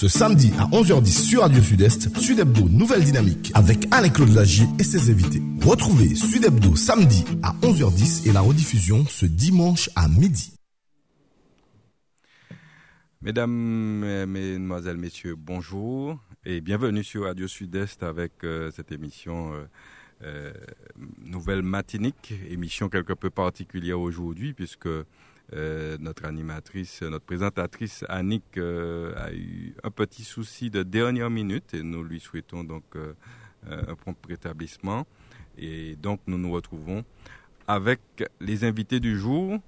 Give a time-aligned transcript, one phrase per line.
[0.00, 4.84] Ce samedi à 11h10 sur Radio Sud-Est, Sud Hebdo Nouvelle Dynamique avec Alain-Claude Lagier et
[4.84, 5.42] ses invités.
[5.60, 10.54] Retrouvez Sud Hebdo samedi à 11h10 et la rediffusion ce dimanche à midi.
[13.22, 13.50] Mesdames,
[14.28, 19.64] Mesdemoiselles, Messieurs, bonjour et bienvenue sur Radio Sud-Est avec euh, cette émission euh,
[20.22, 20.52] euh,
[21.24, 24.88] Nouvelle Matinique, émission quelque peu particulière aujourd'hui puisque
[25.52, 32.02] notre animatrice, notre présentatrice Annick a eu un petit souci de dernière minute et nous
[32.04, 32.84] lui souhaitons donc
[33.66, 35.06] un prompt rétablissement.
[35.56, 37.04] Et donc nous nous retrouvons
[37.66, 38.00] avec
[38.40, 39.58] les invités du jour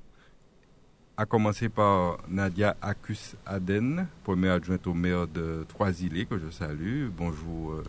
[1.20, 7.08] à commencer par Nadia Acus Aden, première adjointe au maire de Trois-Îlets, que je salue.
[7.14, 7.82] Bonjour euh,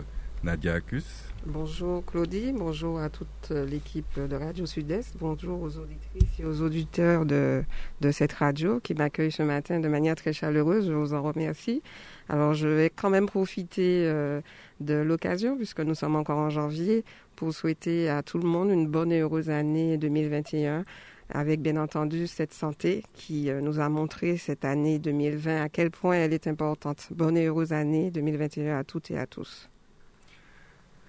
[0.44, 1.06] Nadia Acus.
[1.46, 7.26] Bonjour Claudie, bonjour à toute l'équipe de Radio Sud-Est, bonjour aux auditrices et aux auditeurs
[7.26, 7.64] de,
[8.02, 11.84] de cette radio qui m'accueillent ce matin de manière très chaleureuse, je vous en remercie.
[12.28, 14.42] Alors je vais quand même profiter euh,
[14.80, 17.06] de l'occasion, puisque nous sommes encore en janvier,
[17.36, 20.86] pour souhaiter à tout le monde une bonne et heureuse année 2021
[21.34, 25.92] avec bien entendu cette santé qui euh, nous a montré cette année 2020 à quel
[25.92, 27.08] point elle est importante.
[27.12, 29.70] Bonne et heureuse année 2021 à toutes et à tous.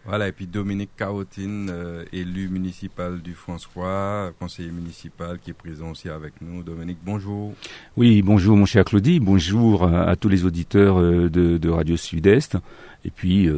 [0.05, 5.91] Voilà, et puis Dominique Carotine, euh, élu municipal du François, conseiller municipal qui est présent
[5.91, 6.63] aussi avec nous.
[6.63, 7.55] Dominique, bonjour.
[7.97, 12.57] Oui, bonjour mon cher Claudie, bonjour à, tous les auditeurs euh, de, Radio Sud-Est.
[13.05, 13.49] Et puis,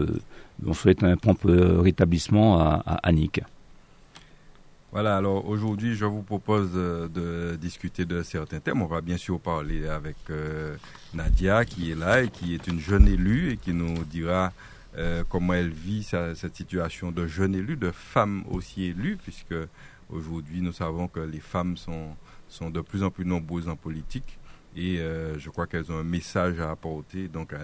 [0.66, 3.42] on souhaite un prompt rétablissement à, à Annick.
[4.94, 8.80] Voilà, alors aujourd'hui, je vous propose de, discuter de certains thèmes.
[8.80, 10.76] On va bien sûr parler avec euh,
[11.12, 14.52] Nadia qui est là et qui est une jeune élue et qui nous dira
[14.96, 19.54] euh, comment elle vit cette situation de jeune élue, de femme aussi élue, puisque
[20.10, 22.16] aujourd'hui nous savons que les femmes sont,
[22.48, 24.38] sont de plus en plus nombreuses en politique
[24.76, 27.28] et euh, je crois qu'elles ont un message à apporter.
[27.28, 27.54] Donc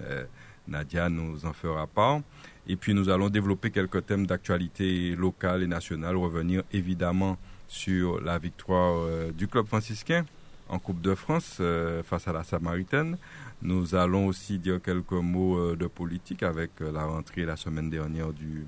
[0.69, 2.20] Nadia nous en fera part.
[2.67, 7.36] Et puis nous allons développer quelques thèmes d'actualité locale et nationale, revenir évidemment
[7.68, 10.24] sur la victoire euh, du club franciscain
[10.68, 13.17] en Coupe de France euh, face à la Samaritaine.
[13.63, 18.33] Nous allons aussi dire quelques mots euh, de politique avec la rentrée la semaine dernière
[18.33, 18.67] du,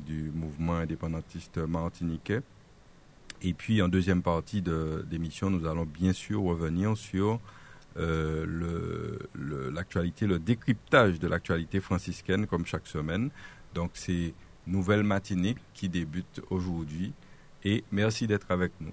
[0.00, 2.40] du mouvement indépendantiste martiniquais.
[3.42, 7.40] Et puis en deuxième partie de l'émission, nous allons bien sûr revenir sur
[7.98, 9.18] euh,
[9.72, 13.30] l'actualité, le, le, décryptage de l'actualité franciscaine comme chaque semaine.
[13.74, 14.34] Donc c'est
[14.66, 17.12] Nouvelle Matinée qui débute aujourd'hui
[17.64, 18.92] et merci d'être avec nous.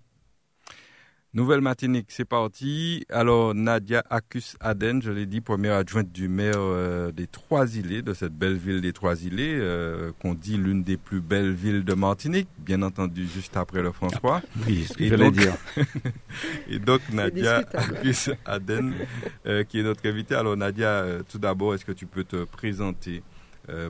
[1.33, 3.05] Nouvelle Matinique, c'est parti.
[3.09, 8.13] Alors, Nadia Acus Aden, je l'ai dit, première adjointe du maire euh, des Trois-Îlets, de
[8.13, 12.49] cette belle ville des Trois-Îlets, euh, qu'on dit l'une des plus belles villes de Martinique,
[12.57, 14.41] bien entendu, juste après le François.
[14.43, 15.55] Ah, oui, ce que j'allais dire.
[16.69, 18.93] et donc, Nadia Acus Aden,
[19.45, 20.35] euh, qui est notre invitée.
[20.35, 23.23] Alors, Nadia, tout d'abord, est-ce que tu peux te présenter?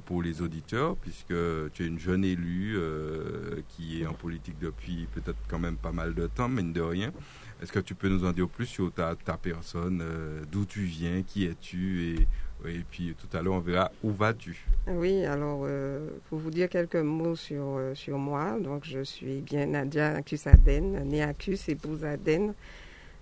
[0.06, 1.34] Pour les auditeurs, puisque
[1.74, 5.92] tu es une jeune élue euh, qui est en politique depuis peut-être quand même pas
[5.92, 7.12] mal de temps, mine de rien.
[7.62, 10.82] Est-ce que tu peux nous en dire plus sur ta, ta personne, euh, d'où tu
[10.82, 12.28] viens, qui es-tu et,
[12.92, 14.68] puis tout à l'heure on verra où vas-tu.
[14.86, 15.68] Oui, alors
[16.30, 21.04] pour vous dire quelques mots sur, sur moi, donc je suis bien Nadia Acus Aden,
[21.06, 22.54] née Acus, épouse Aden.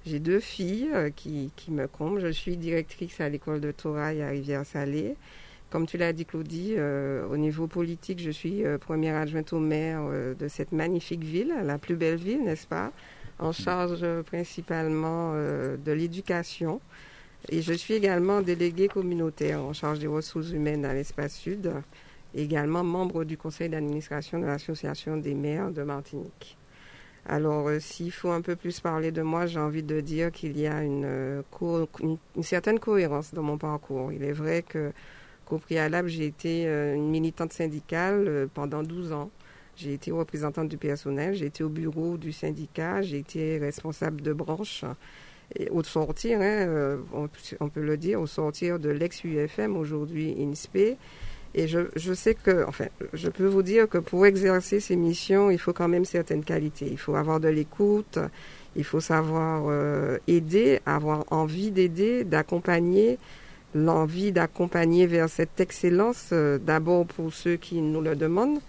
[0.06, 2.19] J'ai deux filles qui, qui me comblent.
[2.19, 5.16] Je suis directrice à l'école de Torail à Rivière-Salée.
[5.69, 9.59] Comme tu l'as dit, Claudie, euh, au niveau politique, je suis euh, première adjointe au
[9.59, 12.91] maire euh, de cette magnifique ville, la plus belle ville, n'est-ce pas?
[13.38, 16.81] En charge principalement de l'éducation.
[17.47, 21.72] Et je suis également déléguée communautaire en charge des ressources humaines à l'espace sud,
[22.36, 26.57] également membre du conseil d'administration de l'Association des maires de Martinique.
[27.25, 30.68] Alors, s'il faut un peu plus parler de moi, j'ai envie de dire qu'il y
[30.68, 31.42] a une,
[32.01, 34.12] une, certaine cohérence dans mon parcours.
[34.12, 34.92] Il est vrai que
[35.54, 39.31] au préalable, j'ai été euh, une militante syndicale euh, pendant 12 ans.
[39.75, 44.34] J'ai été représentante du personnel, j'ai été au bureau du syndicat, j'ai été responsable de
[44.34, 44.84] branche.
[45.72, 50.98] Au sortir, hein, euh, on, peut le dire, au sortir de l'ex-UFM, aujourd'hui INSPE,
[51.56, 55.57] et je, sais que, enfin, je peux vous dire que pour exercer ces missions, il
[55.57, 56.88] faut quand même certaines qualités.
[56.92, 58.19] Il faut avoir de l'écoute,
[58.75, 63.18] il faut savoir aider, avoir envie d'aider, d'accompagner,
[63.74, 68.60] l'envie d'accompagner vers cette excellence, euh, d'abord pour ceux qui nous le demandent,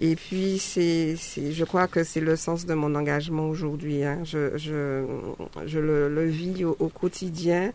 [0.00, 4.04] Et puis, c'est, je crois que c'est le sens de mon engagement aujourd'hui.
[4.04, 4.20] Hein.
[4.22, 5.04] Je, je,
[5.66, 7.72] je le, le vis au, quotidien.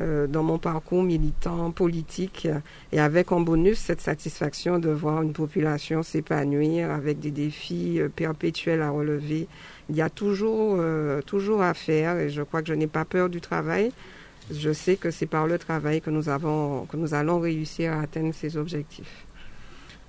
[0.00, 2.48] Euh, dans mon parcours militant, politique,
[2.92, 8.08] et avec en bonus cette satisfaction de voir une population s'épanouir avec des défis euh,
[8.08, 9.48] perpétuels à relever.
[9.90, 13.04] Il y a toujours, euh, toujours à faire, et je crois que je n'ai pas
[13.04, 13.92] peur du travail.
[14.50, 18.00] Je sais que c'est par le travail que nous, avons, que nous allons réussir à
[18.02, 19.26] atteindre ces objectifs.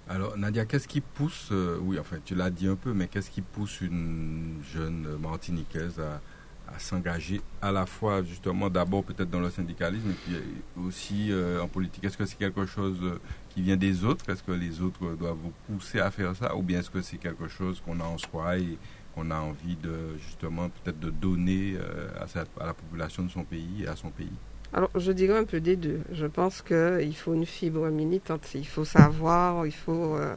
[0.09, 3.29] Alors Nadia, qu'est-ce qui pousse, euh, oui enfin tu l'as dit un peu, mais qu'est-ce
[3.29, 6.19] qui pousse une jeune Martiniquaise à,
[6.79, 10.35] s'engager à la fois justement d'abord peut-être dans le syndicalisme et puis
[10.85, 12.03] aussi euh, en politique?
[12.03, 13.19] Est-ce que c'est quelque chose euh,
[13.49, 14.27] qui vient des autres?
[14.29, 16.55] Est-ce que les autres doivent vous pousser à faire ça?
[16.55, 18.77] Ou bien est-ce que c'est quelque chose qu'on a en soi et
[19.13, 21.77] qu'on a envie de justement peut-être de donner
[22.19, 24.31] à la population de son pays et à son pays
[24.75, 26.01] alors, je dirais un peu des deux.
[26.11, 28.41] Je pense qu'il faut une fibre militante.
[28.55, 30.35] Il faut savoir, il faut euh,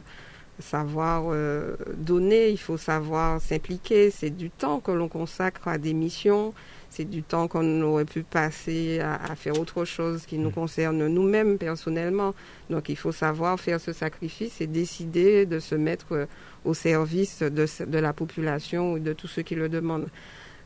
[0.59, 4.11] savoir euh, donner, il faut savoir s'impliquer.
[4.11, 6.53] C'est du temps que l'on consacre à des missions.
[6.91, 10.53] C'est du temps qu'on aurait pu passer à, faire autre chose qui nous mm.
[10.53, 12.35] concerne nous-mêmes personnellement.
[12.69, 16.25] Donc, il faut savoir faire ce sacrifice et décider de se mettre euh,
[16.65, 20.07] au service de, la population ou de tous ceux qui le demandent.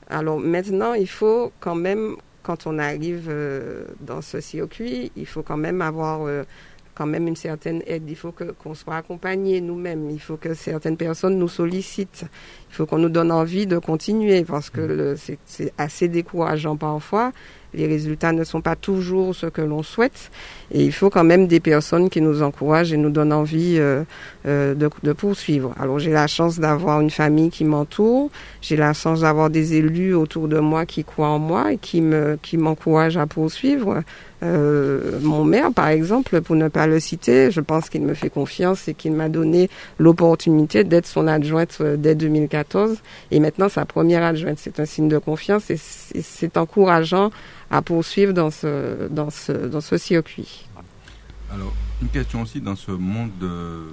[0.10, 5.44] Alors maintenant, il faut quand même quand on arrive euh, dans ce circuit, il faut
[5.44, 6.44] quand même avoir euh,
[6.96, 8.10] quand même une certaine aide.
[8.10, 10.10] Il faut que qu'on soit accompagné nous-mêmes.
[10.10, 12.26] Il faut que certaines personnes nous sollicitent.
[12.70, 15.16] Il faut qu'on nous donne envie de continuer parce que
[15.46, 17.32] c'est assez décourageant parfois
[17.74, 20.32] les résultats ne sont pas toujours ce que l'on souhaite.
[20.74, 24.04] Et il faut quand même des personnes qui nous encouragent et nous donnent envie euh,
[24.46, 25.74] euh, de, de, poursuivre.
[25.80, 28.30] Alors j'ai la chance d'avoir une famille qui m'entoure.
[28.62, 32.02] J'ai la chance d'avoir des élus autour de moi qui croient en moi et qui
[32.02, 34.02] me qui m'encouragent à poursuivre.
[34.44, 38.30] Euh, mon maire, par exemple, pour ne pas le citer, je pense qu'il me fait
[38.30, 39.70] confiance et qu'il m'a donné
[40.00, 42.98] l'opportunité d'être son adjointe euh, dès 2014
[43.30, 44.58] et maintenant sa première adjointe.
[44.60, 47.30] C'est un signe de confiance et c'est encourageant
[47.72, 50.68] à poursuivre dans ce, dans ce, dans ce circuit.
[51.52, 53.88] Alors, une question aussi dans ce monde de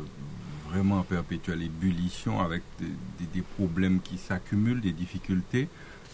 [0.68, 5.68] vraiment perpétuelle ébullition avec des, problèmes qui s'accumulent, des difficultés.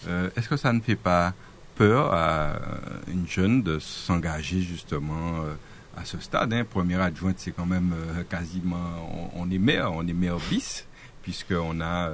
[0.06, 1.32] Euh, est-ce que ça ne fait pas
[1.74, 2.52] peur à
[3.08, 5.54] une jeune de s'engager justement euh,
[5.96, 6.64] à ce stade hein?
[6.64, 10.86] Première adjointe, c'est quand même euh, quasiment, on, est maire, on est maire bis,
[11.22, 12.12] puisqu'on a,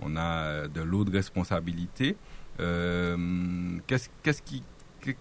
[0.00, 2.16] on a de lourdes responsabilités.
[2.58, 4.62] Qu'est-ce qui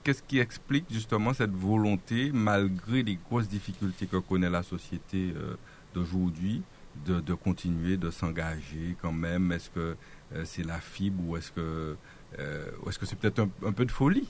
[0.03, 5.55] qu'est-ce qui explique justement cette volonté, malgré les grosses difficultés que connaît la société euh,
[5.93, 6.61] d'aujourd'hui,
[7.05, 9.51] de, continuer, de s'engager quand même?
[9.51, 9.95] Est-ce que
[10.35, 11.95] euh, c'est la fibre ou est-ce que
[12.37, 14.27] euh, est-ce que c'est peut-être un, peu de folie?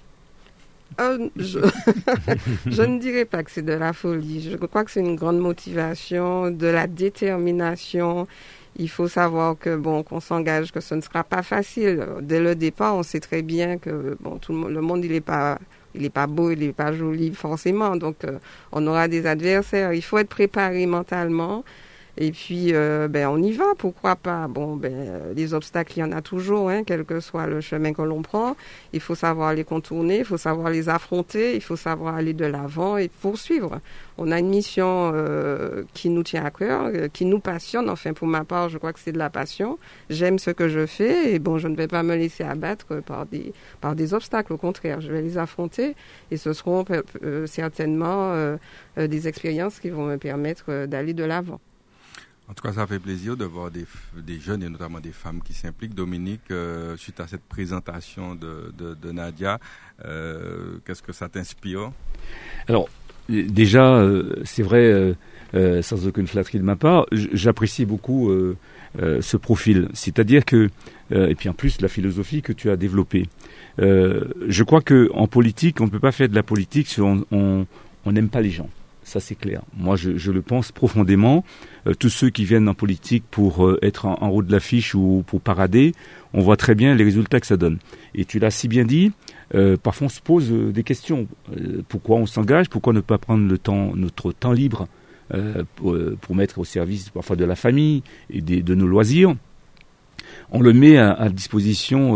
[0.97, 4.49] Je, ne dirais pas que c'est de la folie.
[4.49, 8.27] Je crois que c'est une grande motivation, de la détermination
[8.77, 12.05] il faut savoir que bon qu'on s'engage, que ce ne sera pas facile.
[12.21, 15.11] Dès le départ, on sait très bien que bon tout le monde, le monde il
[15.13, 15.59] est pas
[15.95, 17.95] il est pas beau, il est pas joli forcément.
[17.95, 18.37] Donc euh,
[18.71, 19.93] on aura des adversaires.
[19.93, 21.63] Il faut être préparé mentalement.
[22.21, 24.49] Et puis, euh, ben, on y va, pourquoi pas?
[24.49, 27.61] Bon, ben, euh, les obstacles, il y en a toujours, hein, quel que soit le
[27.61, 28.57] chemin que l'on prend.
[28.91, 32.43] Il faut savoir les contourner, il faut savoir les affronter, il faut savoir aller de
[32.43, 33.79] l'avant et poursuivre.
[34.17, 37.89] On a une mission euh, qui nous tient à cœur, qui nous passionne.
[37.89, 39.79] Enfin, pour ma part, je crois que c'est de la passion.
[40.09, 43.27] J'aime ce que je fais et bon, je ne vais pas me laisser abattre par
[43.27, 44.51] des par des obstacles.
[44.51, 45.95] Au contraire, je vais les affronter
[46.31, 46.83] et ce seront
[47.45, 48.33] certainement
[48.97, 51.61] des expériences qui vont me permettre d'aller de l'avant.
[52.49, 53.85] En tout cas, ça fait plaisir de voir des,
[54.39, 55.93] jeunes et notamment des femmes qui s'impliquent.
[55.93, 59.59] Dominique, euh, suite à cette présentation de, Nadia,
[60.03, 61.91] euh, qu'est-ce que ça t'inspire?
[62.67, 62.89] Alors,
[63.29, 65.15] déjà, euh, c'est vrai,
[65.83, 68.31] sans aucune flatterie de ma part, j'apprécie beaucoup
[68.97, 69.87] ce profil.
[69.93, 70.69] C'est-à-dire que,
[71.11, 73.29] et puis en plus, la philosophie que tu as développée.
[73.77, 77.67] je crois qu'en politique, on ne peut pas faire de la politique si on
[78.07, 78.69] n'aime pas les gens
[79.09, 79.61] ça c'est clair.
[79.75, 81.43] Moi je, le pense profondément.
[81.87, 85.23] Euh, tous ceux qui viennent en politique pour euh, être en, haut de l'affiche ou
[85.25, 85.93] pour parader,
[86.33, 87.79] on voit très bien les résultats que ça donne.
[88.13, 89.11] Et tu l'as si bien dit,
[89.55, 91.27] euh, parfois on se pose des questions.
[91.87, 92.69] pourquoi on s'engage?
[92.69, 93.43] Pourquoi ne pas prendre
[93.95, 94.87] notre temps libre
[95.75, 99.35] pour, mettre au service parfois de la famille et de nos loisirs?
[100.51, 102.15] On le met à disposition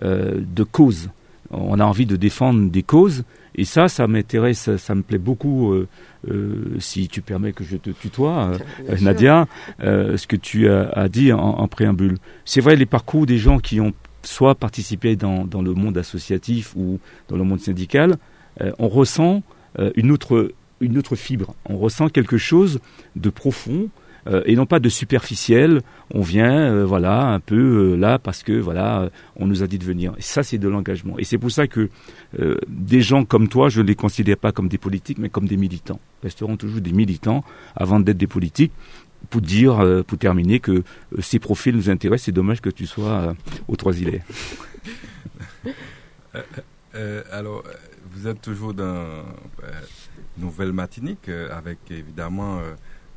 [0.00, 1.10] de causes.
[1.50, 3.24] On a envie de défendre des causes
[3.54, 5.88] et ça, ça m'intéresse, ça, me plaît beaucoup, euh,
[6.30, 8.52] euh, si tu permets que je te tutoie,
[8.88, 9.46] euh, Nadia,
[9.80, 12.16] ce que tu as, dit en, préambule.
[12.44, 13.92] C'est vrai, les parcours des gens qui ont
[14.22, 18.16] soit participé dans, dans le monde associatif ou dans le monde syndical,
[18.78, 19.42] on ressent
[19.96, 22.80] une, autre, une autre fibre, on ressent quelque chose
[23.16, 23.88] de profond,
[24.26, 25.82] et non pas de superficiel.
[26.14, 30.14] On vient, voilà, un peu là parce que voilà, on nous a dit de venir.
[30.18, 31.18] Et ça, c'est de l'engagement.
[31.18, 31.88] Et c'est pour ça que
[32.68, 35.56] des gens comme toi, je ne les considère pas comme des politiques, mais comme des
[35.56, 36.00] militants.
[36.22, 38.72] Resteront toujours des militants avant d'être des politiques
[39.30, 40.82] pour dire, pour terminer, que
[41.20, 42.26] ces profils nous intéressent.
[42.26, 43.34] C'est dommage que tu sois
[43.68, 44.22] au Trois-Îlets.
[47.32, 47.64] alors,
[48.14, 49.04] vous êtes toujours dans
[50.38, 52.60] Nouvelle Matinique avec évidemment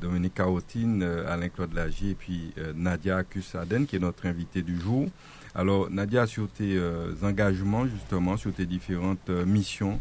[0.02, 5.08] Dominique Caotine, Alain-Claude Lagier et puis Nadia Kusaden qui est notre invité du jour.
[5.54, 6.80] Alors Nadia, sur tes
[7.24, 10.00] engagements justement, sur tes différentes missions,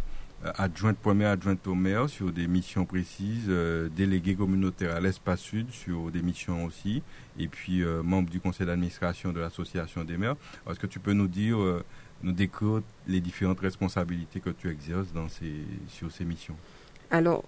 [0.56, 3.48] adjointe première adjointe au maire sur des missions précises,
[3.96, 7.02] déléguée communautaire à l'espace sud sur des missions aussi,
[7.38, 10.36] et puis membre du conseil d'administration de l'association des maires.
[10.68, 11.56] Est-ce que tu peux nous dire
[12.22, 16.56] nous décrire les différentes responsabilités que tu exerces dans ces, sur ces missions?
[17.10, 17.44] Alors,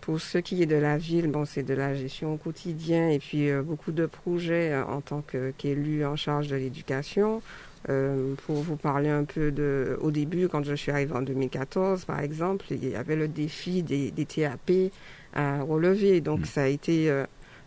[0.00, 3.18] pour ce qui est de la ville, bon, c'est de la gestion au quotidien et
[3.18, 5.22] puis beaucoup de projets en tant
[5.58, 7.42] qu'élu en charge de l'éducation.
[7.84, 12.20] pour vous parler un peu de, au début, quand je suis arrivée en 2014, par
[12.20, 14.90] exemple, il y avait le défi des, des TAP
[15.34, 16.20] à relever.
[16.20, 17.10] Donc, ça a été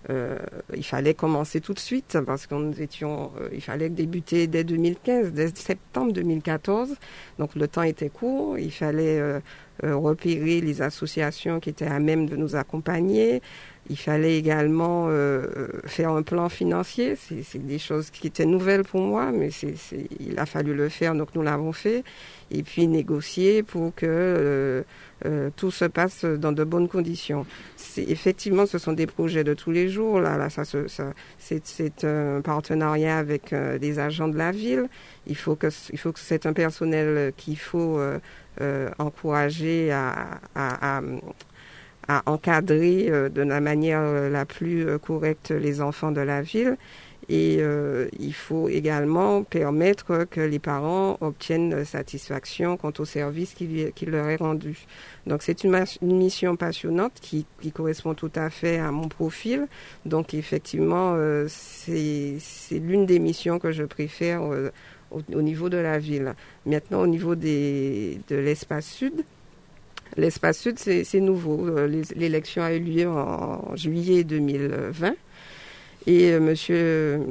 [0.10, 0.38] euh,
[0.76, 5.32] il fallait commencer tout de suite parce qu'on étions, euh, il fallait débuter dès 2015,
[5.32, 6.96] dès septembre 2014.
[7.38, 8.58] Donc le temps était court.
[8.58, 9.40] Il fallait euh,
[9.84, 13.42] repérer les associations qui étaient à même de nous accompagner.
[13.90, 15.10] Il fallait également
[15.86, 17.16] faire un plan financier.
[17.18, 19.74] C'est des choses qui étaient nouvelles pour moi, mais c'est
[20.20, 22.04] il a fallu le faire, donc nous l'avons fait.
[22.52, 24.86] Et puis négocier pour que
[25.56, 27.46] tout se passe dans de bonnes conditions
[27.98, 30.20] effectivement, ce sont des projets de tous les jours.
[30.20, 34.88] Là, là ça, ça c'est un partenariat avec euh, des agents de la ville.
[35.28, 38.20] Il faut que, il faut que c'est un personnel qu'il faut euh,
[38.62, 41.02] euh, encourager à, à, à,
[42.08, 46.78] à encadrer de la manière la plus correcte les enfants de la ville.
[47.34, 54.06] Et euh, il faut également permettre que les parents obtiennent satisfaction quant au service qui,
[54.06, 54.86] leur est rendu.
[55.28, 59.68] Donc c'est une, mission passionnante qui, correspond tout à fait à mon profil.
[60.06, 62.36] Donc effectivement, euh, c'est
[62.72, 64.70] l'une des missions que je préfère euh,
[65.10, 66.34] au, au, niveau de la ville.
[66.66, 69.24] Maintenant, au niveau de l'espace sud,
[70.18, 71.66] l'espace sud, c'est nouveau.
[72.14, 75.14] L'élection a eu lieu en juillet 2020.
[76.08, 77.22] Et euh, monsieur,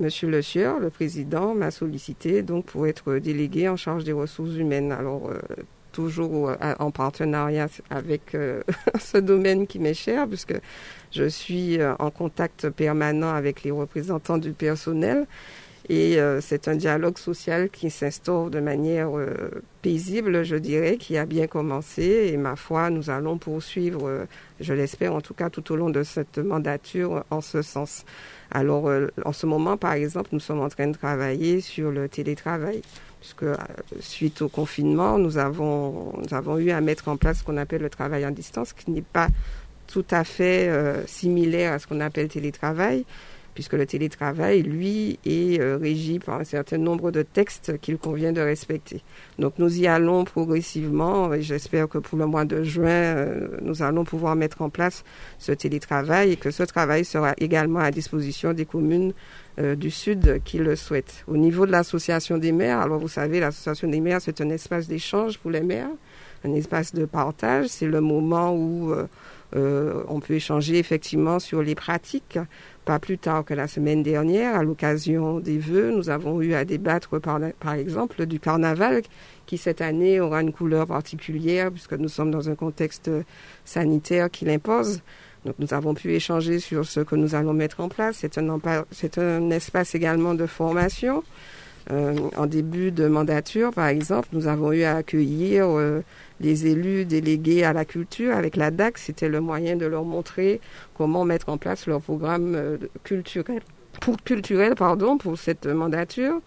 [0.00, 4.56] monsieur Le Sieur, le président, m'a sollicité donc pour être délégué en charge des ressources
[4.56, 4.92] humaines.
[4.92, 5.38] Alors, euh,
[5.92, 8.62] toujours en partenariat avec euh,
[9.00, 10.54] ce domaine qui m'est cher, puisque
[11.10, 15.26] je suis en contact permanent avec les représentants du personnel.
[15.88, 19.10] Et c'est un dialogue social qui s'instaure de manière
[19.82, 22.30] paisible, je dirais, qui a bien commencé.
[22.32, 24.26] Et ma foi, nous allons poursuivre,
[24.58, 28.04] je l'espère en tout cas, tout au long de cette mandature en ce sens.
[28.50, 28.90] Alors,
[29.24, 32.82] en ce moment, par exemple, nous sommes en train de travailler sur le télétravail
[33.20, 33.46] puisque
[34.00, 37.82] suite au confinement, nous avons, nous avons eu à mettre en place ce qu'on appelle
[37.82, 39.28] le travail en distance, qui n'est pas
[39.86, 40.68] tout à fait
[41.06, 43.04] similaire à ce qu'on appelle télétravail,
[43.56, 48.30] puisque le télétravail, lui, est euh, régi par un certain nombre de textes qu'il convient
[48.30, 49.00] de respecter.
[49.38, 53.82] Donc nous y allons progressivement et j'espère que pour le mois de juin, euh, nous
[53.82, 55.04] allons pouvoir mettre en place
[55.38, 59.14] ce télétravail et que ce travail sera également à disposition des communes
[59.58, 61.24] euh, du Sud qui le souhaitent.
[61.26, 64.86] Au niveau de l'association des maires, alors vous savez, l'association des maires, c'est un espace
[64.86, 65.88] d'échange pour les maires,
[66.44, 67.68] un espace de partage.
[67.68, 68.94] C'est le moment où
[69.54, 72.38] euh, on peut échanger effectivement sur les pratiques.
[72.84, 76.64] Pas plus tard que la semaine dernière, à l'occasion des vœux, nous avons eu à
[76.64, 79.02] débattre par, par exemple du carnaval
[79.46, 83.10] qui cette année aura une couleur particulière puisque nous sommes dans un contexte
[83.64, 85.00] sanitaire qui l'impose.
[85.44, 88.16] Donc nous avons pu échanger sur ce que nous allons mettre en place.
[88.20, 91.22] C'est un, un espace également de formation.
[91.92, 96.00] Euh, en début de mandature, par exemple, nous avons eu à accueillir euh,
[96.40, 98.98] les élus délégués à la culture avec la DAC.
[98.98, 100.60] C'était le moyen de leur montrer
[100.94, 103.60] comment mettre en place leur programme euh, culturel,
[104.00, 106.40] pour, culturel pardon, pour cette mandature.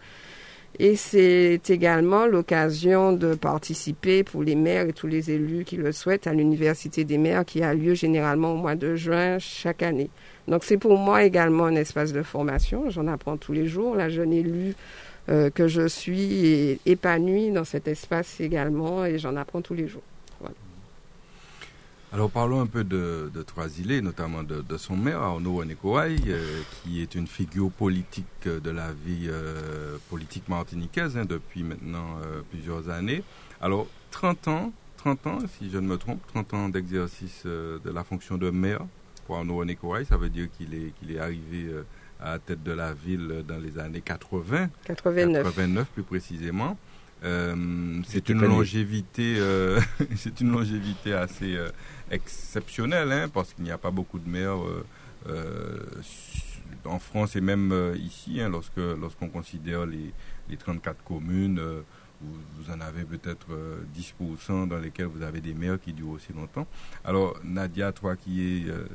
[0.78, 5.92] Et c'est également l'occasion de participer pour les maires et tous les élus qui le
[5.92, 10.10] souhaitent à l'Université des maires qui a lieu généralement au mois de juin chaque année.
[10.48, 12.90] Donc c'est pour moi également un espace de formation.
[12.90, 13.96] J'en apprends tous les jours.
[13.96, 14.76] La jeune élue
[15.30, 20.04] euh, que je suis épanouie dans cet espace également et j'en apprends tous les jours.
[22.12, 27.14] Alors parlons un peu de, Trois-Îlets, notamment de, son maire, Arnaud Onekouaï, euh, qui est
[27.14, 33.22] une figure politique de la vie euh, politique martiniquaise hein, depuis maintenant euh, plusieurs années.
[33.62, 38.04] Alors 30 ans, 30 ans, si je ne me trompe, 30 ans d'exercice de la
[38.04, 38.82] fonction de maire
[39.28, 41.68] pour Arnaud Kouaï, ça veut dire qu'il est, qu'il est arrivé
[42.20, 44.70] à la tête de la ville dans les années 80.
[44.86, 45.44] 89.
[45.44, 46.78] 89 plus précisément.
[47.22, 49.38] c'est une longévité,
[50.16, 51.58] c'est une longévité assez
[52.12, 54.60] exceptionnelle, hein, parce qu'il n'y a pas beaucoup de maires
[56.86, 60.14] en France et même ici, hein, lorsque lorsqu'on considère les,
[60.50, 61.62] les 34 communes
[62.22, 63.48] vous, en avez peut-être
[63.96, 64.14] 10%
[64.50, 66.68] euh, dans lesquels vous avez des maires qui durent aussi longtemps.
[67.04, 68.86] Alors, Nadia, toi qui es euh,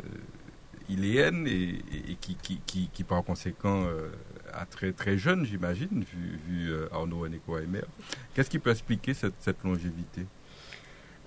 [0.89, 1.83] iléenne et,
[2.21, 4.09] qui, qui, qui, par conséquent euh,
[4.53, 7.87] a très, très jeune, j'imagine, vu, vu Arnaud Aneko et maire,
[8.35, 10.27] qu'est-ce qui peut expliquer cette, cette longévité?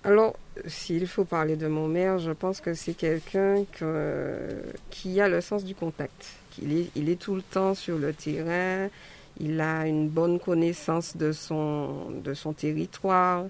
[0.04, 3.66] Alors, s'il faut parler de mon maire, je pense que c'est quelqu'un
[4.90, 6.36] qui a le sens du contact.
[6.62, 8.90] Il est, il est tout le temps sur le terrain,
[9.40, 13.46] il a une bonne connaissance de son, de son territoire,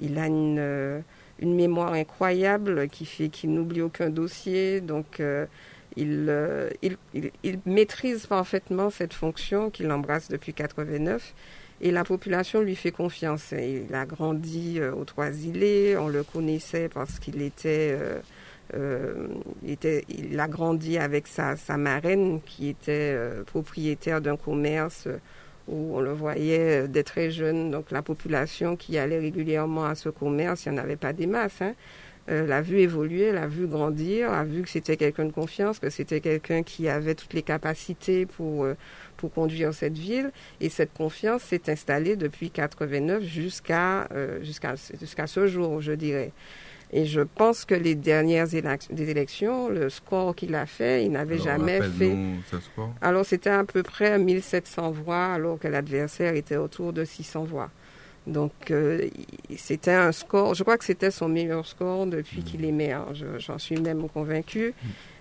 [0.00, 1.00] il a une, euh,
[1.40, 5.46] une mémoire incroyable qui fait qu'il n'oublie aucun dossier, donc euh,
[5.98, 11.34] euh, il, il, il, maîtrise parfaitement cette fonction qu'il embrasse depuis 89
[11.80, 13.52] et la population lui fait confiance.
[13.52, 17.96] Il a grandi aux Trois-Îlets, on le connaissait parce qu'il était...
[18.74, 25.08] il, était, il a grandi avec sa, sa marraine qui était propriétaire d'un commerce
[25.70, 27.70] où on le voyait dès très jeune.
[27.70, 31.26] Donc la population qui allait régulièrement à ce commerce, il n'y en avait pas des
[31.26, 31.62] masses.
[31.62, 31.74] Hein.
[32.30, 35.90] Euh, l'a vu évoluer, l'a vu grandir, a vu que c'était quelqu'un de confiance, que
[35.90, 38.76] c'était quelqu'un qui avait toutes les capacités pour, euh,
[39.16, 40.30] pour conduire cette ville.
[40.60, 46.32] Et cette confiance s'est installée depuis 89 jusqu'à euh, jusqu'à jusqu'à ce jour, je dirais.
[46.92, 51.38] Et je pense que les dernières des élections, le score qu'il a fait, il n'avait
[51.38, 52.16] jamais fait.
[53.00, 57.70] Alors c'était à peu près 1700 voix, alors que l'adversaire était autour de 600 voix.
[58.26, 59.08] Donc euh,
[59.56, 63.06] c'était un score, je crois que c'était son meilleur score depuis qu'il est maire,
[63.38, 64.74] j'en suis même convaincu.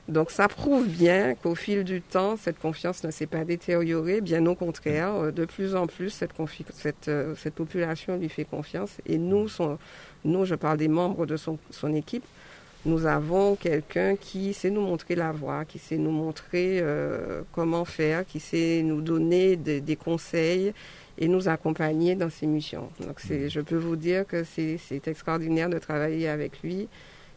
[0.10, 4.44] Donc ça prouve bien qu'au fil du temps, cette confiance ne s'est pas détériorée, bien
[4.48, 6.32] au contraire, euh, de plus en plus, cette,
[6.74, 8.98] cette, euh, cette population lui fait confiance.
[9.06, 9.78] Et nous, son,
[10.26, 11.58] nous, je parle des membres de son,
[11.94, 12.26] équipe,
[12.86, 17.86] nous avons quelqu'un qui sait nous montrer la voie, qui sait nous montrer euh, comment
[17.86, 20.74] faire, qui sait nous donner des conseils
[21.18, 22.90] et nous accompagner dans ses missions.
[23.02, 26.88] Donc, je peux vous dire que c'est extraordinaire de travailler avec lui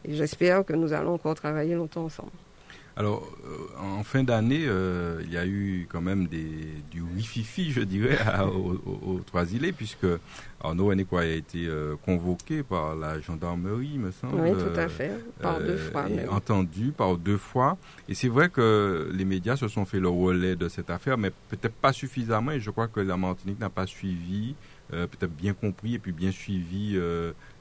[0.04, 2.30] et j'espère que nous allons encore travailler longtemps ensemble.
[2.94, 6.46] Alors, euh, en fin d'année, euh, il y a eu quand même des,
[6.90, 8.18] du wifi, je dirais,
[8.54, 10.06] aux, trois îlets, puisque
[10.62, 14.42] Arnaud Hennequois a été euh, convoqué par la gendarmerie, me semble.
[14.42, 16.04] Oui, tout à fait, par deux fois.
[16.10, 17.78] Et entendu par deux fois.
[18.08, 21.30] Et c'est vrai que les médias se sont fait le relais de cette affaire, mais
[21.48, 24.54] peut-être pas suffisamment, et je crois que la Martinique n'a pas suivi,
[24.90, 26.98] peut-être bien compris et puis bien suivi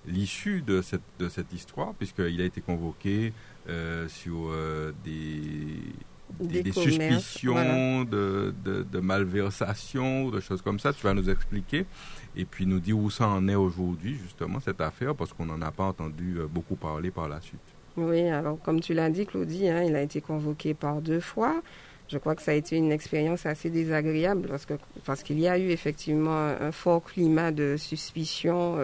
[0.05, 3.31] l'issue de cette, de cette histoire, puisqu'il a été convoqué euh,
[4.07, 10.93] sur euh, des, des, suspicions de, de, de, malversation, de choses comme ça.
[10.93, 11.85] Tu vas nous expliquer
[12.35, 15.61] et puis nous dire où ça en est aujourd'hui, justement, cette affaire, parce qu'on n'en
[15.61, 17.59] a pas entendu euh, beaucoup parler par la suite.
[17.97, 21.61] Oui, alors comme tu l'as dit, Claudie, hein, il a été convoqué par deux fois.
[22.07, 24.73] Je crois que ça a été une expérience assez désagréable parce que
[25.05, 28.77] parce qu'il y a eu effectivement un fort climat de suspicion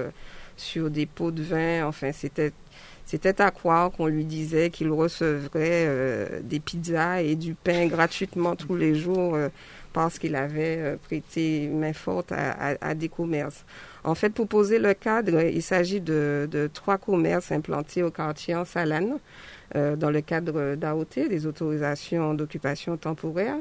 [0.55, 1.85] sur des pots de vin.
[1.85, 2.53] Enfin, c'était
[3.07, 8.57] c'était à croire qu'on lui disait qu'il recevrait euh, des pizzas et du pain gratuitement
[8.57, 9.47] tous les jours euh,
[9.93, 13.63] parce qu'il avait euh, prêté main forte à, des commerces.
[14.03, 18.65] En fait, pour poser le cadre, il s'agit de, trois commerces implantés au quartier en
[18.65, 19.19] Salane,
[19.73, 23.55] dans le cadre d'AOT, des autorisations d'occupation temporaire.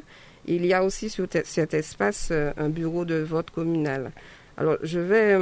[0.47, 4.13] Il y a aussi sur cet espace un bureau de vote communal.
[4.57, 5.37] Alors, je vais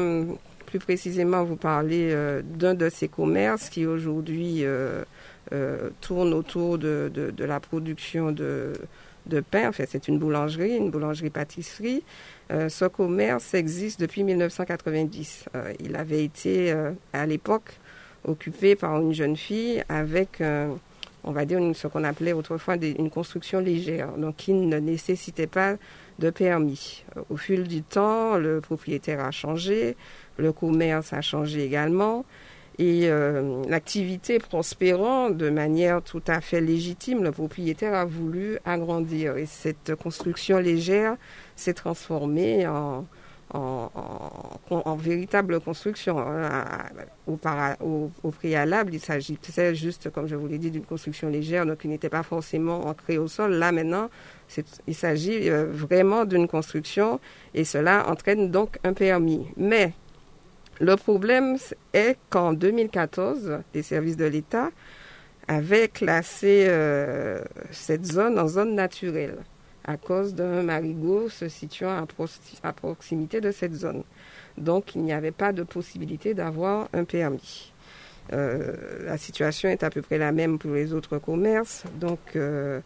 [0.74, 5.04] plus précisément vous parler euh, d'un de ces commerces qui aujourd'hui euh,
[5.52, 8.72] euh, tourne autour de, la production de,
[9.52, 9.68] pain.
[9.68, 12.02] En c'est une boulangerie, une boulangerie-pâtisserie.
[12.50, 15.44] ce commerce existe depuis 1990.
[15.78, 16.74] il avait été,
[17.12, 17.78] à l'époque,
[18.24, 20.42] occupé par une jeune fille avec
[21.24, 25.76] on va dire ce qu'on appelait autrefois une construction légère, donc qui ne nécessitait pas
[26.18, 27.04] de permis.
[27.30, 29.96] Au fil du temps, le propriétaire a changé,
[30.36, 32.24] le commerce a changé également.
[32.78, 39.36] Et euh, l'activité prospérant de manière tout à fait légitime, le propriétaire a voulu agrandir.
[39.36, 41.16] Et cette construction légère
[41.54, 43.06] s'est transformée en,
[43.50, 46.16] en, véritable construction.
[47.28, 47.38] Au,
[48.22, 51.88] au, préalable, il s'agissait juste, comme je vous l'ai dit, d'une construction légère, donc qui
[51.88, 53.52] n'était pas forcément ancrée au sol.
[53.52, 54.10] Là, maintenant,
[54.88, 57.20] il s'agit euh, vraiment d'une construction
[57.54, 59.46] et cela entraîne donc un permis.
[59.56, 59.92] Mais
[60.80, 61.56] le problème
[61.92, 64.70] est qu'en 2014, les services de l'État
[65.46, 66.68] avait classé
[67.70, 69.36] cette zone en zone naturelle
[69.84, 72.06] à cause d'un marigot se situant
[72.62, 74.02] à, proximité de cette zone.
[74.56, 77.72] Donc il n'y avait pas de possibilité d'avoir un permis.
[78.30, 81.84] la situation est à peu près la même pour les autres commerces.
[82.00, 82.80] Donc euh,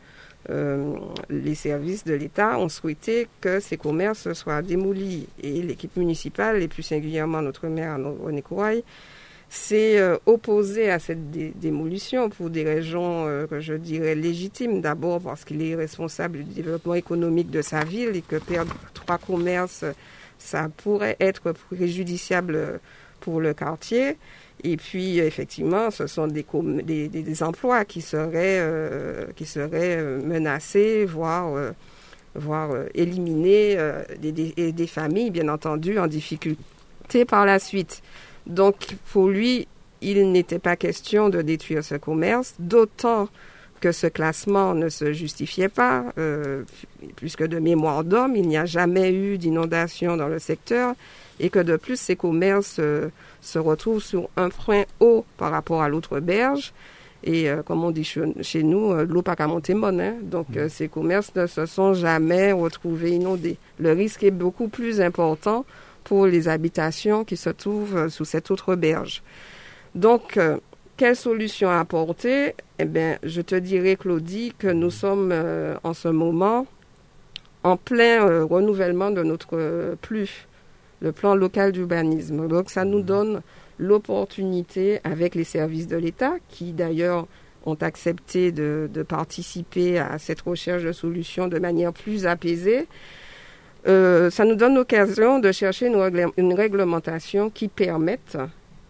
[0.48, 5.28] les services de l'État ont souhaité que ces commerces soient démolis.
[5.42, 8.84] Et l'équipe municipale, et plus singulièrement notre maire René Couraille,
[9.48, 14.80] s'est euh, opposé à cette démolition pour des raisons euh, que je dirais légitimes.
[14.80, 19.18] D'abord parce qu'il est responsable du développement économique de sa ville et que perdre trois
[19.18, 19.84] commerces,
[20.38, 22.80] ça pourrait être préjudiciable
[23.20, 24.18] pour le quartier.
[24.64, 26.44] Et puis, effectivement, ce sont des,
[27.08, 31.70] des, emplois qui seraient, euh, qui seraient euh, menacés, voire, euh,
[32.34, 33.78] voire éliminés,
[34.20, 38.02] des, des, des, familles, bien entendu, en difficulté par la suite.
[38.46, 39.68] Donc, pour lui,
[40.00, 43.28] il n'était pas question de détruire ce commerce, d'autant
[43.80, 46.04] que ce classement ne se justifiait pas,
[47.14, 50.94] puisque de mémoire d'homme, il n'y a jamais eu d'inondation dans le secteur
[51.40, 53.08] et que de plus ces commerces euh,
[53.40, 56.72] se retrouvent sur un frein haut par rapport à l'autre berge.
[57.24, 60.00] Et euh, comme on dit chez, nous, euh, l'eau pas qu'à monter bonne.
[60.00, 60.16] Hein.
[60.22, 60.68] Donc mm.
[60.68, 63.56] ces commerces ne se sont jamais retrouvés inondés.
[63.78, 65.64] Le risque est beaucoup plus important
[66.04, 69.22] pour les habitations qui se trouvent sous cette autre berge.
[69.94, 70.38] Donc,
[70.96, 72.54] quelle solution apporter?
[72.78, 75.34] Eh bien, je te dirais, Claudie, que nous sommes
[75.82, 76.66] en ce moment
[77.62, 80.47] en plein renouvellement de notre plus
[81.00, 82.48] le plan local d'urbanisme.
[82.48, 83.42] Donc ça nous donne
[83.78, 87.26] l'opportunité avec les services de l'État qui d'ailleurs
[87.66, 92.86] ont accepté de, participer à cette recherche de solutions de manière plus apaisée.
[93.86, 98.36] Euh, ça nous donne l'occasion de chercher une, réglementation qui permette,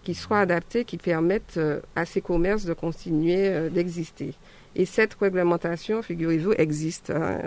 [0.02, 4.34] qui soit adaptée, qui permette euh, à ces commerces de continuer euh, d'exister.
[4.78, 7.10] Et cette réglementation, figurez-vous, existe.
[7.10, 7.38] Hein.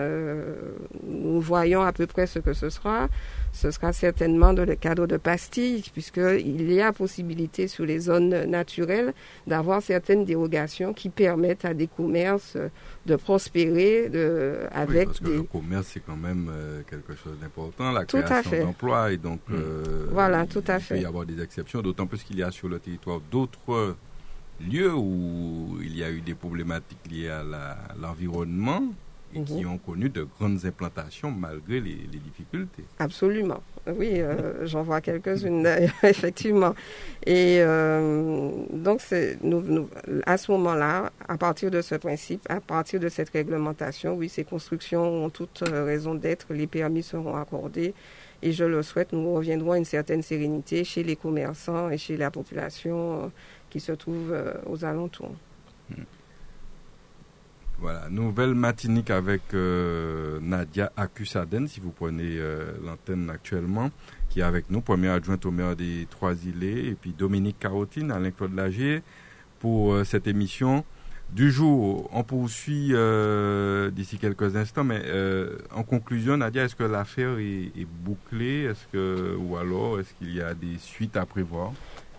[1.03, 3.07] nous voyons à peu près ce que ce sera
[3.53, 8.45] ce sera certainement dans le cadre de pastilles, puisqu'il y a possibilité sur les zones
[8.45, 9.13] naturelles
[9.45, 12.57] d'avoir certaines dérogations qui permettent à des commerces
[13.05, 17.91] de prospérer de, avec parce que le commerce, c'est quand même euh, quelque chose d'important,
[17.91, 19.53] la création d'emplois, et donc mm.
[19.53, 20.95] euh, voilà, tout à fait.
[20.95, 23.95] il peut y avoir des exceptions, d'autant plus qu'il y a sur le territoire d'autres
[24.69, 27.43] lieux où il y a eu des problématiques liées à
[27.99, 28.83] l'environnement
[29.33, 29.71] et qui mhm.
[29.71, 32.83] ont connu de grandes implantations malgré les, difficultés.
[32.99, 33.61] Absolument.
[33.87, 35.67] Oui, euh, j'en vois quelques-unes
[36.03, 36.75] effectivement.
[37.25, 39.01] Et euh, donc,
[39.41, 39.89] nous,
[40.25, 44.43] à ce moment-là, à partir de ce principe, à partir de cette réglementation, oui, ces
[44.43, 47.93] constructions ont toute euh, raison d'être, les permis seront accordés.
[48.43, 52.17] Et je le souhaite, nous reviendrons à une certaine sérénité chez les commerçants et chez
[52.17, 53.31] la population
[53.71, 54.35] qui se trouve
[54.67, 55.33] aux alentours.
[55.89, 56.03] Hmm.
[57.81, 63.89] Voilà, nouvelle matinique avec euh, Nadia Akusaden, si vous prenez euh, l'antenne actuellement,
[64.29, 68.53] qui est avec nous, première adjointe au maire des Trois-Îlets, et puis Dominique Carotine, Alain-Claude
[68.53, 69.01] Lagier,
[69.57, 70.85] pour euh, cette émission
[71.31, 72.07] du jour.
[72.13, 72.93] On poursuit
[73.93, 75.01] d'ici quelques instants, mais
[75.73, 78.65] en conclusion, Nadia, est-ce que l'affaire est, est, bouclée?
[78.65, 81.71] Est-ce que, Ou alors, est-ce qu'il y a des suites à prévoir?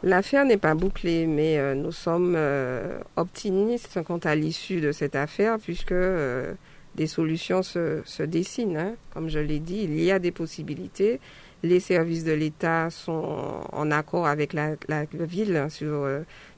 [0.05, 5.15] L'affaire n'est pas bouclée, mais euh, nous sommes euh, optimistes quant à l'issue de cette
[5.15, 6.55] affaire, puisque euh,
[6.97, 8.77] des solutions se, dessinent.
[8.77, 8.95] Hein.
[9.15, 11.21] Comme je l'ai dit, il y a des possibilités.
[11.63, 14.75] Les services de l'État sont en accord avec la
[15.13, 16.09] ville sur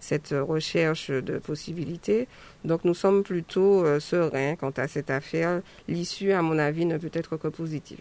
[0.01, 2.27] cette recherche de possibilités.
[2.65, 5.61] Donc nous sommes plutôt sereins quant à cette affaire.
[5.89, 8.01] L'issue, à mon avis, ne peut être que positive.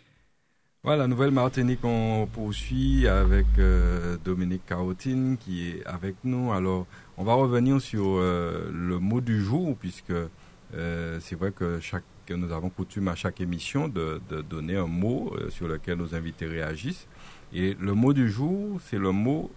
[0.83, 6.51] Voilà, Nouvelle Martinique, on poursuit avec euh, Dominique Carotine qui est avec nous.
[6.51, 11.79] Alors, on va revenir sur euh, le mot du jour, puisque euh, c'est vrai que,
[11.79, 16.47] chaque, nous avons coutume à chaque émission de, donner un mot sur lequel nos invités
[16.47, 17.07] réagissent.
[17.53, 19.51] Et le mot du jour, c'est le mot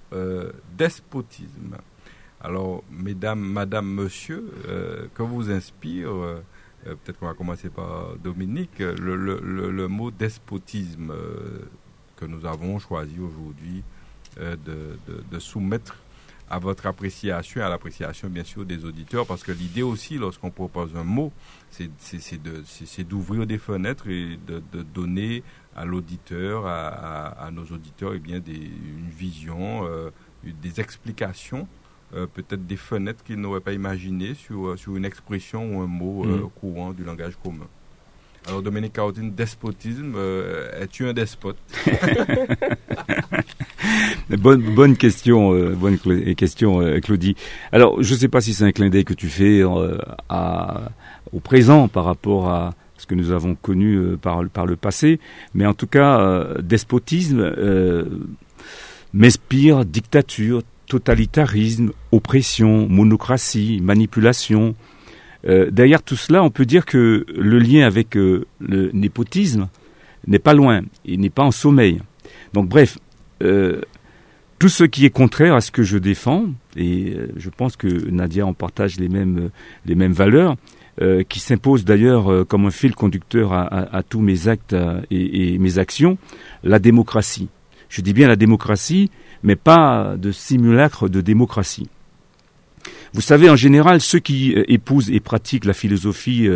[0.76, 1.78] despotisme.
[2.42, 4.52] Alors, mesdames, madame, monsieur,
[5.14, 6.10] que vous inspire
[6.86, 11.60] euh, peut-être qu'on va commencer par Dominique, le, mot despotisme euh,
[12.16, 13.82] que nous avons choisi aujourd'hui
[14.40, 15.96] euh, de, soumettre
[16.50, 20.94] à votre appréciation à l'appréciation bien sûr des auditeurs parce que l'idée aussi lorsqu'on propose
[20.94, 21.32] un mot
[21.70, 25.42] c'est d'ouvrir des fenêtres et de, donner
[25.74, 29.88] à l'auditeur à, nos auditeurs eh bien des, une vision
[30.44, 31.66] des explications
[32.14, 35.86] euh, peut-être des fenêtres qu'ils n'auraient pas imaginées sur, euh, sur une expression ou un
[35.86, 36.50] mot mm.
[36.60, 37.66] courant du langage commun
[38.46, 40.16] alors Dominique Carottine, despotisme,
[40.78, 41.56] es-tu un despote?
[44.30, 45.98] Bonne, bonne question, euh, bonne
[46.34, 47.36] question, euh, Claudie.
[47.72, 49.98] Alors, je ne sais pas si c'est un clin d'œil que tu fais euh,
[50.28, 50.90] à,
[51.32, 55.20] au présent par rapport à ce que nous avons connu par, par le passé,
[55.52, 57.52] mais en tout cas, despotisme
[59.12, 64.74] m'inspire dictature, totalitarisme, oppression, monocratie, manipulation.
[65.46, 68.46] derrière tout cela, on peut dire que le lien avec le
[68.92, 69.68] népotisme
[70.26, 72.00] n'est pas loin, il n'est pas en sommeil.
[72.54, 72.98] Donc bref,
[74.64, 77.86] tout ce qui est contraire à ce que je défends, et euh, je pense que
[77.86, 79.50] Nadia en partage les mêmes,
[79.88, 80.56] euh, valeurs,
[81.02, 84.76] euh, qui s'imposent d'ailleurs comme un fil conducteur à, tous mes actes
[85.10, 86.18] et, mes actions,
[86.62, 87.48] la démocratie.
[87.94, 89.08] Je dis bien la démocratie,
[89.44, 91.88] mais pas de simulacre de démocratie.
[93.12, 96.48] Vous savez, en général, ceux qui épousent et pratiquent la philosophie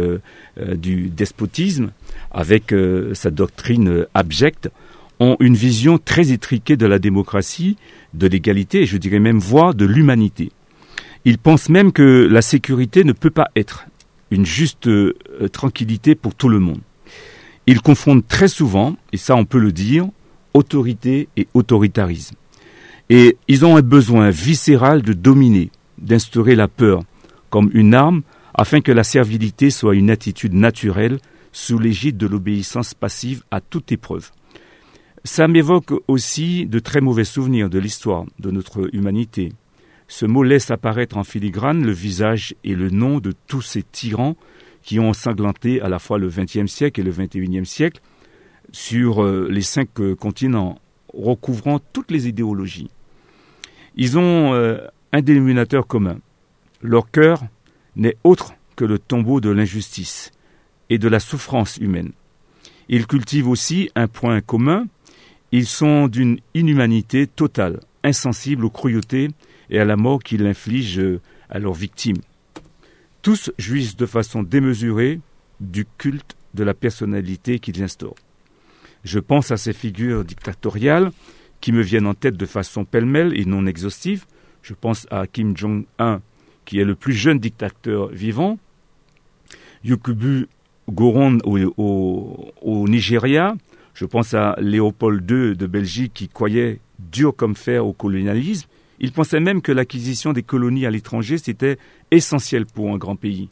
[0.57, 1.92] du despotisme,
[2.33, 2.74] avec
[3.14, 4.68] sa doctrine abjecte,
[5.20, 7.77] ont une vision très étriquée de la démocratie,
[8.14, 10.51] de l'égalité et je dirais même voire de l'humanité.
[11.24, 13.87] Ils pensent même que la sécurité ne peut pas être
[14.33, 15.14] une juste euh,
[15.53, 16.81] tranquillité pour tout le monde.
[17.68, 20.09] Ils confondent très souvent, et ça on peut le dire,
[20.54, 22.37] autorité et autoritarisme.
[23.11, 27.02] Et ils ont un besoin viscéral de dominer, d'instaurer la peur
[27.50, 28.22] comme une arme
[28.54, 31.18] afin que la servilité soit une attitude naturelle
[31.52, 34.30] sous l'égide de l'obéissance passive à toute épreuve.
[35.24, 39.52] Ça m'évoque aussi de très mauvais souvenirs de l'histoire de notre humanité.
[40.06, 44.37] Ce mot laisse apparaître en filigrane le visage et le nom de tous ces tyrans
[44.82, 48.00] qui ont ensanglanté à la fois le XXe siècle et le XXIe siècle
[48.72, 50.78] sur euh, les cinq euh, continents,
[51.12, 52.90] recouvrant toutes les idéologies.
[53.96, 54.78] Ils ont euh,
[55.12, 56.18] un dénominateur commun.
[56.83, 57.42] Leur cœur
[57.96, 60.31] n'est autre que le tombeau de l'injustice
[60.90, 62.12] et de la souffrance humaine.
[62.88, 64.87] Ils cultivent aussi un point commun,
[65.50, 69.28] ils sont d'une inhumanité totale, insensibles aux cruautés
[69.70, 72.20] et à la mort qu'ils infligent à leurs victimes.
[73.22, 75.20] Tous jouissent de façon démesurée
[75.61, 78.14] du culte de la personnalité qu'ils instaurent.
[79.04, 81.11] Je pense à ces figures dictatoriales
[81.61, 84.26] qui me viennent en tête de façon pêle-mêle et non exhaustive.
[84.62, 86.20] Je pense à Kim Jong-un,
[86.64, 88.58] qui est le plus jeune dictateur vivant,
[89.84, 90.48] Yukubu
[90.90, 93.56] Goron au, Nigeria,
[93.94, 98.68] je pense à Léopold II de Belgique qui croyait dur comme fer au colonialisme.
[99.00, 101.78] Il pensait même que l'acquisition des colonies à l'étranger, c'était
[102.11, 103.48] essentiel pour un grand pays.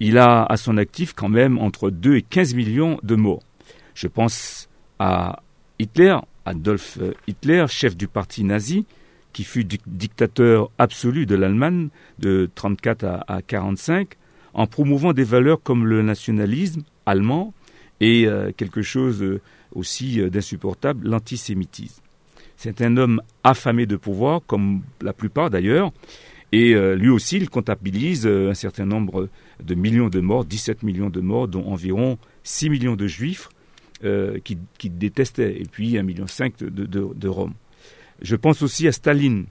[0.00, 3.42] Il a à son actif quand même entre 2 et 15 millions de morts.
[3.94, 4.67] Je pense
[4.98, 5.42] à
[5.78, 8.84] Hitler, Adolf Hitler, chef du parti nazi,
[9.32, 14.14] qui fut dictateur absolu de l'Allemagne de 34 à, à 45,
[14.54, 17.52] en promouvant des valeurs comme le nationalisme allemand
[18.00, 19.24] et euh, quelque chose
[19.74, 22.02] aussi euh, d'insupportable, l'antisémitisme.
[22.56, 25.92] C'est un homme affamé de pouvoir, comme la plupart d'ailleurs,
[26.52, 29.28] et euh, lui aussi, il comptabilise euh, un certain nombre
[29.62, 33.48] de millions de morts, 17 millions de morts, dont environ 6 millions de juifs
[34.02, 36.26] qui, détestaient, et puis 1,5 million
[36.60, 37.54] de, de, de Rome.
[38.22, 39.46] Je pense aussi à Staline,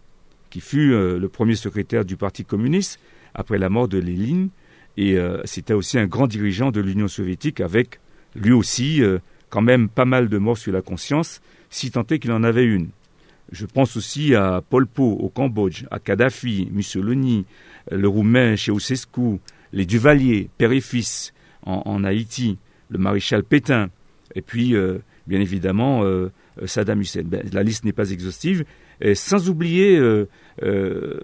[0.49, 2.99] qui fut le premier secrétaire du Parti communiste
[3.33, 4.49] après la mort de Lénine,
[4.95, 7.99] et c'était aussi un grand dirigeant de l'Union soviétique avec
[8.35, 9.01] lui aussi
[9.49, 12.65] quand même pas mal de morts sur la conscience, si tant est qu'il en avait
[12.65, 12.89] une.
[13.51, 17.45] Je pense aussi à Pol Pot au Cambodge, à Kadhafi, Mussolini,
[17.89, 19.39] le Roumain Ceausescu,
[19.71, 21.33] les Duvalier, père et fils
[21.63, 22.57] en, Haïti,
[22.89, 23.89] le maréchal Pétain,
[24.37, 26.31] et puis euh, bien évidemment euh,
[26.65, 27.23] Saddam Hussein.
[27.25, 28.63] Ben, la liste n'est pas exhaustive,
[29.13, 30.25] sans oublier, euh,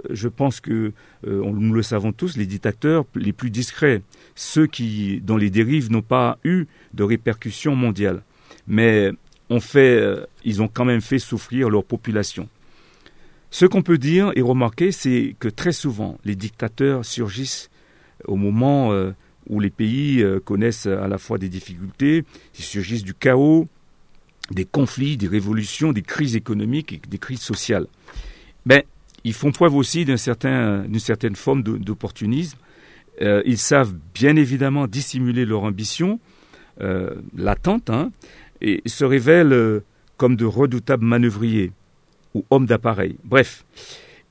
[0.09, 0.91] je pense que
[1.25, 4.01] nous le savons tous, les dictateurs les plus discrets,
[4.35, 8.21] ceux qui, dont les dérives n'ont pas eu de répercussions mondiales.
[8.67, 9.11] Mais
[9.59, 10.03] fait,
[10.43, 12.47] ils ont quand même fait souffrir leur population.
[13.49, 17.69] Ce qu'on peut dire et remarquer, c'est que très souvent, les dictateurs surgissent
[18.25, 18.91] au moment
[19.49, 22.23] où les pays euh, connaissent à la fois des difficultés,
[22.57, 23.67] ils surgissent du chaos,
[24.51, 27.87] des conflits, des révolutions, des crises économiques et des crises sociales.
[28.65, 28.83] Mais ben,
[29.23, 32.57] ils font preuve aussi d'une certain, certaine forme d'opportunisme.
[33.21, 36.19] ils savent bien évidemment dissimuler leur ambition,
[36.81, 38.11] euh, latente, hein,
[38.59, 39.83] et se révèlent euh,
[40.17, 41.71] comme de redoutables manœuvriers
[42.33, 43.17] ou hommes d'appareil.
[43.23, 43.63] Bref,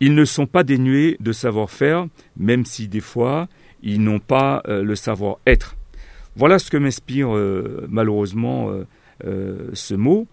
[0.00, 3.46] ils ne sont pas dénués de savoir-faire, même si des fois,
[3.82, 5.76] ils n'ont pas le savoir-être.
[6.36, 7.28] Voilà ce que m'inspire
[7.88, 8.70] malheureusement
[9.22, 10.26] ce mot,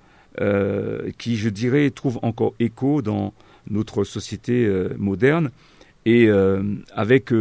[1.18, 3.34] qui, je dirais, trouve encore écho dans
[3.70, 5.52] notre société moderne
[6.06, 6.30] et
[6.94, 7.32] avec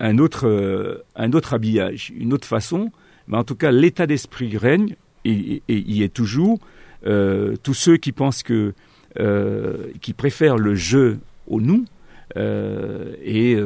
[0.00, 2.90] un autre, habillage, une autre façon,
[3.28, 6.58] mais en tout cas l'état d'esprit règne et, y est toujours.
[7.06, 8.72] Euh, tous ceux qui pensent que,
[9.18, 11.95] euh, qui préfèrent le jeu au nous, euh,
[12.36, 13.56] et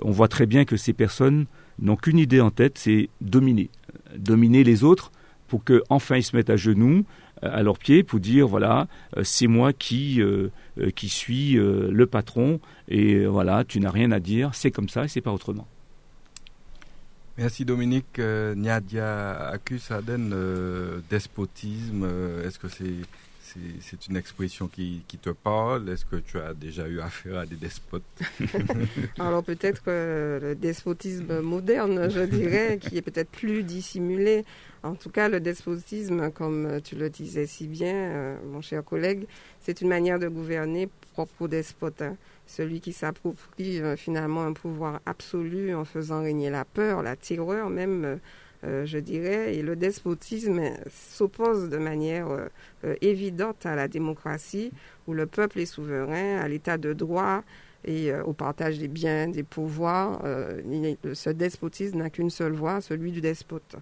[0.00, 1.46] on voit très bien que ces personnes
[1.78, 3.70] n'ont qu'une idée en tête, c'est dominer,
[4.16, 5.12] dominer les autres
[5.48, 7.04] pour qu'enfin ils se mettent à genoux
[7.42, 8.86] à leurs pieds pour dire voilà
[9.22, 10.20] c'est moi qui
[10.94, 15.08] qui suis le patron et voilà tu n'as rien à dire c'est comme ça et
[15.08, 15.66] c'est pas autrement.
[17.36, 18.18] Merci Dominique.
[18.20, 18.54] Euh,
[19.52, 22.04] accuse Aden euh, despotisme.
[22.04, 22.94] Euh, est-ce que c'est
[23.80, 27.56] c'est une expression qui, te parle Est-ce que tu as déjà eu affaire à des
[27.56, 28.02] despotes?
[29.18, 34.44] Alors peut-être le despotisme moderne, je dirais, qui est peut-être plus dissimulé.
[34.82, 39.26] En tout cas, le despotisme, comme tu le disais si bien, mon cher collègue,
[39.60, 42.02] c'est une manière de gouverner propre au despote.
[42.02, 47.16] Hein celui qui s'approprie euh, finalement un pouvoir absolu en faisant régner la peur, la
[47.16, 48.18] terreur même,
[48.64, 52.28] euh, euh, je dirais, et le despotisme s'oppose de manière
[53.00, 54.72] évidente à la démocratie,
[55.06, 57.42] où le peuple est souverain, à l'état de droit
[57.86, 60.22] et au partage des biens, des pouvoirs.
[61.12, 63.76] ce despotisme n'a qu'une seule voie, celui du despote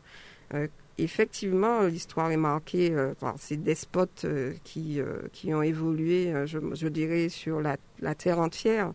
[0.98, 6.58] effectivement, l'histoire est marquée euh, par ces despotes euh, qui, euh, qui ont évolué, je,
[6.74, 8.92] je, dirais, sur la, la terre entière.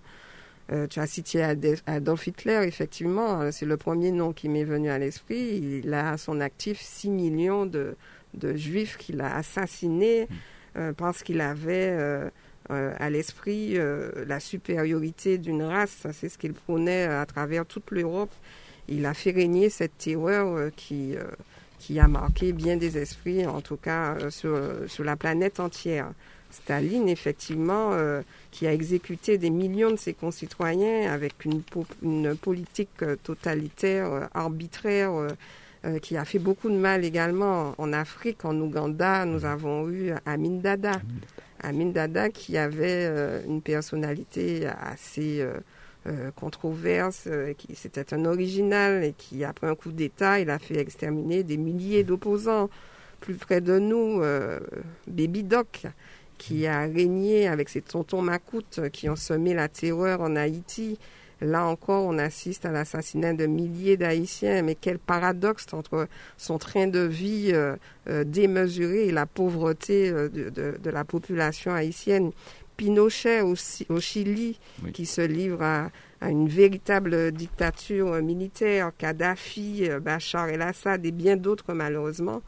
[0.89, 1.43] Tu as cité
[1.85, 5.81] Adolf Hitler, effectivement, c'est le premier nom qui m'est venu à l'esprit.
[5.83, 7.95] Il a à son actif 6 millions de,
[8.33, 10.27] de juifs qu'il a assassinés
[10.97, 11.97] parce qu'il avait
[12.69, 13.77] à l'esprit
[14.25, 16.05] la supériorité d'une race.
[16.11, 18.33] C'est ce qu'il prônait à travers toute l'Europe.
[18.89, 21.15] Il a fait régner cette terreur qui
[21.79, 26.11] qui a marqué bien des esprits, en tout cas euh, sur, sur, la planète entière.
[26.57, 31.61] Staline, effectivement, euh, qui a exécuté des millions de ses concitoyens avec une,
[32.03, 35.11] une politique euh, totalitaire, arbitraire,
[36.01, 39.23] qui a fait beaucoup de mal également en Afrique, en Ouganda.
[39.25, 40.99] Nous avons eu Amin Dada.
[41.61, 43.05] Amin Dada qui avait
[43.47, 45.45] une personnalité assez
[46.07, 50.57] euh, controverse, euh, qui c'était un original et qui, après un coup d'État, il a
[50.57, 52.69] fait exterminer des milliers d'opposants.
[53.19, 54.59] Plus près de nous, euh,
[55.07, 55.83] Baby Doc,
[56.37, 60.99] qui a régné avec ses tontons macoutes qui ont semé la terreur en Haïti.
[61.39, 64.63] Là encore, on assiste à l'assassinat de milliers d'Haïtiens.
[64.63, 67.53] Mais quel paradoxe entre son train de vie
[68.25, 72.31] démesuré et la pauvreté de, la population haïtienne.
[72.77, 73.55] Pinochet au,
[73.89, 74.59] au Chili,
[74.93, 75.89] qui se livre à,
[76.21, 82.41] une véritable dictature militaire, Kadhafi, euh, Bachar el-Assad et bien d'autres malheureusement.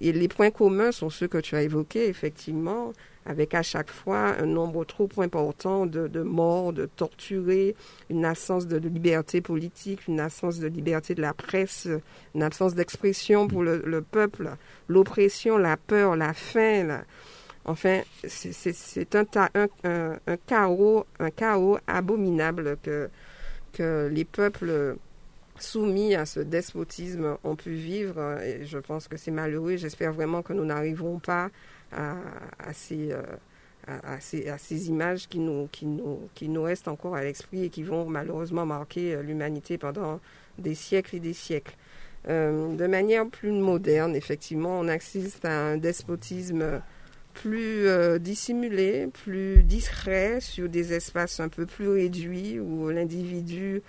[0.00, 2.92] Et les points communs sont ceux que tu as évoqués, effectivement,
[3.26, 7.74] avec à chaque fois un nombre trop important de, morts, de torturés,
[8.08, 11.88] une absence de, liberté politique, une absence de liberté de la presse,
[12.34, 14.50] une absence d'expression pour le, peuple,
[14.88, 17.02] l'oppression, la peur, la faim.
[17.64, 23.10] Enfin, c'est un, un, chaos, un chaos abominable que,
[23.72, 24.96] que les peuples
[25.62, 28.40] soumis à ce despotisme ont pu vivre.
[28.42, 29.76] Et je pense que c'est malheureux.
[29.76, 31.50] J'espère vraiment que nous n'arriverons pas
[31.92, 32.16] à,
[32.58, 33.22] à, ces, euh,
[33.86, 37.64] à, ces, à, ces, images qui nous, qui, nous, qui nous restent encore à l'esprit
[37.64, 40.20] et qui vont malheureusement marquer euh, l'humanité pendant
[40.58, 41.74] des siècles et des siècles.
[42.28, 46.82] Euh, de manière plus moderne, effectivement, on assiste à un despotisme
[47.34, 47.86] plus
[48.18, 53.80] dissimulé, plus discret, sur des espaces un peu plus réduits où l'individu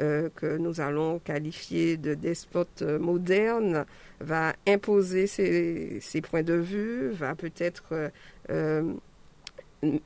[0.00, 3.84] que nous allons qualifier de despote moderne
[4.20, 8.10] va imposer ses, points de vue, va peut-être
[8.50, 8.82] euh,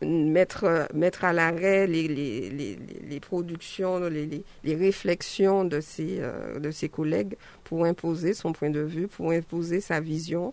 [0.03, 6.21] mettre, mettre à l'arrêt les, productions, les, les, réflexions de ses,
[6.59, 10.53] de ses collègues pour imposer son point de vue, pour imposer sa vision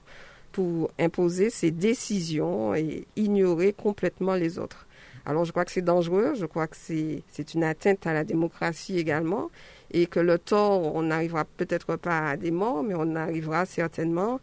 [0.51, 4.85] pour imposer ses décisions et ignorer complètement les autres.
[5.25, 8.97] Alors je crois que c'est dangereux, je crois que c'est une atteinte à la démocratie
[8.97, 9.49] également
[9.91, 14.39] et que le tort, on n'arrivera peut-être pas à des morts, mais on arrivera certainement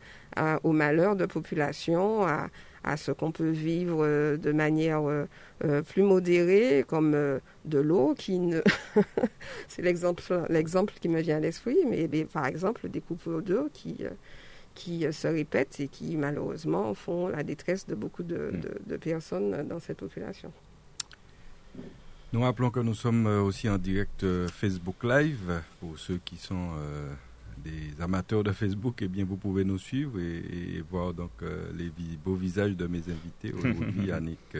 [0.63, 2.49] au malheur de population, à,
[2.85, 5.25] à ce qu'on peut vivre euh, de manière euh,
[5.65, 8.61] euh, plus modérée, comme de l'eau qui ne...
[9.69, 13.69] c'est l'exemple l'exemple qui me vient à l'esprit, mais, mais, par exemple des coupes d'eau
[13.73, 14.05] qui
[14.79, 18.53] qui euh, se répètent et qui malheureusement font la détresse de beaucoup de,
[18.89, 18.99] mm.
[18.99, 20.53] personnes dans cette population.
[22.33, 25.63] Nous rappelons que nous sommes aussi en direct Facebook Live.
[25.81, 26.73] Pour ceux qui sont
[27.65, 31.31] des amateurs de Facebook, eh bien, vous pouvez nous suivre et, voir donc
[31.75, 31.91] les
[32.23, 34.59] beaux visages de mes invités aujourd'hui, Yannick,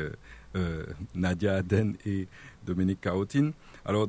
[1.15, 2.27] Nadia Aden et
[2.65, 3.53] Dominique Carotine.
[3.85, 4.09] Alors,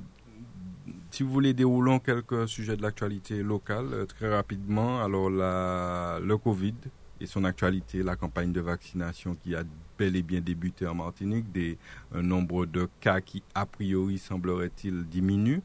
[1.11, 5.03] si vous voulez, déroulons quelques sujets de l'actualité locale euh, très rapidement.
[5.03, 6.75] Alors, la, le Covid
[7.19, 9.63] et son actualité, la campagne de vaccination qui a
[9.99, 11.77] bel et bien débuté en Martinique, des,
[12.15, 15.61] un nombre de cas qui, a priori, semblerait-il, diminue.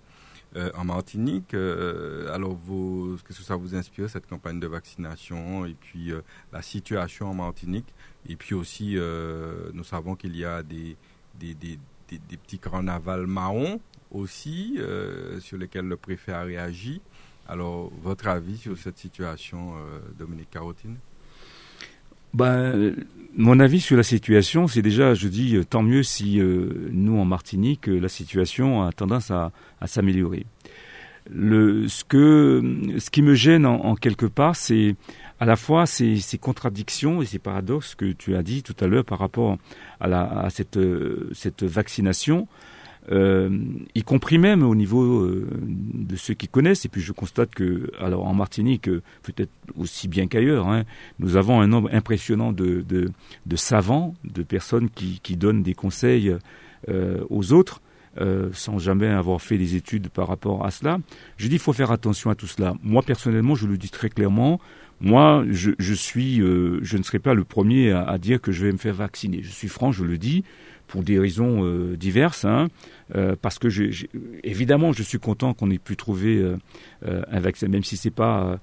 [0.57, 1.53] Euh, en Martinique.
[1.53, 2.57] Euh, alors,
[3.27, 6.13] qu'est-ce que ça vous inspire, cette campagne de vaccination et puis
[6.53, 7.93] la situation en Martinique?
[8.29, 8.97] Et puis aussi,
[9.73, 10.97] nous savons qu'il y a des,
[11.41, 11.79] des, des,
[12.09, 13.81] des, petits carnavals marrons
[14.11, 17.03] aussi, euh, sur lesquels le préfet a réagi.
[17.47, 20.97] Alors, votre avis sur cette situation, euh, Dominique Carotine?
[22.35, 22.95] Ben,
[23.37, 27.25] mon avis sur la situation, c'est déjà, je dis, tant mieux si euh, nous, en
[27.25, 29.53] Martinique, la situation a tendance à,
[29.87, 30.47] s'améliorer.
[31.31, 32.63] Le, ce, que,
[32.99, 34.95] ce qui me gêne en, quelque part, c'est
[35.41, 39.05] à la fois ces, contradictions et ces paradoxes que tu as dit tout à l'heure
[39.05, 39.57] par rapport
[40.01, 40.79] à, la, à cette,
[41.33, 42.47] cette vaccination
[43.13, 43.51] euh,
[43.95, 46.85] y compris même au niveau euh, de ceux qui connaissent.
[46.85, 50.85] Et puis je constate que, alors en Martinique, euh, peut-être aussi bien qu'ailleurs, hein,
[51.19, 53.11] nous avons un nombre impressionnant de, de,
[53.47, 56.35] de savants, de personnes qui, qui donnent des conseils
[57.31, 57.81] aux autres.
[58.53, 60.99] sans jamais avoir fait des études par rapport à cela.
[61.39, 62.75] Je dis il faut faire attention à tout cela.
[62.83, 64.61] Moi personnellement, je le dis très clairement.
[65.05, 68.73] Moi, je, je suis, je ne serai pas le premier à, dire que je vais
[68.73, 69.43] me faire vacciner.
[69.43, 70.45] Je suis franc, je le dis
[70.87, 72.69] pour des raisons euh, diverses, hein,
[73.15, 73.69] euh, parce que
[74.45, 76.57] évidemment je suis content qu'on ait pu trouver euh,
[77.31, 78.59] un vaccin, même si c'est pas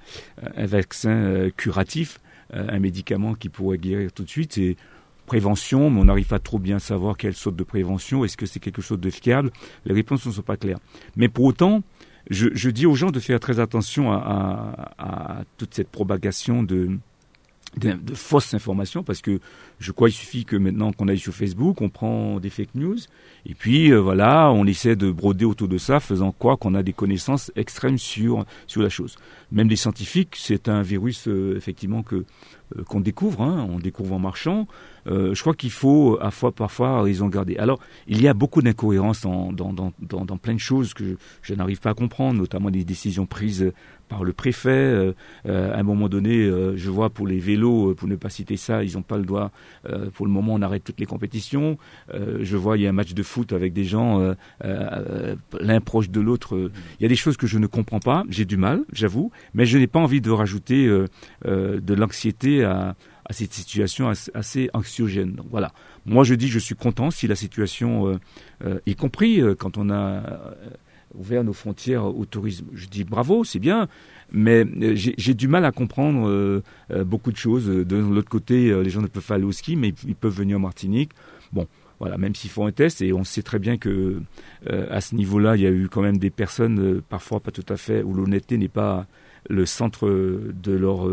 [0.55, 2.19] un vaccin curatif,
[2.53, 4.53] un médicament qui pourrait guérir tout de suite.
[4.53, 4.75] C'est
[5.25, 8.25] prévention, mais on n'arrive pas trop bien à savoir quelle sorte de prévention.
[8.25, 9.51] Est-ce que c'est quelque chose de fiable?
[9.85, 10.79] Les réponses ne sont pas claires.
[11.15, 11.83] Mais pour autant,
[12.29, 16.99] je, dis aux gens de faire très attention à toute cette propagation de,
[18.13, 19.39] fausses informations parce que
[19.79, 22.97] je crois qu'il suffit que maintenant qu'on aille sur Facebook, on prend des fake news
[23.45, 26.83] et puis euh, voilà, on essaie de broder autour de ça, faisant quoi qu'on a
[26.83, 29.15] des connaissances extrêmes sur sur la chose.
[29.51, 32.25] Même les scientifiques, c'est un virus euh, effectivement que
[32.77, 34.67] euh, qu'on découvre, hein, on découvre en marchant.
[35.05, 37.57] Je crois qu'il faut à fois parfois raison garder.
[37.57, 41.93] Alors il y a beaucoup d'incohérences dans plein de choses que je, n'arrive pas à
[41.93, 43.71] comprendre, notamment des décisions prises
[44.11, 44.69] par le préfet.
[44.69, 45.13] Euh,
[45.47, 48.57] euh, à un moment donné, euh, je vois pour les vélos, pour ne pas citer
[48.57, 49.51] ça, ils n'ont pas le droit.
[50.13, 51.77] pour le moment, on arrête toutes les compétitions.
[52.13, 56.19] je vois, il y a un match de foot avec des gens, l'un proche de
[56.19, 56.69] l'autre.
[56.99, 58.23] Il y a des choses que je ne comprends pas.
[58.29, 60.87] J'ai du mal, j'avoue, mais je n'ai pas envie de rajouter
[61.45, 62.95] de l'anxiété à,
[63.33, 65.33] cette situation assez anxiogène.
[65.33, 65.73] Donc voilà.
[66.05, 68.19] Moi, je dis, je suis content si la situation,
[68.85, 70.55] y compris quand on a
[71.15, 72.67] ouvert nos frontières au tourisme.
[72.73, 73.87] Je dis bravo, c'est bien,
[74.31, 77.67] mais euh, j'ai du mal à comprendre euh, euh, beaucoup de choses.
[77.67, 80.57] De l'autre côté, les gens ne peuvent pas aller au ski, mais ils peuvent venir
[80.57, 81.11] en Martinique.
[81.51, 81.67] Bon,
[81.99, 84.21] voilà, même s'ils font un test, et on sait très bien que
[84.67, 87.77] à ce niveau-là, il y a eu quand même des personnes, parfois pas tout à
[87.77, 89.05] fait, où l'honnêteté n'est pas
[89.49, 91.07] le centre de leur,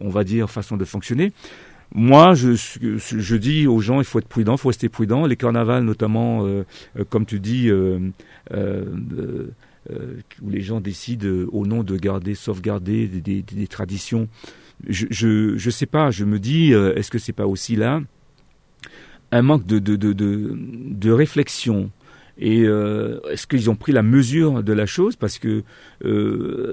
[0.00, 1.32] on va dire, façon de fonctionner.
[1.92, 5.26] Moi, je, je, dis aux gens, il faut être prudent, il faut rester prudent.
[5.26, 6.64] Les carnavals, notamment, euh,
[6.96, 7.98] euh, comme tu dis, euh,
[10.40, 14.28] où les gens décident au nom de garder, sauvegarder des, traditions.
[14.88, 18.00] Je ne sais pas, je me dis, est-ce que c'est pas aussi là
[19.32, 21.90] un manque de réflexion
[22.40, 25.14] et est-ce qu'ils ont pris la mesure de la chose?
[25.16, 25.62] Parce que,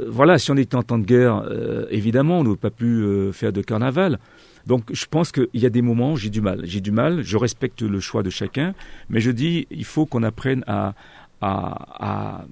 [0.07, 1.43] voilà, si on était en temps de guerre,
[1.89, 3.03] évidemment, on n'aurait pas pu
[3.33, 4.19] faire de carnaval.
[4.67, 6.59] Donc je pense qu'il y a des moments j'ai du mal.
[6.65, 8.75] J'ai du mal, je respecte le choix de chacun,
[9.09, 10.93] mais je dis il faut qu'on apprenne à,
[11.41, 12.45] à,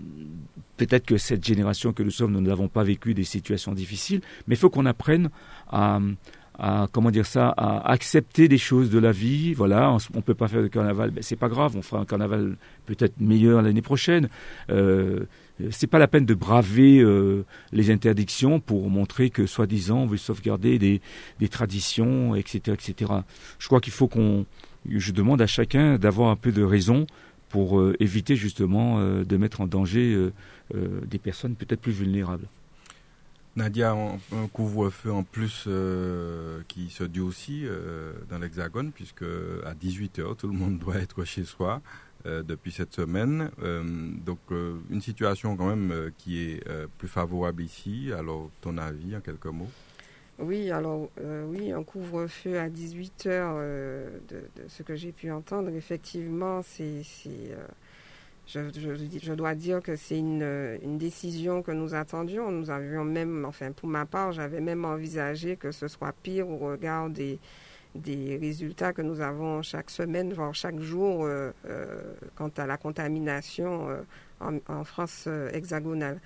[0.78, 4.55] peut-être que cette génération que nous sommes, nous n'avons pas vécu des situations difficiles, mais
[4.55, 5.30] il faut qu'on apprenne
[5.70, 5.99] à,
[6.59, 9.53] à, comment dire ça, à accepter des choses de la vie.
[9.53, 12.05] Voilà, on, ne peut pas faire de carnaval, mais c'est pas grave, on fera un
[12.05, 14.29] carnaval peut-être meilleur l'année prochaine.
[14.69, 15.25] Euh,
[15.61, 20.05] euh, c'est pas la peine de braver euh, les interdictions pour montrer que soi-disant on
[20.05, 21.01] veut sauvegarder des,
[21.39, 23.11] des traditions, etc., etc.
[23.59, 24.45] Je crois qu'il faut qu'on,
[24.89, 27.07] je demande à chacun d'avoir un peu de raison
[27.49, 30.29] pour euh, éviter justement de mettre en danger
[30.73, 32.47] des personnes peut-être plus vulnérables.
[33.55, 35.67] Nadia, un couvre-feu en plus
[36.67, 37.65] qui se dit aussi
[38.29, 41.81] dans l'Hexagone, puisque à 18h, tout le monde doit être chez soi.
[42.25, 43.51] Euh, depuis cette semaine.
[43.61, 43.83] Euh,
[44.25, 46.63] donc euh, une situation quand même qui est
[46.97, 48.11] plus favorable ici.
[48.17, 49.69] Alors ton avis en quelques mots?
[50.39, 51.09] Oui, alors
[51.47, 53.55] oui, un couvre-feu à 18 heures,
[54.27, 57.03] de, ce que j'ai pu entendre, effectivement, c'est
[58.47, 62.51] je, dois dire que c'est une, décision que nous attendions.
[62.51, 66.57] Nous avions même, enfin pour ma part, j'avais même envisagé que ce soit pire au
[66.57, 67.39] regard des,
[67.95, 72.77] des résultats que nous avons chaque semaine, voire chaque jour, euh, euh, quant à la
[72.77, 76.19] contamination euh, en, France hexagonale.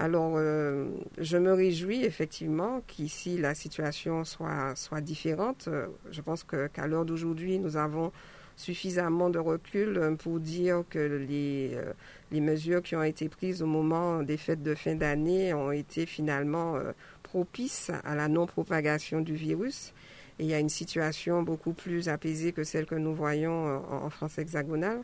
[0.00, 5.68] Alors, je me réjouis effectivement qu'ici la situation soit, soit différente.
[6.10, 8.10] Je pense qu'à l'heure d'aujourd'hui, nous avons
[8.56, 11.92] suffisamment de recul euh, pour dire que les, euh,
[12.30, 16.06] les mesures qui ont été prises au moment des fêtes de fin d'année ont été
[16.06, 16.92] finalement euh,
[17.22, 19.92] propices à la non-propagation du virus.
[20.38, 24.10] Et il y a une situation beaucoup plus apaisée que celle que nous voyons en,
[24.10, 25.00] France hexagonale.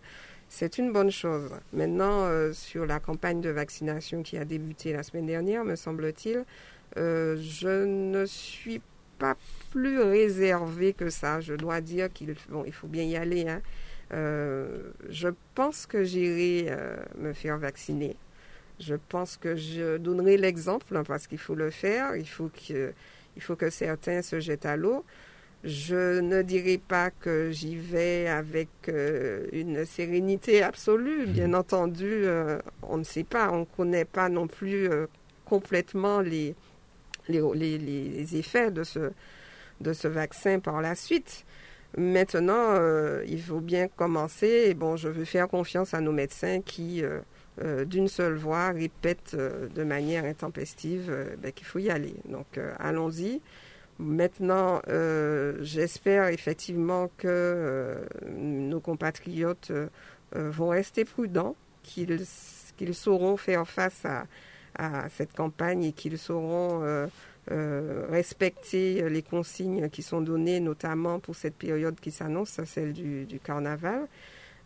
[0.48, 1.52] C'est une bonne chose.
[1.72, 6.44] Maintenant, sur la campagne de vaccination qui a débuté la semaine dernière, me semble-t-il,
[6.96, 8.82] je ne suis
[9.20, 9.36] pas
[9.70, 11.40] plus réservé que ça.
[11.40, 13.46] Je dois dire qu'il bon, il faut bien y aller.
[13.48, 13.60] Hein.
[14.12, 18.16] Euh, je pense que j'irai euh, me faire vacciner.
[18.80, 22.16] Je pense que je donnerai l'exemple hein, parce qu'il faut le faire.
[22.16, 22.92] Il faut que,
[23.36, 25.04] il faut que certains se jettent à l'eau.
[25.62, 31.26] Je ne dirai pas que j'y vais avec euh, une sérénité absolue.
[31.26, 31.32] Mmh.
[31.32, 32.24] Bien entendu,
[32.82, 34.88] on ne sait pas, on ne connaît pas non plus
[35.44, 36.54] complètement les,
[37.28, 39.12] les, effets de ce,
[39.80, 41.44] de ce vaccin par la suite.
[41.96, 44.74] Maintenant, euh, il faut bien commencer.
[44.74, 47.20] Bon, je veux faire confiance à nos médecins qui, euh,
[47.62, 51.12] euh, d'une seule voix, répètent de manière intempestive
[51.42, 52.14] ben, qu'il faut y aller.
[52.26, 53.40] Donc, allons-y.
[53.98, 54.80] Maintenant,
[55.60, 57.98] j'espère effectivement que
[58.30, 59.72] nos compatriotes
[60.32, 62.24] vont rester prudents, qu'ils
[62.78, 64.24] qu'ils sauront faire face à,
[64.76, 67.08] à cette campagne et qu'ils sauront
[67.50, 73.40] euh, respecter les consignes qui sont données, notamment pour cette période qui s'annonce, celle du,
[73.42, 74.06] carnaval.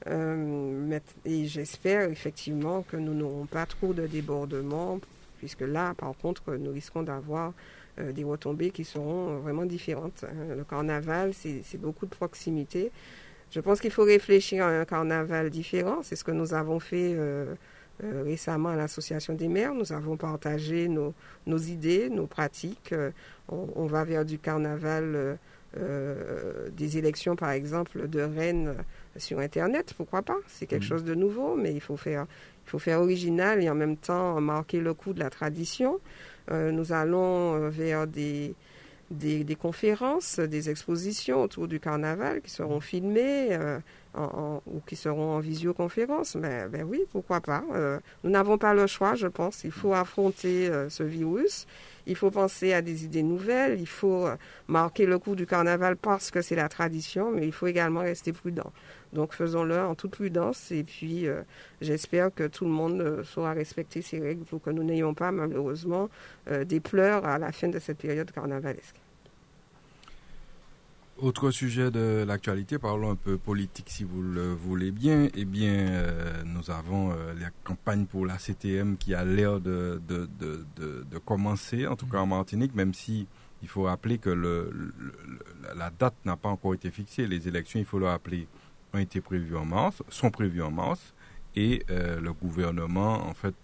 [0.09, 5.01] Euh, et j'espère effectivement que nous n'aurons pas trop de débordements,
[5.39, 7.55] puisque là, par contre, nous risquons d'avoir
[8.01, 10.25] euh, des retombées qui seront vraiment différentes.
[10.25, 10.55] Hein.
[10.57, 12.91] Le carnaval, c'est beaucoup de proximité.
[13.51, 16.01] Je pense qu'il faut réfléchir à un carnaval différent.
[16.03, 17.17] C'est ce que nous avons fait
[18.03, 19.73] euh, récemment à l'Association des maires.
[19.73, 21.15] Nous avons partagé nos,
[21.47, 22.93] nos idées, nos pratiques.
[22.93, 23.13] Euh,
[23.49, 25.39] on, va vers du carnaval,
[25.77, 28.75] euh, des élections par exemple de Rennes
[29.17, 30.39] sur Internet, pourquoi pas?
[30.49, 30.89] C'est quelque mmh.
[30.89, 32.27] chose de nouveau, mais il faut faire,
[32.67, 36.01] il faut faire original et en même temps marquer le coup de la tradition.
[36.51, 38.55] nous allons vers des,
[39.15, 43.57] des, des, conférences, des expositions autour du carnaval qui seront filmées
[44.17, 46.37] ou qui seront en visioconférence.
[46.37, 47.65] Mais ben oui, pourquoi pas.
[47.73, 49.65] Euh, nous n'avons pas le choix, je pense.
[49.65, 51.67] Il faut affronter euh, ce virus.
[52.07, 53.81] Il faut penser à des idées nouvelles.
[53.81, 54.37] Il faut euh,
[54.69, 58.33] marquer le coup du carnaval parce que c'est la tradition, mais il faut également rester
[58.33, 58.73] prudent.
[59.13, 61.29] Donc faisons-le en toute prudence et puis
[61.81, 66.09] j'espère que tout le monde saura respecter ces règles pour que nous n'ayons pas malheureusement
[66.51, 69.04] des pleurs à la fin de cette période carnavalesque.
[71.19, 75.29] Autre sujet de l'actualité, parlons un peu politique si vous le voulez bien.
[75.37, 80.03] Eh bien, euh, nous avons euh, la campagne pour la CTM qui a l'air de,
[80.09, 80.67] de, de,
[81.09, 83.29] de, commencer, en tout cas en Martinique, même si
[83.63, 84.93] il faut rappeler que le,
[85.77, 87.29] la date n'a pas encore été fixée.
[87.29, 88.49] Les élections, il faut le rappeler,
[88.93, 91.15] ont été prévues en mars, sont prévues en mars,
[91.55, 93.55] et euh, le gouvernement, en fait,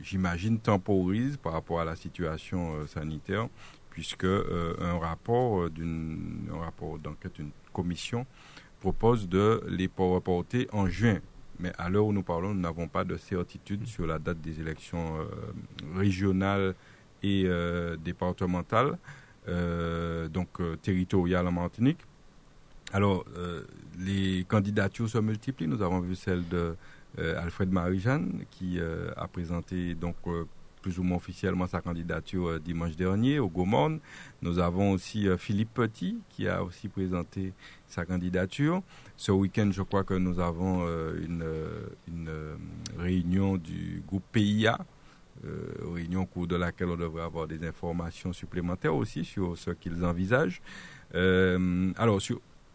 [0.00, 3.48] j'imagine, temporise par rapport à la situation sanitaire
[3.92, 8.26] puisque euh, un rapport euh, d'une rapport d'enquête, une commission
[8.80, 11.18] propose de les reporter en juin.
[11.60, 14.60] Mais à l'heure où nous parlons, nous n'avons pas de certitude sur la date des
[14.60, 15.26] élections euh,
[15.94, 16.74] régionales
[17.22, 17.48] et
[18.02, 18.98] départementales,
[19.46, 20.48] donc
[20.82, 22.00] territoriales en Martinique.
[22.92, 23.24] Alors,
[23.96, 25.68] les candidatures se multiplient.
[25.68, 26.74] Nous avons vu celle de
[27.16, 30.16] Alfred Marie-Jeanne qui a présenté donc
[30.82, 34.00] plus ou moins officiellement sa candidature euh, dimanche dernier au Gaumont.
[34.42, 37.52] Nous avons aussi euh, Philippe Petit qui a aussi présenté
[37.88, 38.82] sa candidature.
[39.16, 41.44] Ce week-end, je crois que nous avons euh, une,
[42.98, 44.78] réunion du groupe PIA,
[45.92, 50.04] réunion au cours de laquelle on devrait avoir des informations supplémentaires aussi sur ce qu'ils
[50.04, 50.60] envisagent.
[51.14, 52.20] alors,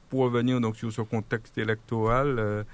[0.09, 2.65] pour revenir donc sur ce contexte électoral,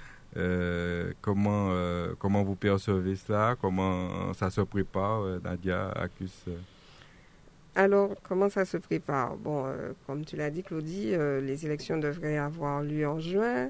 [1.20, 3.56] comment, euh, comment vous percevez cela?
[3.60, 6.44] Comment ça se prépare, euh, Nadia Accuse
[7.76, 9.36] alors, comment ça se prépare?
[9.36, 9.66] Bon,
[10.06, 13.68] comme tu l'as dit, Claudie, les élections devraient avoir lieu en juin.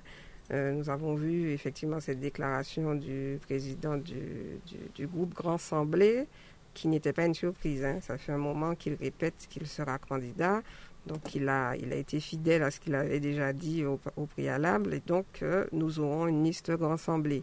[0.51, 4.61] nous avons vu effectivement cette déclaration du président du,
[4.95, 6.27] du, groupe Grand Assemblée,
[6.75, 7.83] qui n'était pas une surprise.
[7.83, 7.99] Hein.
[8.03, 10.61] Ça fait un moment qu'il répète qu'il sera candidat.
[11.07, 14.95] Donc il a, il a été fidèle à ce qu'il avait déjà dit au, préalable
[14.95, 17.43] et donc euh, nous aurons une liste rassemblée.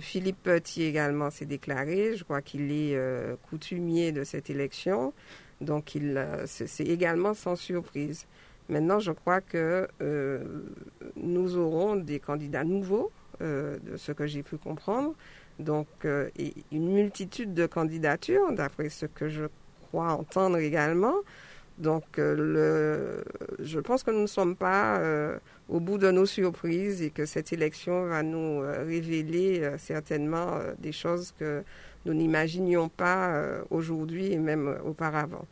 [0.00, 2.16] Philippe Petit également s'est déclaré.
[2.16, 2.96] Je crois qu'il est
[3.50, 5.12] coutumier de cette élection.
[5.60, 8.26] Donc, il, c'est également sans surprise.
[8.68, 9.88] Maintenant, je crois que
[11.16, 15.16] nous aurons des candidats nouveaux, de ce que j'ai pu comprendre.
[15.58, 19.46] Donc, une multitude de candidatures, d'après ce que je
[19.88, 21.16] crois entendre également.
[21.78, 22.34] Donc, euh,
[23.58, 27.10] le, je pense que nous ne sommes pas euh, au bout de nos surprises et
[27.10, 31.62] que cette élection va nous euh, révéler certainement des choses que
[32.04, 35.44] nous n'imaginions pas aujourd'hui et même auparavant.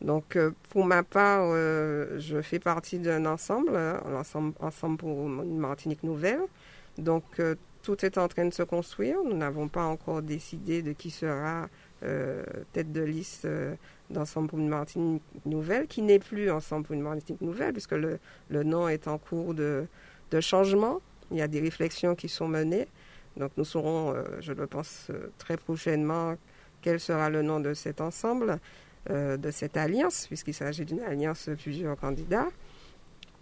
[0.00, 3.72] Donc, pour ma part, je fais partie d'un ensemble,
[4.10, 6.40] l'ensemble ensemble pour une Martinique nouvelle.
[6.98, 7.24] Donc,
[7.82, 9.16] tout est en train de se construire.
[9.24, 11.68] Nous n'avons pas encore décidé de qui sera
[12.72, 13.48] tête de liste
[14.10, 18.18] d'Ensemble pour une Martinique nouvelle, qui n'est plus Ensemble pour une Martinique nouvelle, puisque le,
[18.50, 19.86] le nom est en cours de,
[20.30, 21.00] de, changement.
[21.30, 22.86] Il y a des réflexions qui sont menées.
[23.36, 26.36] Donc nous saurons, euh, je le pense, euh, très prochainement
[26.80, 28.58] quel sera le nom de cet ensemble,
[29.10, 32.48] euh, de cette alliance, puisqu'il s'agit d'une alliance de plusieurs candidats,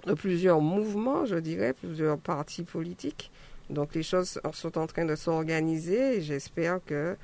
[0.07, 3.31] de plusieurs mouvements, je dirais, plusieurs partis politiques.
[3.71, 7.17] Donc les choses sont en train de s'organiser et j'espère que,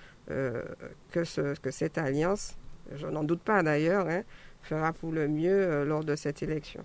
[1.11, 2.57] que, ce, que cette alliance
[2.97, 4.22] je n'en doute pas d'ailleurs, hein,
[4.62, 6.85] fera pour le mieux euh, lors de cette élection.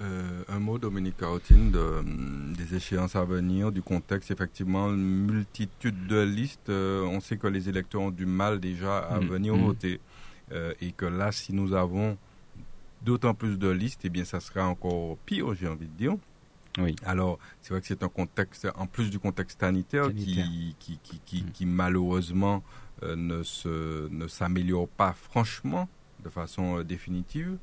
[0.00, 5.26] Euh, un mot, Dominique Carotine, de, hum, des échéances à venir, du contexte, effectivement, une
[5.26, 6.70] multitude de listes.
[6.70, 9.26] Euh, on sait que les électeurs ont du mal déjà à mm.
[9.26, 9.64] venir mm.
[9.64, 10.00] voter.
[10.80, 12.16] et que là, si nous avons
[13.02, 16.16] d'autant plus de listes, eh bien, ça sera encore pire, j'ai envie de dire.
[16.78, 16.94] Oui.
[17.04, 21.44] Alors, c'est vrai que c'est un contexte, en plus du contexte sanitaire, Qui, qui, qui,
[21.44, 22.62] qui, malheureusement
[23.02, 25.88] euh, ne, se, ne s'améliore pas franchement,
[26.24, 27.56] de façon euh, définitive.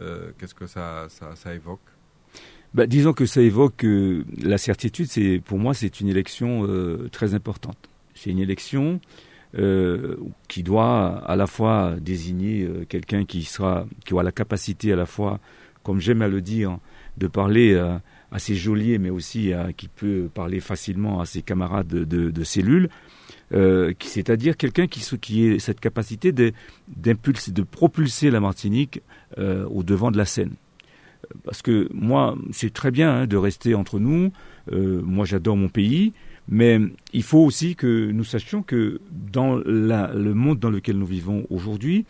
[0.00, 1.80] Euh, qu'est-ce que ça, ça, évoque?
[2.74, 3.86] Bah, disons que ça évoque
[4.42, 5.06] la certitude.
[5.06, 6.68] C'est pour moi, c'est une élection
[7.12, 7.78] très importante.
[8.14, 9.00] C'est une élection
[10.48, 15.06] qui doit à la fois désigner quelqu'un qui sera, qui aura la capacité à la
[15.06, 15.38] fois,
[15.84, 16.78] comme j'aime à le dire,
[17.16, 17.80] de parler
[18.34, 22.90] à ses geôliers, mais aussi qui peut parler facilement à ses camarades de, de cellule,
[23.52, 26.32] euh, c'est-à-dire quelqu'un qui, ait cette capacité
[26.88, 29.02] d'impulser, de, propulser la Martinique
[29.38, 30.52] euh, au devant de la scène.
[31.44, 34.32] Parce que moi, c'est très bien hein, de rester entre nous.
[34.72, 36.12] Euh, moi, j'adore mon pays,
[36.48, 36.80] mais
[37.12, 42.04] il faut aussi que nous sachions que dans le monde dans lequel nous vivons aujourd'hui,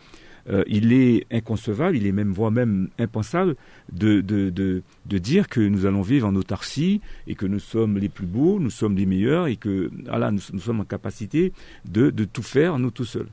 [0.47, 3.55] euh, il est inconcevable, il est même voire même impensable
[3.91, 7.97] de, de, de, de, dire que nous allons vivre en autarcie et que nous sommes
[7.97, 11.51] les plus beaux, nous sommes les meilleurs et que voilà, nous, nous sommes en capacité
[11.85, 13.29] de, de, tout faire nous tout seuls.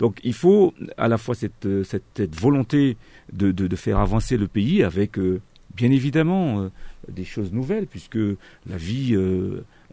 [0.00, 2.96] Donc il faut à la fois cette, cette, volonté
[3.32, 5.40] de, de, faire avancer le pays avec euh,
[5.76, 6.70] bien évidemment euh,
[7.08, 8.18] des choses nouvelles puisque
[8.68, 9.16] la vie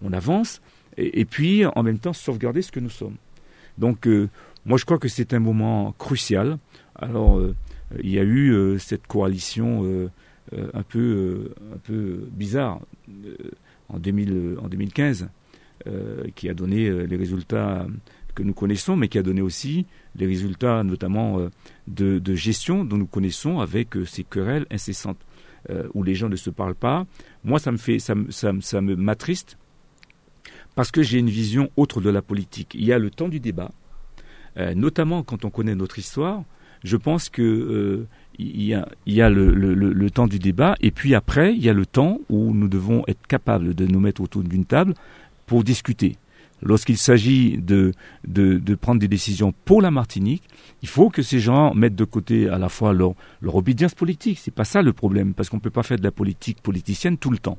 [0.02, 0.62] on avance
[0.98, 3.18] et, et, puis en même temps sauvegarder ce que nous sommes.
[3.78, 4.08] Donc
[4.66, 6.58] moi, je crois que c'est un moment crucial.
[6.96, 7.56] Alors, euh,
[8.02, 10.10] il y a eu euh, cette coalition euh,
[10.74, 12.80] un, peu, un peu bizarre
[13.90, 15.30] en, 2000, en 2015
[16.36, 17.86] qui a donné les résultats
[18.34, 19.86] que nous connaissons, mais qui a donné aussi
[20.16, 21.38] les résultats notamment
[21.86, 25.20] de, de, gestion dont nous connaissons avec ces querelles incessantes
[25.94, 27.06] où les gens ne se parlent pas.
[27.44, 29.60] Moi, ça me fait, ça, ça, ça me m'attriste
[30.74, 32.74] parce que j'ai une vision autre de la politique.
[32.74, 33.72] Il y a le temps du débat,
[34.58, 36.44] euh, notamment quand on connaît notre histoire,
[36.84, 41.70] je pense que euh, y a, le, temps du débat, et puis après, il y
[41.70, 44.94] a le temps où nous devons être capables de nous mettre autour d'une table
[45.46, 46.18] pour discuter
[46.62, 47.94] lorsqu'il s'agit de,
[48.82, 50.44] prendre des décisions pour la Martinique,
[50.82, 54.40] il faut que ces gens mettent de côté à la fois leur, leur obédience politique.
[54.42, 57.32] C'est pas ça le problème, parce qu'on peut pas faire de la politique politicienne tout
[57.32, 57.58] le temps.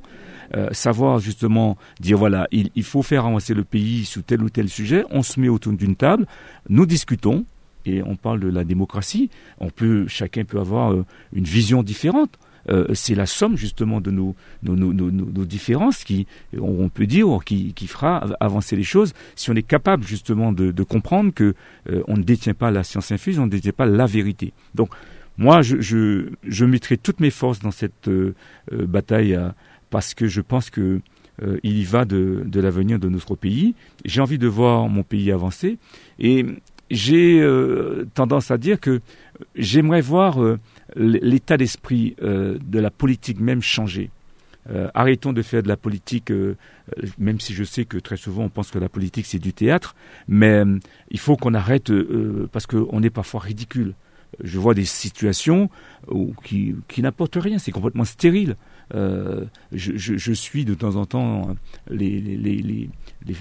[0.54, 4.68] Euh, savoir justement dire voilà, il, faut faire avancer le pays sous tel ou tel
[4.68, 6.26] sujet, on se met autour d'une table,
[6.68, 7.44] nous discutons,
[7.84, 9.30] et on parle de la démocratie.
[9.58, 12.38] On peut, chacun peut avoir euh, une vision différente.
[12.68, 14.34] Euh, c'est la somme justement de nos,
[14.64, 16.26] nos, différences qui,
[16.60, 21.32] on peut dire, qui, fera avancer les choses si on est capable justement de, comprendre
[21.32, 21.54] que
[22.08, 24.52] on ne détient pas la science infuse, on ne détient pas la vérité.
[24.74, 24.88] Donc
[25.38, 28.10] moi, je, je, mettrai toutes mes forces dans cette
[28.72, 29.38] bataille
[29.90, 31.00] parce que je pense que
[31.62, 33.74] il y va de, l'avenir de notre pays.
[34.06, 35.76] J'ai envie de voir mon pays avancer
[36.18, 36.46] et
[36.90, 37.46] j'ai
[38.14, 39.02] tendance à dire que
[39.54, 40.38] j'aimerais voir
[40.96, 44.10] l'état d'esprit euh, de la politique même changer.
[44.68, 46.56] Euh, arrêtons de faire de la politique, euh,
[47.18, 49.94] même si je sais que très souvent on pense que la politique c'est du théâtre,
[50.26, 50.62] mais
[51.10, 51.92] il faut qu'on arrête
[52.50, 53.94] parce qu'on est parfois ridicule.
[54.42, 55.70] Je vois des situations
[56.42, 58.56] qui n'apportent rien, c'est complètement stérile.
[58.92, 61.54] Je, suis de temps en temps
[61.90, 62.88] les, les,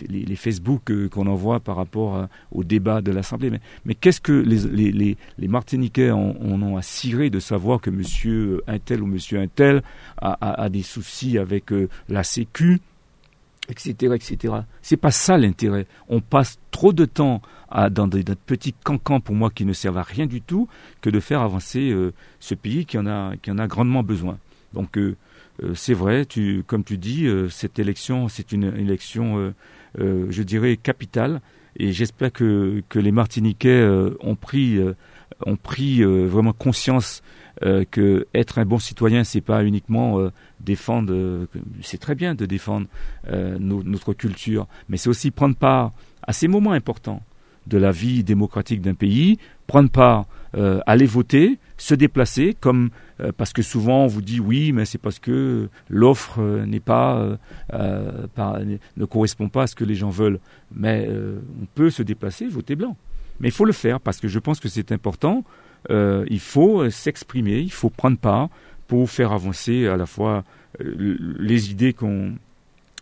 [0.09, 3.49] les, Facebook qu'on envoie par rapport au débat de l'Assemblée.
[3.49, 5.17] Mais, mais qu'est-ce que les,
[5.47, 9.83] Martiniquais en, ont à cirer de savoir que monsieur un tel ou monsieur un tel
[10.17, 11.71] a, des soucis avec
[12.09, 12.79] la Sécu
[13.69, 14.53] etc., etc.
[14.81, 15.87] C'est pas ça l'intérêt.
[16.09, 17.41] On passe trop de temps
[17.91, 20.67] dans des, petits cancans pour moi qui ne servent à rien du tout
[21.01, 24.37] que de faire avancer euh, ce pays qui en a, qui en a grandement besoin.
[24.73, 25.15] Donc euh, euh,
[25.73, 26.27] c'est vrai,
[26.67, 29.53] comme tu dis, cette élection, c'est une élection,
[29.97, 31.41] je dirais, capitale.
[31.77, 33.87] Et j'espère que, les Martiniquais
[34.19, 34.79] ont pris,
[35.45, 37.21] ont pris vraiment conscience
[37.63, 40.29] euh, que être un bon citoyen, c'est pas uniquement euh,
[40.59, 41.13] défendre.
[41.13, 41.47] Euh,
[41.81, 42.87] c'est très bien de défendre
[43.59, 45.93] notre culture, mais c'est aussi prendre part
[46.23, 47.21] à ces moments importants
[47.67, 50.25] de la vie démocratique d'un pays, prendre part,
[50.85, 52.89] aller voter, se déplacer, comme
[53.37, 57.37] parce que souvent on vous dit oui, mais c'est parce que l'offre n'est pas,
[57.73, 60.39] ne correspond pas à ce que les gens veulent.
[60.73, 62.97] Mais on peut se déplacer, voter blanc.
[63.39, 65.43] Mais il faut le faire parce que je pense que c'est important
[65.91, 68.49] euh, il faut s'exprimer, il faut prendre part
[68.87, 70.43] pour faire avancer à la fois
[70.81, 71.95] euh, les idées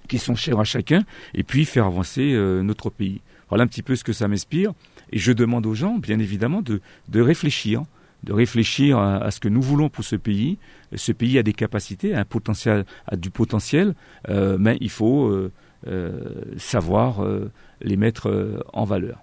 [0.07, 1.03] qui sont chères à chacun
[1.33, 3.21] et puis faire avancer euh, notre pays.
[3.49, 4.73] Voilà un petit peu ce que ça m'inspire.
[5.11, 6.81] Et je demande aux gens, bien évidemment, de,
[7.21, 7.83] réfléchir,
[8.23, 10.57] de réfléchir à, ce que nous voulons pour ce pays.
[10.95, 13.95] Ce pays a des capacités, a un potentiel, a du potentiel,
[14.29, 15.49] mais il faut
[16.57, 17.25] savoir
[17.81, 19.21] les mettre en valeur.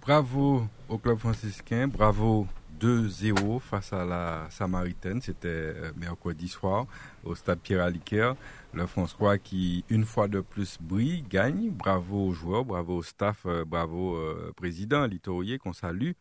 [0.00, 2.46] Bravo au club franciscain, bravo
[2.80, 5.20] 2-0 face à la Samaritaine.
[5.20, 6.86] C'était euh, mercredi soir
[7.24, 8.32] au stade Pierre Aliquer.
[8.72, 11.70] Le François qui, une fois de plus, brille, gagne.
[11.70, 16.12] Bravo aux joueurs, bravo au staff, euh, bravo au euh, président Litorier qu'on salue.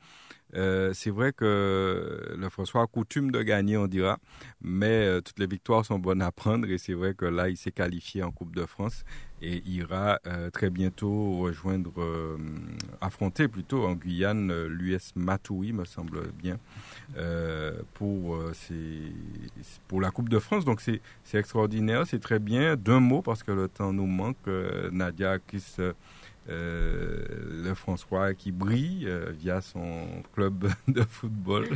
[0.56, 4.18] Euh, c'est vrai que le François a coutume de gagner, on dira,
[4.62, 7.58] mais euh, toutes les victoires sont bonnes à prendre et c'est vrai que là, il
[7.58, 9.04] s'est qualifié en Coupe de France
[9.42, 11.92] et ira euh, très bientôt rejoindre,
[13.02, 16.58] affronter plutôt en Guyane l'US Matoui, me semble bien,
[17.94, 18.40] pour,
[19.88, 20.66] pour la Coupe de France.
[20.66, 21.02] Donc c'est
[21.34, 22.76] extraordinaire, c'est très bien.
[22.76, 24.38] Deux mots parce que le temps nous manque.
[24.92, 25.78] Nadia accuse
[26.50, 27.26] euh,
[27.64, 31.68] le François qui brille euh, via son club de football.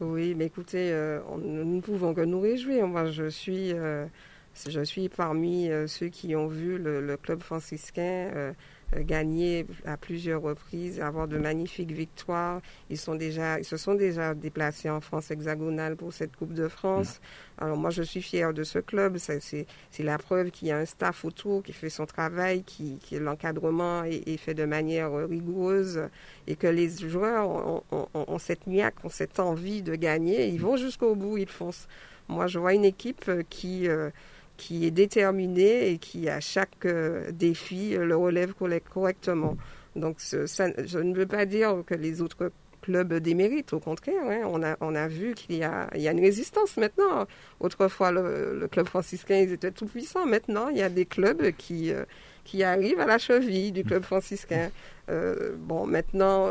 [0.00, 2.88] Oui, mais écoutez, euh, nous ne pouvons que nous réjouir.
[2.88, 3.72] Moi, je suis,
[4.68, 8.54] je suis parmi ceux qui ont vu le club franciscain
[8.94, 12.60] euh, gagner à plusieurs reprises, avoir de magnifiques victoires.
[12.88, 16.68] Ils, sont déjà, ils se sont déjà déplacés en France hexagonale pour cette Coupe de
[16.68, 17.18] France.
[17.58, 17.64] Mm.
[17.64, 19.16] Alors moi, je suis fière de ce club.
[19.18, 19.66] C'est
[19.98, 24.04] la preuve qu'il y a un staff autour qui fait son travail, qui, qui l'encadrement
[24.04, 26.02] est, fait de manière rigoureuse
[26.46, 27.48] et que les joueurs
[27.90, 30.46] ont, ont, cette niaque, ont cette envie de gagner.
[30.46, 31.88] Ils vont jusqu'au bout, ils foncent.
[32.28, 33.88] Moi, je vois une équipe qui...
[33.88, 34.10] Euh,
[34.56, 39.56] qui est déterminé et qui, à chaque euh, défi, le relève correctement.
[39.94, 42.50] Donc, ça, je ne veux pas dire que les autres
[42.86, 44.22] clubs déméritent, au contraire.
[44.24, 44.42] Hein.
[44.44, 47.26] on, a, on a vu qu'il y a, il y a une résistance maintenant.
[47.58, 50.24] Autrefois, le, club franciscain, ils étaient tout puissants.
[50.24, 52.04] Maintenant, il y a des clubs qui, euh,
[52.44, 54.70] qui arrivent à la cheville du club franciscain.
[55.10, 56.48] Euh, bon, maintenant,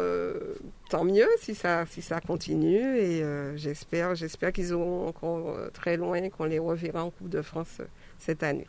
[0.89, 3.23] tant mieux si ça, si ça continue et
[3.55, 7.81] j'espère, j'espère qu'ils auront encore très loin, qu'on les reverra en Coupe de France
[8.19, 8.67] cette année.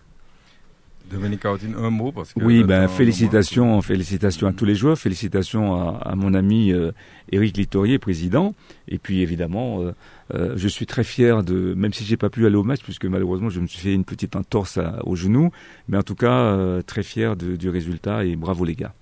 [1.10, 5.98] Dominique Cautine, un mot parce que Oui, ben félicitations, félicitations à tous les joueurs, félicitations
[5.98, 6.90] à, mon ami euh,
[7.30, 8.54] Éric Littorier, président.
[8.88, 9.92] Et puis évidemment, euh,
[10.34, 13.04] euh, je suis très fier de, même si j'ai pas pu aller au match puisque
[13.04, 15.50] malheureusement je me suis fait une petite entorse au genou,
[15.88, 18.94] mais en tout cas très fier du résultat et bravo les gars.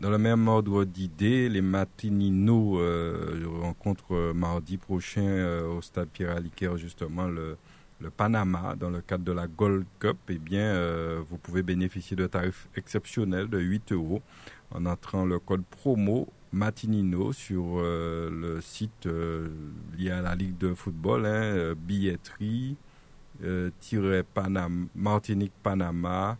[0.00, 2.78] Dans le même ordre d'idées, les Matinino
[3.60, 7.56] rencontrent mardi prochain au stade Pierre Aliquer justement le
[8.02, 12.16] le Panama dans le cadre de la Gold Cup, eh bien, euh, vous pouvez bénéficier
[12.16, 14.20] de tarifs exceptionnels de 8 euros
[14.72, 19.48] en entrant le code promo Matinino sur euh, le site euh,
[19.96, 22.76] lié à la Ligue de football, hein, billetterie,
[24.34, 26.36] Panama, Martinique Panama,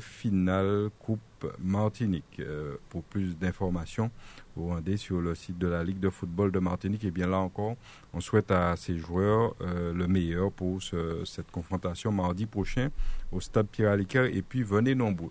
[0.00, 1.20] final Coupe
[1.60, 2.40] Martinique.
[2.88, 4.10] pour plus d'informations,
[4.56, 7.04] rendez sur le site de la Ligue de football de Martinique.
[7.04, 7.76] Et bien là encore,
[8.12, 12.90] on souhaite à ces joueurs euh, le meilleur pour cette confrontation mardi prochain
[13.30, 14.30] au stade Pierre Aliquer.
[14.36, 15.30] Et puis venez nombreux.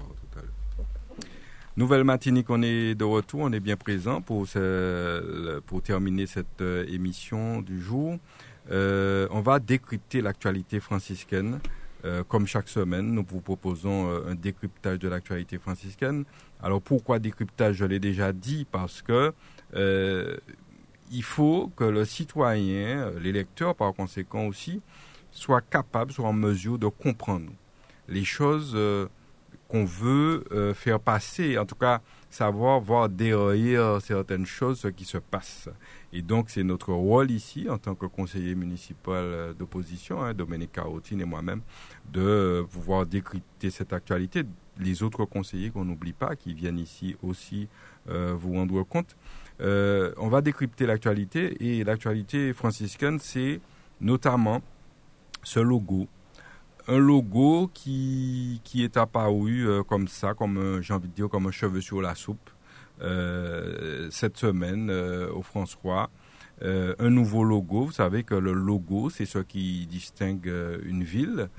[1.77, 4.45] Nouvelle Matinique, on est de retour, on est bien présent pour,
[5.65, 8.17] pour terminer cette euh, émission du jour.
[8.71, 11.61] Euh, on va décrypter l'actualité franciscaine.
[12.03, 16.25] Euh, comme chaque semaine, nous vous proposons un décryptage de l'actualité franciscaine.
[16.61, 17.75] Alors pourquoi décryptage?
[17.75, 19.33] Je l'ai déjà dit parce que
[21.13, 24.81] il faut que le citoyen, l'électeur par conséquent aussi,
[25.31, 27.49] soit capable, soit en mesure de comprendre
[28.09, 28.75] les choses
[29.71, 35.17] qu'on veut euh, faire passer, en tout cas savoir voir derrière certaines choses qui se
[35.17, 35.69] passe.
[36.11, 40.73] Et donc c'est notre rôle ici en tant que conseiller municipal euh, d'opposition, hein, Dominique
[40.73, 41.61] Carotine et moi-même,
[42.11, 44.43] de pouvoir décrypter cette actualité.
[44.77, 47.69] Les autres conseillers qu'on n'oublie pas, qui viennent ici aussi
[48.09, 49.15] euh, vous rendre compte.
[49.59, 53.61] on va décrypter l'actualité et l'actualité franciscaine, c'est
[54.01, 54.61] notamment
[55.43, 56.07] ce logo
[56.91, 61.47] un logo qui, qui est apparu euh, comme ça, comme j'ai envie de dire, comme
[61.47, 62.49] un cheveu sur la soupe
[63.01, 66.09] euh, cette semaine euh, au François.
[66.61, 70.51] un nouveau logo, vous savez que le logo, c'est ce qui distingue
[70.85, 71.49] une ville.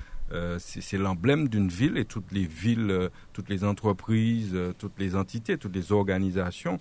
[0.59, 5.75] c'est l'emblème d'une ville et toutes les villes, toutes les entreprises, toutes les entités, toutes
[5.75, 6.77] les organisations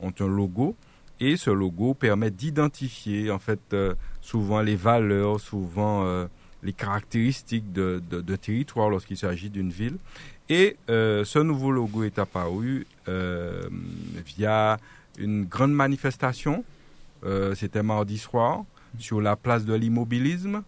[0.00, 0.74] ont un logo.
[1.20, 3.76] Et ce logo permet d'identifier en fait
[4.22, 6.26] souvent les valeurs, souvent
[6.66, 9.96] les caractéristiques de, territoire lorsqu'il s'agit d'une ville.
[10.48, 13.68] Et euh, ce nouveau logo est apparu euh,
[14.26, 14.78] via
[15.18, 16.64] une grande manifestation.
[17.24, 18.64] Euh, c'était mardi soir
[18.98, 20.62] sur la place de l'immobilisme.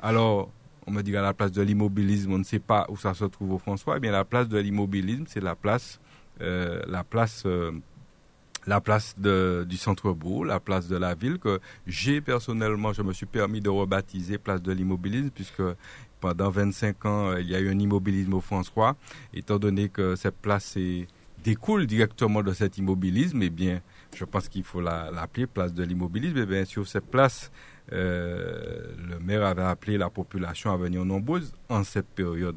[0.00, 0.50] Alors,
[0.86, 3.24] on me dit à la place de l'immobilisme, on ne sait pas où ça se
[3.24, 3.96] trouve au François.
[3.96, 5.98] Eh bien, la place de l'immobilisme, c'est la place,
[6.40, 7.44] la place
[8.68, 13.24] la place du centre-bourg, la place de la ville, que j'ai personnellement, je me suis
[13.24, 15.62] permis de rebaptiser place de l'immobilisme, puisque
[16.20, 18.94] pendant 25 ans, il y a eu un immobilisme au François.
[19.32, 20.76] Étant donné que cette place
[21.42, 23.80] découle directement de cet immobilisme, eh bien,
[24.14, 26.36] je pense qu'il faut l'appeler place de l'immobilisme.
[26.36, 27.50] Et eh bien sur cette place,
[27.90, 32.56] euh, le maire avait appelé la population à venir nombreuse en cette période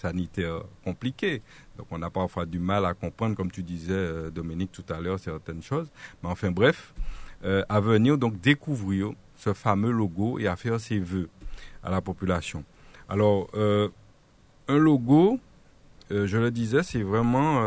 [0.00, 1.42] sanitaire compliquée.
[1.76, 5.00] Donc on a parfois du mal à comprendre, comme tu disais euh, Dominique tout à
[5.00, 5.90] l'heure, certaines choses.
[6.22, 6.94] Mais enfin bref,
[7.44, 11.28] euh, à venir donc découvrir ce fameux logo et à faire ses voeux
[11.82, 12.64] à la population.
[13.08, 15.38] Alors, un logo,
[16.08, 17.60] je le disais, c'est vraiment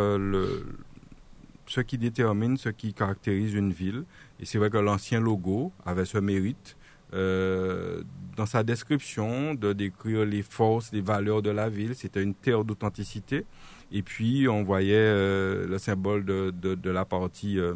[1.67, 4.03] ce qui détermine, ce qui caractérise une ville.
[4.39, 6.77] Et c'est vrai que l'ancien logo avait ce mérite
[7.13, 8.03] euh,
[8.35, 11.95] dans sa description de décrire les forces, les valeurs de la ville.
[11.95, 13.45] C'était une terre d'authenticité.
[13.91, 17.75] Et puis, on voyait euh, le symbole de, de, la partie, euh,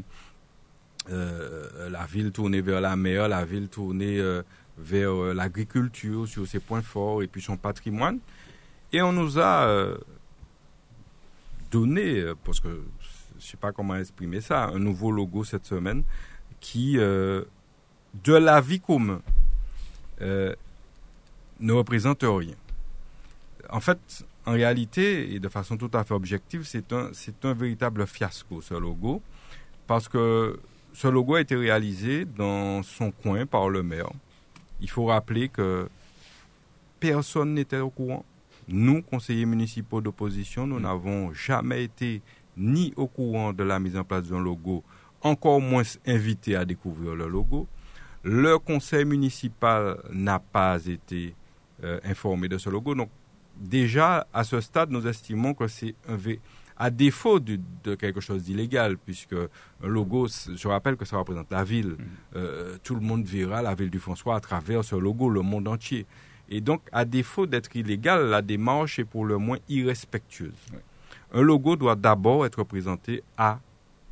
[1.09, 4.21] la ville tournée vers la mer, la ville tournée
[4.77, 8.19] vers l'agriculture, sur ses points forts, et puis son patrimoine.
[8.91, 9.95] Et on nous a
[11.71, 16.03] donné, parce que je ne sais pas comment exprimer ça, un nouveau logo cette semaine
[16.59, 16.97] qui
[18.13, 19.19] de la vie commune
[20.21, 20.53] euh,
[21.59, 22.55] ne représente rien.
[23.69, 27.53] En fait, en réalité, et de façon tout à fait objective, c'est un, c'est un
[27.53, 29.21] véritable fiasco, ce logo,
[29.87, 30.59] parce que
[30.93, 34.09] ce logo a été réalisé dans son coin par le maire.
[34.81, 35.87] Il faut rappeler que
[36.99, 38.25] personne n'était au courant.
[38.67, 42.21] Nous, conseillers municipaux d'opposition, nous n'avons jamais été
[42.57, 44.83] ni au courant de la mise en place d'un logo,
[45.21, 47.67] encore moins invités à découvrir le logo.
[48.23, 51.33] Le conseil municipal n'a pas été
[51.83, 52.93] euh, informé de ce logo.
[52.93, 53.09] Donc,
[53.61, 56.17] déjà, à ce stade, nous estimons que c'est un
[56.77, 57.59] à défaut de,
[57.95, 61.89] quelque chose d'illégal, puisque un logo, je rappelle que ça représente la ville.
[61.89, 61.97] Mm.
[62.37, 65.67] Euh, tout le monde verra la ville du François à travers ce logo, le monde
[65.67, 66.07] entier.
[66.49, 70.57] Et donc, à défaut d'être illégal, la démarche est pour le moins irrespectueuse.
[71.33, 73.59] Un logo doit d'abord être présenté à,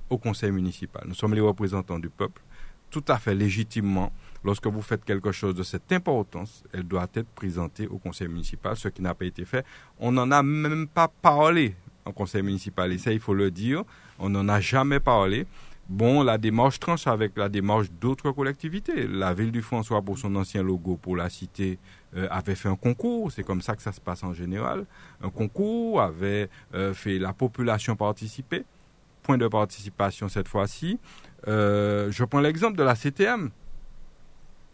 [0.09, 1.03] au conseil municipal.
[1.07, 2.41] Nous sommes les représentants du peuple
[2.89, 4.11] tout à fait légitimement,
[4.43, 8.75] lorsque vous faites quelque chose de cette importance, elle doit être présentée au conseil municipal,
[8.75, 9.65] ce qui n'a pas été fait.
[9.99, 11.75] On n'en a même pas parlé
[12.05, 13.83] au conseil municipal, et ça, il faut le dire,
[14.17, 15.45] on n'en a jamais parlé.
[15.89, 19.07] Bon, la démarche tranche avec la démarche d'autres collectivités.
[19.07, 21.79] La ville du François, pour son ancien logo, pour la cité,
[22.15, 23.31] euh, avait fait un concours.
[23.31, 24.85] C'est comme ça que ça se passe en général.
[25.19, 28.65] Un concours avait euh, fait la population participer.
[29.23, 30.99] Point de participation cette fois-ci.
[31.47, 33.49] Euh, je prends l'exemple de la CTM.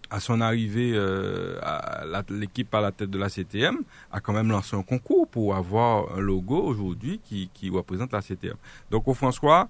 [0.10, 1.60] À son arrivée, euh,
[2.30, 3.78] l'équipe à la tête de la CTM
[4.12, 8.22] a quand même lancé un concours pour avoir un logo aujourd'hui qui, qui représente la
[8.22, 8.56] CTM.
[8.92, 9.68] Donc au François,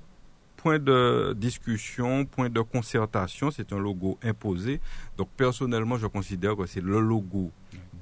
[0.57, 4.81] point de discussion, point de concertation, c'est un logo imposé.
[5.15, 7.51] Donc personnellement, je considère que c'est le logo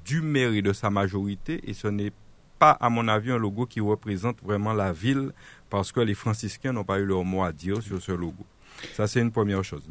[0.04, 2.12] du maire et de sa majorité et ce n'est
[2.58, 5.32] pas, à mon avis, un logo qui représente vraiment la ville
[5.68, 8.46] parce que les franciscains n'ont pas eu leur mot à dire sur ce logo.
[8.94, 9.82] Ça, c'est une première chose.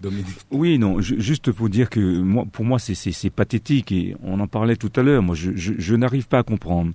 [0.00, 0.26] Dominique.
[0.50, 4.92] Oui, non, juste pour dire que pour moi, c'est pathétique et on en parlait tout
[4.96, 5.22] à l'heure.
[5.22, 6.92] Moi, je, n'arrive pas à comprendre.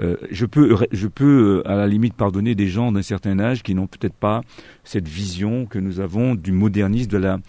[0.00, 3.62] Euh, je peux, je peux, euh, à la limite, pardonner des gens d'un certain âge
[3.62, 4.42] qui n'ont peut-être pas
[4.84, 7.40] cette vision que nous avons du modernisme,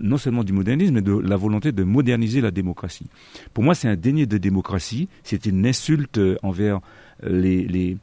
[0.00, 3.06] non seulement du modernisme, mais de la volonté de moderniser la démocratie.
[3.54, 5.08] Pour moi, c'est un déni de démocratie.
[5.22, 6.80] C'est une insulte envers
[7.22, 7.96] les,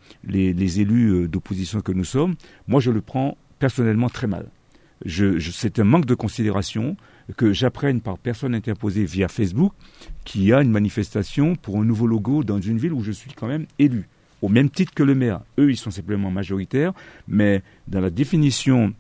[0.82, 2.36] élus euh, d'opposition que nous sommes.
[2.68, 4.48] Moi, je le prends personnellement très mal
[5.06, 6.98] c'est un manque de considération
[7.38, 9.74] que j'apprenne par personne interposée via Facebook
[10.24, 13.32] qu'il y a une manifestation pour un nouveau logo dans une ville où je suis
[13.32, 14.08] quand même élu,
[14.42, 15.42] au même titre que le maire.
[15.60, 16.94] Eux, ils sont simplement majoritaires,
[17.28, 18.94] mais dans la définition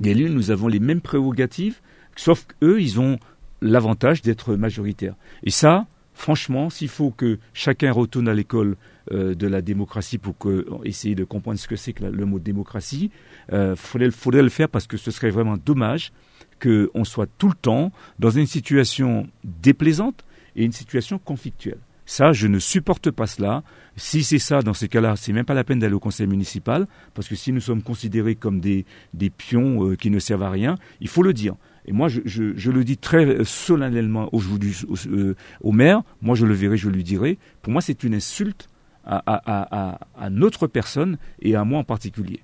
[0.00, 1.80] d'élus, nous avons les mêmes prérogatives,
[2.16, 3.18] sauf qu'eux, ils ont
[3.62, 5.14] l'avantage d'être majoritaires.
[5.42, 8.76] Et ça, franchement, s'il faut que chacun retourne à l'école
[9.10, 13.10] de la démocratie pour que, essayer de comprendre ce que c'est que le mot démocratie,
[13.48, 16.12] il euh, faudrait, le faire parce que ce serait vraiment dommage
[16.62, 20.24] qu'on soit tout le temps dans une situation déplaisante
[20.56, 21.78] et une situation conflictuelle.
[22.06, 23.62] Ça, je ne supporte pas cela.
[23.96, 26.86] Si c'est ça, dans ces cas-là, c'est même pas la peine d'aller au conseil municipal,
[27.14, 28.84] parce que si nous sommes considérés comme des,
[29.14, 31.54] des pions euh, qui ne servent à rien, il faut le dire.
[31.86, 34.96] Et moi, je, je, le dis très solennellement aujourd'hui au,
[35.62, 38.68] au, maire, moi je le verrai, je lui dirai, pour moi c'est une insulte
[39.04, 39.98] à,
[40.30, 42.42] notre personne et à moi en particulier.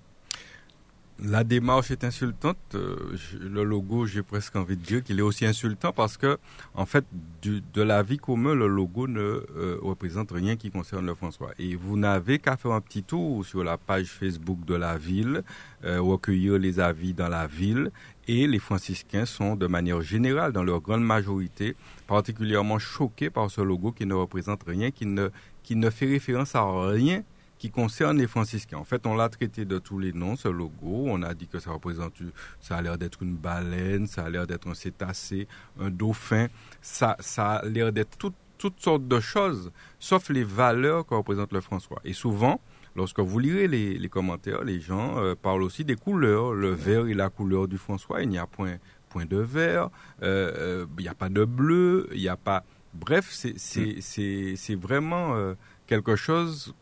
[1.25, 2.59] La démarche est insultante.
[2.75, 6.37] Euh, le logo, j'ai presque envie de dire qu'il est aussi insultant parce que,
[6.75, 7.07] en fait,
[7.43, 11.53] de la vie commune, le logo ne euh, représente rien qui concerne le François.
[11.59, 15.43] Et vous n'avez qu'à faire un petit tour sur la page Facebook de la ville,
[15.85, 17.93] euh, recueillir les avis dans la ville.
[18.29, 21.77] Et les franciscains sont, de manière générale, dans leur grande majorité,
[22.07, 25.31] particulièrement choqués par ce logo qui ne représente rien, qui ne,
[25.67, 27.23] qui ne fait référence à rien
[27.59, 28.79] qui concerne les franciscains.
[28.79, 31.05] En fait, on l'a traité de tous les noms, ce logo.
[31.07, 32.13] On a dit que ça représente,
[32.61, 35.49] ça a l'air d'être une baleine, ça a l'air d'être un cétacé,
[35.81, 36.47] un dauphin.
[36.83, 38.17] Ça, ça a l'air d'être
[38.59, 42.01] toutes sortes de choses, sauf les valeurs que représente le François.
[42.05, 42.61] Et souvent,
[42.95, 46.53] lorsque vous lirez les, commentaires, les gens euh, parlent aussi des couleurs.
[46.53, 48.23] Le vert est la couleur du François.
[48.23, 48.77] Il n'y a point,
[49.09, 49.91] point de vert.
[50.23, 52.09] Euh, euh, il n'y a pas de bleu.
[52.13, 52.65] Il n'y a pas.
[52.99, 54.81] Bref, c'est mm.
[54.81, 55.55] vraiment
[55.87, 56.75] quelque chose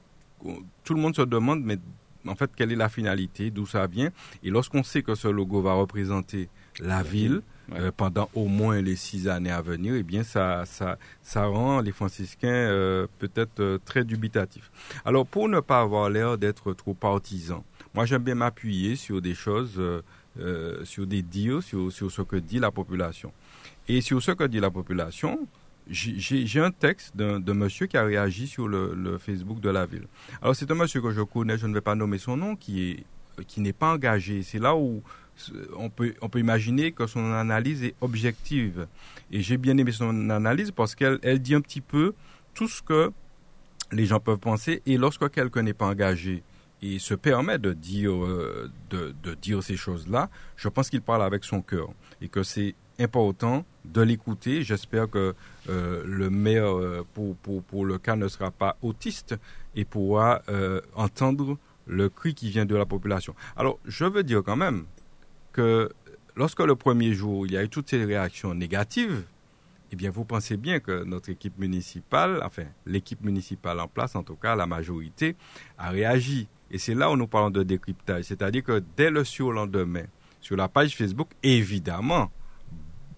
[0.84, 1.78] tout le monde se demande, mais
[2.26, 4.10] en fait, quelle est la finalité, d'où ça vient?
[4.42, 6.48] Et lorsqu'on sait que ce logo va représenter
[6.80, 7.42] la ville
[7.72, 11.80] euh, pendant au moins les six années à venir, eh bien, ça, ça, ça rend
[11.80, 14.70] les franciscains euh, peut-être euh, très dubitatifs.
[15.04, 19.34] Alors, pour ne pas avoir l'air d'être trop partisan, moi, j'aime bien m'appuyer sur des
[19.34, 19.80] choses,
[20.82, 23.32] sur des dires, sur, sur ce que dit la population.
[23.86, 25.46] Et sur ce que dit la population,
[25.88, 30.06] j'ai un texte d'un monsieur qui a réagi sur le, Facebook de la ville.
[30.40, 33.04] Alors c'est un monsieur que je connais, je ne vais pas nommer son nom, qui
[33.48, 34.42] qui n'est pas engagé.
[34.42, 35.02] C'est là où
[35.76, 38.86] on peut on peut imaginer que son analyse est objective.
[39.30, 42.14] Et j'ai bien aimé son analyse parce qu'elle elle dit un petit peu
[42.54, 43.12] tout ce que
[43.92, 44.82] les gens peuvent penser.
[44.86, 46.42] Et lorsque quelqu'un n'est pas engagé
[46.80, 51.44] et se permet de dire euh, de dire ces choses-là, je pense qu'il parle avec
[51.44, 51.88] son cœur
[52.22, 54.62] et que c'est important de l'écouter.
[54.62, 55.34] J'espère que
[55.68, 59.34] euh, le maire, euh, pour, le cas, ne sera pas autiste
[59.74, 63.34] et pourra euh, entendre le cri qui vient de la population.
[63.56, 64.84] Alors, je veux dire quand même
[65.52, 65.90] que
[66.36, 69.24] lorsque le premier jour, il y a eu toutes ces réactions négatives,
[69.92, 74.22] eh bien, vous pensez bien que notre équipe municipale, enfin, l'équipe municipale en place, en
[74.22, 75.36] tout cas, la majorité,
[75.78, 76.48] a réagi.
[76.70, 78.24] Et c'est là où nous parlons de décryptage.
[78.24, 80.04] C'est-à-dire que dès le surlendemain,
[80.40, 82.30] sur la page Facebook, évidemment,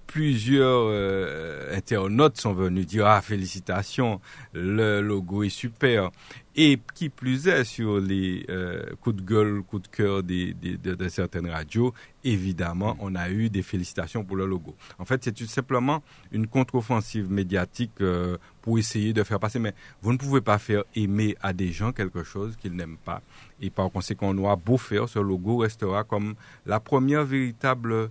[0.07, 4.21] plusieurs euh, internautes sont venus dire ah félicitations,
[4.53, 6.11] le logo est super.
[6.59, 11.09] Et qui plus est sur les euh, coups de gueule, coups de cœur des, de,
[11.09, 11.93] certaines radios,
[12.25, 14.75] évidemment, on a eu des félicitations pour le logo.
[14.99, 16.03] En fait, c'est tout simplement
[16.33, 19.59] une contre-offensive médiatique euh, pour essayer de faire passer.
[19.59, 23.21] Mais vous ne pouvez pas faire aimer à des gens quelque chose qu'ils n'aiment pas.
[23.61, 28.09] Et par conséquent, on aura beau faire, ce logo restera comme la première véritable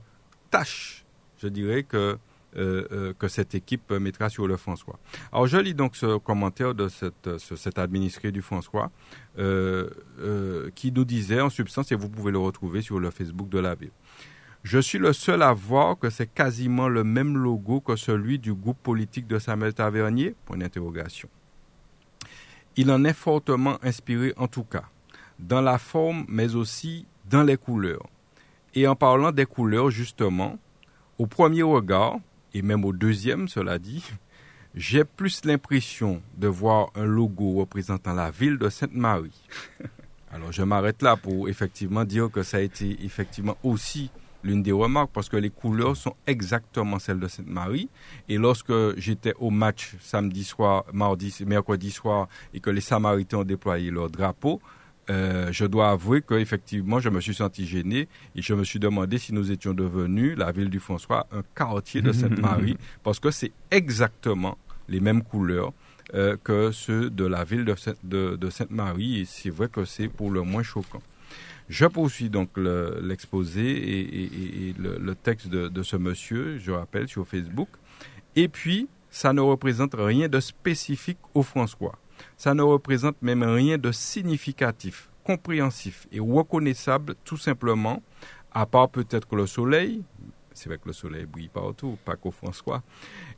[0.51, 1.04] tâche
[1.37, 2.17] je dirais que,
[2.57, 4.97] euh, euh, que cette équipe mettra sur le François.
[5.31, 8.91] Alors je lis donc ce commentaire de cette, cet administré du François
[9.37, 9.89] euh,
[10.73, 13.75] qui nous disait en substance, et vous pouvez le retrouver sur le Facebook de la
[13.75, 13.91] ville.
[14.63, 18.53] Je suis le seul à voir que c'est quasiment le même logo que celui du
[18.53, 20.33] groupe politique de Samuel Tavernier?
[20.45, 21.29] Point d'interrogation.
[22.75, 24.85] Il en est fortement inspiré en tout cas,
[25.39, 28.07] dans la forme mais aussi dans les couleurs.
[28.73, 30.57] Et en parlant des couleurs justement,
[31.17, 32.17] au premier regard,
[32.53, 34.03] et même au deuxième cela dit,
[34.75, 39.47] j'ai plus l'impression de voir un logo représentant la ville de Sainte-Marie.
[40.31, 44.11] Alors je m'arrête là pour effectivement dire que ça a été effectivement aussi
[44.43, 47.89] l'une des remarques parce que les couleurs sont exactement celles de Sainte-Marie.
[48.27, 53.43] Et lorsque j'étais au match samedi soir, mardi, mercredi soir et que les Samaritains ont
[53.43, 54.61] déployé leur drapeau,
[55.09, 59.17] euh, je dois avouer qu'effectivement, je me suis senti gêné et je me suis demandé
[59.17, 63.51] si nous étions devenus, la ville du François, un quartier de Sainte-Marie, parce que c'est
[63.71, 65.73] exactement les mêmes couleurs
[66.13, 70.41] euh, que ceux de la ville de, Sainte-Marie et c'est vrai que c'est pour le
[70.41, 71.01] moins choquant.
[71.67, 77.69] Je poursuis donc l'exposé et, le, texte de, de, ce monsieur, je rappelle, sur Facebook.
[78.35, 81.97] Et puis, ça ne représente rien de spécifique au François.
[82.37, 88.01] Ça ne représente même rien de significatif, compréhensif et reconnaissable tout simplement,
[88.51, 90.03] à part peut-être que le soleil,
[90.53, 92.83] c'est vrai que le soleil brille partout, pas qu'au François.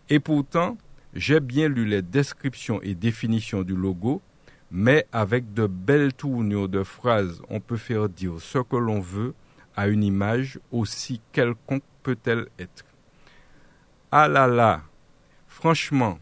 [0.09, 0.77] Et pourtant,
[1.13, 4.21] j'ai bien lu les descriptions et définitions du logo,
[4.69, 9.33] mais avec de belles tournures de phrases, on peut faire dire ce que l'on veut
[9.75, 12.85] à une image aussi quelconque peut-elle être.
[14.11, 14.81] Ah là là,
[15.47, 16.19] franchement,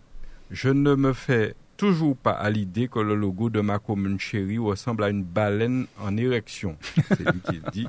[0.52, 4.58] je ne me fais toujours pas à l'idée que le logo de ma commune chérie
[4.58, 6.78] ressemble à une baleine en érection.
[7.10, 7.88] C'est lui qui le dit.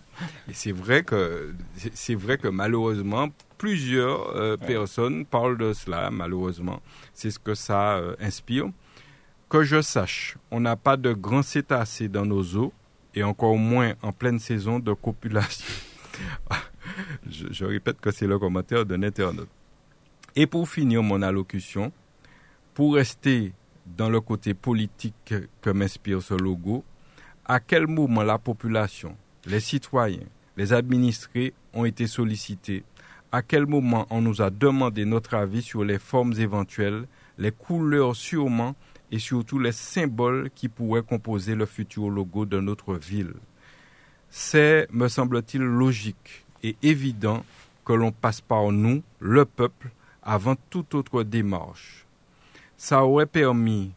[0.49, 1.55] Et c'est vrai que
[1.95, 3.29] c'est vrai que malheureusement
[3.59, 6.11] plusieurs euh, personnes parlent de cela.
[6.11, 6.83] Malheureusement,
[7.15, 8.67] c'est ce que ça euh, inspire.
[9.49, 12.73] Que je sache, on n'a pas de grands cétacés dans nos eaux
[13.15, 15.73] et encore moins en pleine saison de copulation.
[17.31, 19.49] je, je répète que c'est le commentaire d'un internaute.
[20.35, 21.93] Et pour finir mon allocution,
[22.75, 23.53] pour rester
[23.97, 26.85] dans le côté politique que m'inspire ce logo,
[27.45, 29.17] à quel moment la population,
[29.47, 30.27] les citoyens,
[30.57, 32.83] les administrés ont été sollicités,
[33.31, 37.07] à quel moment on nous a demandé notre avis sur les formes éventuelles,
[37.39, 38.75] les couleurs sûrement
[39.13, 43.35] et surtout les symboles qui pourraient composer le futur logo de notre ville?
[44.31, 47.45] C'est, me semble-t-il, logique et évident
[47.85, 49.91] que l'on passe par nous, le peuple,
[50.23, 52.06] avant toute autre démarche
[52.77, 53.93] ça aurait permis,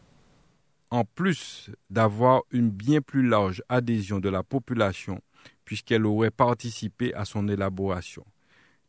[0.90, 5.20] en plus d'avoir une bien plus large adhésion de la population,
[5.64, 8.24] puisqu'elle aurait participé à son élaboration.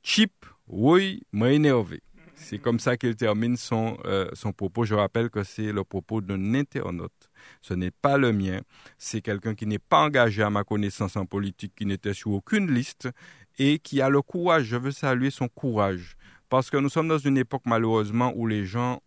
[0.01, 2.01] Chip, oui, m'a énervé.
[2.35, 4.83] C'est comme ça qu'il termine son, euh, son propos.
[4.83, 7.29] Je rappelle que c'est le propos d'un internaute.
[7.61, 8.61] Ce n'est pas le mien.
[8.97, 12.73] C'est quelqu'un qui n'est pas engagé à ma connaissance en politique, qui n'était sur aucune
[12.73, 13.09] liste
[13.59, 14.63] et qui a le courage.
[14.63, 16.15] Je veux saluer son courage.
[16.49, 19.01] Parce que nous sommes dans une époque malheureusement où les gens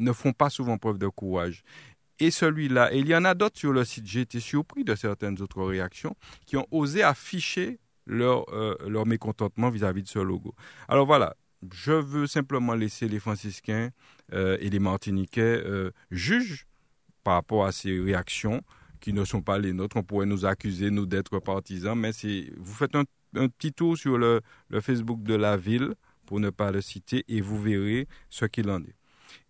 [0.00, 1.62] ne font pas souvent preuve de courage.
[2.18, 4.94] Et celui-là, et il y en a d'autres sur le site, j'ai été surpris de
[4.94, 6.14] certaines autres réactions,
[6.46, 10.54] qui ont osé afficher leur, euh, mécontentement vis-à-vis de ce logo.
[10.88, 11.34] Alors voilà,
[11.72, 13.90] je veux simplement laisser les franciscains
[14.34, 16.64] euh, et les martiniquais euh, juger
[17.24, 18.62] par rapport à ces réactions
[19.00, 19.96] qui ne sont pas les nôtres.
[19.96, 22.10] On pourrait nous accuser, nous, d'être partisans, mais
[22.58, 24.42] vous faites un, petit tour sur le
[24.80, 25.94] Facebook de la ville,
[26.26, 28.99] pour ne pas le citer, et vous verrez ce qu'il en est.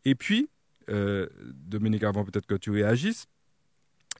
[0.05, 0.49] Et puis,
[0.89, 3.27] euh, Dominique, avant peut-être que tu réagisses,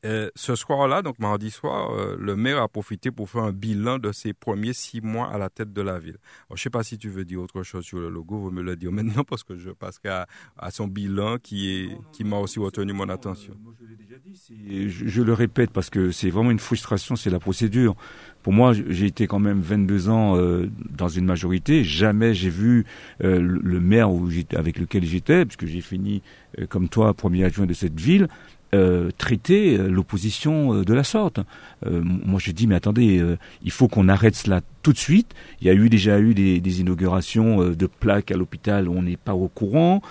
[0.07, 3.99] euh, ce soir-là, donc mardi soir, euh, le maire a profité pour faire un bilan
[3.99, 6.17] de ses premiers six mois à la tête de la ville.
[6.49, 8.63] je ne sais pas si tu veux dire autre chose sur le logo, vous me
[8.63, 10.27] le dire maintenant parce que je passe à,
[10.57, 13.55] à son bilan qui est qui m'a aussi retenu mon attention.
[13.79, 17.41] je l'ai déjà dit, je, le répète parce que c'est vraiment une frustration, c'est la
[17.41, 17.95] procédure.
[18.43, 20.39] Pour moi, j'ai été quand même 22 ans
[20.79, 21.85] dans une majorité.
[21.85, 22.87] Jamais j'ai vu
[23.21, 26.23] le, maire où avec lequel j'étais, puisque j'ai fini
[26.71, 28.29] comme toi premier adjoint de cette ville,
[28.73, 31.41] euh, traiter euh, l'opposition euh, de la sorte.
[31.85, 35.35] moi, je dis, mais attendez, il faut qu'on arrête cela tout de suite.
[35.61, 39.17] Il y a eu déjà eu des, inaugurations de plaques à l'hôpital où on n'est
[39.17, 40.03] pas au courant.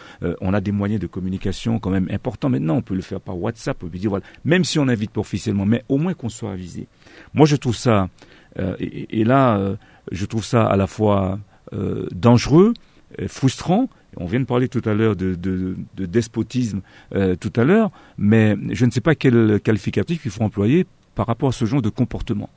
[0.41, 2.77] on a des moyens de communication quand même importants maintenant.
[2.77, 3.83] On peut le faire par WhatsApp.
[3.83, 6.51] On peut dire, voilà, même si on n'invite pas officiellement, mais au moins qu'on soit
[6.51, 6.87] avisé.
[7.35, 8.09] Moi, je trouve ça,
[8.79, 9.77] et, et, là,
[10.11, 11.39] je trouve ça à la fois
[12.11, 12.73] dangereux,
[13.27, 15.35] frustrant, on vient de parler tout à l'heure de,
[15.97, 16.81] despotisme
[17.13, 21.27] euh, tout à l'heure, mais je ne sais pas quel qualificatif il faut employer par
[21.27, 22.49] rapport à ce genre de comportement.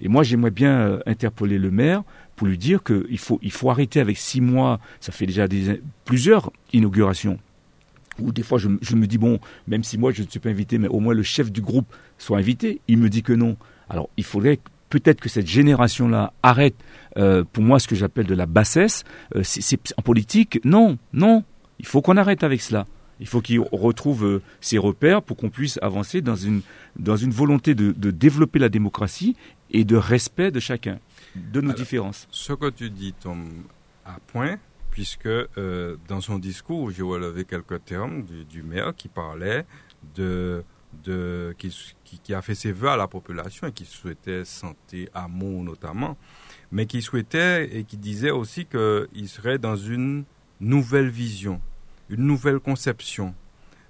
[0.00, 2.02] Et moi, j'aimerais bien euh, interpeller le maire
[2.36, 5.46] pour lui dire qu'il faut, arrêter avec six mois, ça fait déjà
[6.06, 7.38] plusieurs inaugurations.
[8.18, 10.48] Ou des fois, je, je, me dis, bon, même si moi je ne suis pas
[10.48, 11.86] invité, mais au moins le chef du groupe
[12.18, 12.80] soit invité.
[12.88, 13.56] Il me dit que non.
[13.88, 14.58] Alors, il faudrait
[14.90, 16.76] peut-être que cette génération-là arrête,
[17.16, 19.04] euh, pour moi, ce que j'appelle de la bassesse.
[19.34, 21.44] Euh, c'est, en politique, non, non.
[21.78, 22.86] Il faut qu'on arrête avec cela.
[23.20, 26.62] Il faut qu'il retrouve euh, ses repères pour qu'on puisse avancer dans une,
[26.98, 29.36] dans une volonté de, de, développer la démocratie
[29.70, 30.98] et de respect de chacun,
[31.36, 32.26] de nos différences.
[32.30, 33.46] Ce que tu dis tombe
[34.06, 34.56] à point,
[34.90, 39.64] puisque euh, dans son discours, j'ai relevé quelques termes du, du, maire qui parlait
[40.14, 40.64] de,
[41.04, 45.62] de qui, qui, a fait ses voeux à la population et qui souhaitait santé, amour
[45.62, 46.16] notamment,
[46.72, 50.24] mais qui souhaitait et qui disait aussi qu'il serait dans une
[50.60, 51.60] nouvelle vision,
[52.08, 53.34] une nouvelle conception,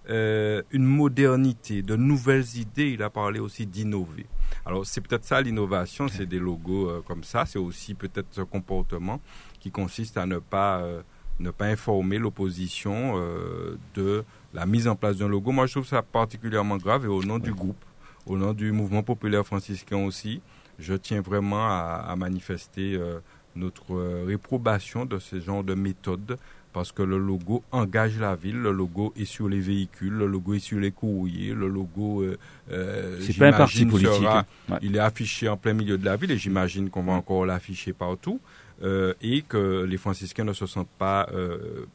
[0.08, 2.90] euh, une modernité, de nouvelles idées.
[2.90, 4.26] Il a parlé aussi d'innover.
[4.66, 8.42] Alors c'est peut-être ça l'innovation, c'est des logos euh, comme ça, c'est aussi peut-être ce
[8.42, 9.20] comportement
[9.58, 11.02] qui consiste à ne pas, euh,
[11.38, 14.24] ne pas informer l'opposition euh, de
[14.54, 15.52] la mise en place d'un logo.
[15.52, 17.82] Moi je trouve ça particulièrement grave et au nom du groupe,
[18.26, 20.40] au nom du mouvement populaire franciscain aussi,
[20.78, 23.20] je tiens vraiment à, à manifester euh,
[23.56, 26.38] notre euh, réprobation de ce genre de méthode
[26.72, 30.54] parce que le logo engage la ville, le logo est sur les véhicules, le logo
[30.54, 32.22] est sur les courriers, le logo.
[32.22, 32.38] Euh,
[32.70, 34.12] euh c'est pas un parti politique.
[34.12, 34.78] Sera, ouais.
[34.82, 37.92] Il est affiché en plein milieu de la ville et j'imagine qu'on va encore l'afficher
[37.92, 38.40] partout
[38.82, 41.86] euh, et que les franciscains ne se sentent pas euh,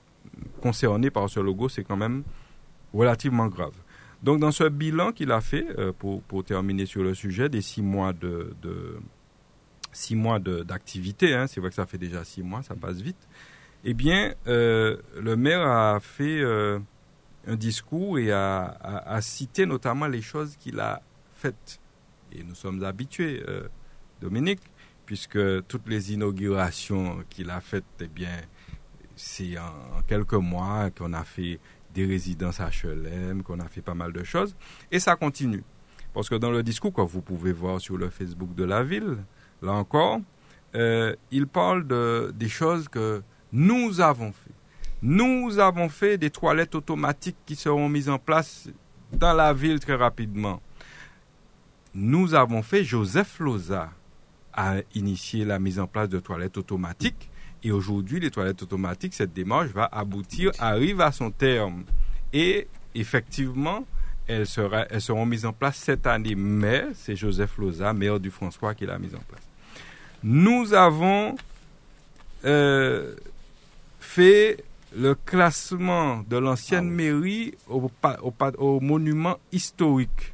[0.61, 2.23] concernés par ce logo, c'est quand même
[2.95, 3.73] relativement grave.
[4.23, 7.61] Donc dans ce bilan qu'il a fait, euh, pour, pour, terminer sur le sujet, des
[7.61, 8.55] six mois de,
[9.91, 13.27] six mois d'activité, hein, c'est vrai que ça fait déjà six mois, ça passe vite.
[13.83, 16.79] Eh bien, euh, le maire a fait euh,
[17.45, 21.01] un discours et a, cité notamment les choses qu'il a
[21.35, 21.79] faites.
[22.31, 23.43] Et nous sommes habitués,
[24.19, 24.61] Dominique,
[25.05, 28.41] puisque toutes les inaugurations qu'il a faites, eh bien,
[29.15, 31.59] c'est en, quelques mois qu'on a fait
[31.95, 34.55] des résidences HLM, qu'on a fait pas mal de choses.
[34.91, 35.63] Et ça continue.
[36.13, 39.17] Parce que dans le discours que vous pouvez voir sur le Facebook de la ville,
[39.61, 40.19] là encore,
[40.75, 44.51] euh, il parle de, des choses que nous avons fait.
[45.01, 48.67] Nous avons fait des toilettes automatiques qui seront mises en place
[49.13, 50.61] dans la ville très rapidement.
[51.93, 53.89] Nous avons fait, Joseph Loza
[54.53, 57.29] a initié la mise en place de toilettes automatiques.
[57.63, 61.83] Et aujourd'hui, les toilettes automatiques, cette démarche va aboutir, arrive à son terme.
[62.31, 63.85] Et effectivement,
[64.27, 66.35] elles, sera, elles seront mises en place cette année.
[66.35, 69.41] Mais c'est Joseph Loza, maire du François, qui l'a mise en place.
[70.23, 71.35] Nous avons
[72.45, 73.15] euh,
[73.99, 74.63] fait
[74.95, 76.95] le classement de l'ancienne ah oui.
[76.95, 77.91] mairie au,
[78.21, 80.33] au, au, monument historique.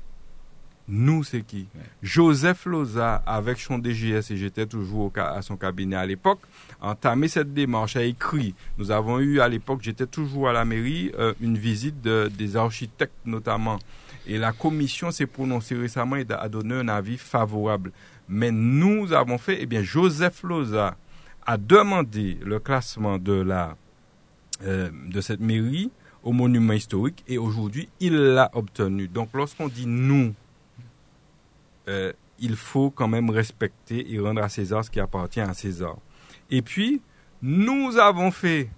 [0.88, 1.68] Nous, c'est qui?
[1.74, 1.82] Ouais.
[2.04, 6.42] Joseph Loza, avec son DGS, et j'étais toujours à son cabinet à l'époque,
[6.82, 8.56] entamé cette démarche, a écrit.
[8.78, 12.58] Nous avons eu à l'époque, j'étais toujours à la mairie, euh, une visite de, des
[12.58, 13.80] architectes notamment.
[14.28, 17.92] Et la commission s'est prononcée récemment et a donné un avis favorable.
[18.28, 20.96] Mais nous avons fait, eh bien, Joseph Loza
[21.46, 23.46] a demandé le classement de
[24.64, 24.90] euh,
[25.22, 25.92] cette mairie
[26.24, 29.08] au monument historique et aujourd'hui il l'a obtenu.
[29.08, 30.34] Donc lorsqu'on dit nous,
[31.88, 35.98] euh, il faut quand même respecter et rendre à César ce qui appartient à César.
[36.52, 37.02] Et puis
[37.42, 38.70] nous avons fait,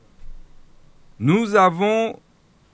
[1.20, 2.20] nous avons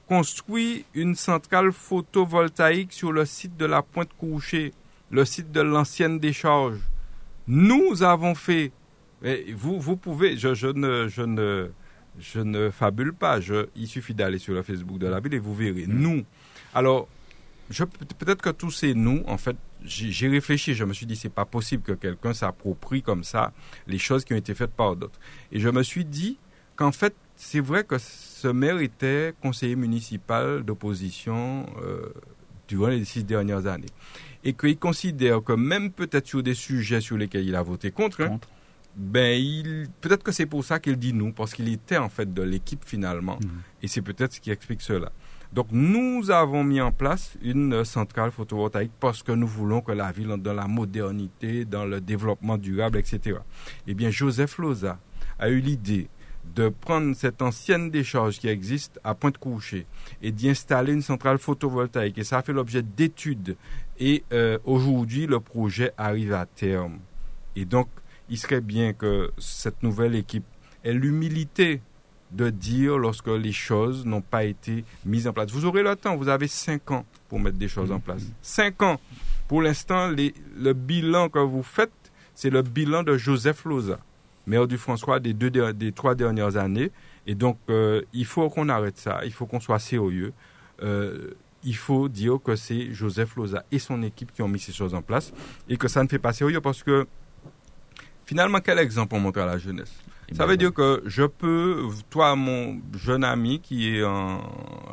[0.07, 4.73] construit une centrale photovoltaïque sur le site de la Pointe Couchée,
[5.09, 6.79] le site de l'ancienne décharge.
[7.47, 8.71] Nous avons fait
[9.53, 11.69] vous, vous pouvez, je, je, ne, je, ne,
[12.19, 15.39] je ne fabule pas, je, il suffit d'aller sur le Facebook de la ville et
[15.39, 15.85] vous verrez.
[15.87, 15.99] Mmh.
[15.99, 16.23] Nous.
[16.73, 17.07] Alors,
[17.69, 19.55] peut-être que tous ces nous, en fait,
[19.85, 23.53] j'ai réfléchi, je me suis dit, c'est pas possible que quelqu'un s'approprie comme ça
[23.87, 25.19] les choses qui ont été faites par d'autres.
[25.51, 26.37] Et je me suis dit
[26.75, 32.13] qu'en fait, c'est vrai que ce maire était conseiller municipal d'opposition euh,
[32.67, 33.87] durant les six dernières années.
[34.43, 38.25] Et qu'il considère que même peut-être sur des sujets sur lesquels il a voté contre,
[38.25, 38.47] contre.
[38.47, 38.55] Hein,
[38.95, 42.33] ben il peut-être que c'est pour ça qu'il dit nous parce qu'il était en fait
[42.33, 43.83] de l'équipe finalement mmh.
[43.83, 45.11] et c'est peut-être ce qui explique cela.
[45.51, 50.11] Donc nous avons mis en place une centrale photovoltaïque parce que nous voulons que la
[50.11, 53.37] ville dans la modernité, dans le développement durable, etc.
[53.87, 54.99] Eh bien Joseph Loza
[55.39, 56.07] a eu l'idée
[56.55, 59.85] de prendre cette ancienne décharge qui existe à Pointe-Couchée
[60.21, 62.17] et d'y installer une centrale photovoltaïque.
[62.17, 63.55] Et ça a fait l'objet d'études.
[63.99, 66.99] Et euh, aujourd'hui, le projet arrive à terme.
[67.55, 67.87] Et donc,
[68.29, 70.45] il serait bien que cette nouvelle équipe
[70.83, 71.81] ait l'humilité
[72.31, 75.51] de dire lorsque les choses n'ont pas été mises en place.
[75.51, 78.23] Vous aurez le temps, vous avez cinq ans pour mettre des choses en place.
[78.41, 78.99] Cinq ans.
[79.47, 81.91] Pour l'instant, le bilan que vous faites,
[82.35, 83.99] c'est le bilan de Joseph Loza,
[84.45, 86.91] maire du François des, deux, des trois dernières années.
[87.25, 90.33] Et donc, euh, il faut qu'on arrête ça, il faut qu'on soit sérieux.
[90.81, 91.31] Euh,
[91.63, 94.93] il faut dire que c'est Joseph Loza et son équipe qui ont mis ces choses
[94.93, 95.33] en place
[95.67, 97.05] et que ça ne fait pas sérieux parce que
[98.25, 99.93] finalement, quel exemple on montre à la jeunesse?
[100.35, 104.41] Ça ben, veut dire que je peux, toi, mon jeune ami qui est en-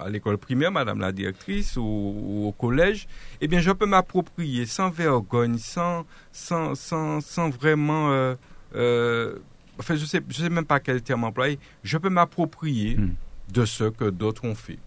[0.00, 3.06] à l'école primaire, madame la directrice, ou, ou au collège,
[3.40, 8.34] eh bien, je peux m'approprier sans vergogne, sans, sans, sans, sans vraiment, euh,
[8.74, 9.36] euh,
[9.78, 13.14] enfin, je sais, je sais même pas quel terme employer, je peux m'approprier Hmm.
[13.52, 14.78] de ce que d'autres ont fait.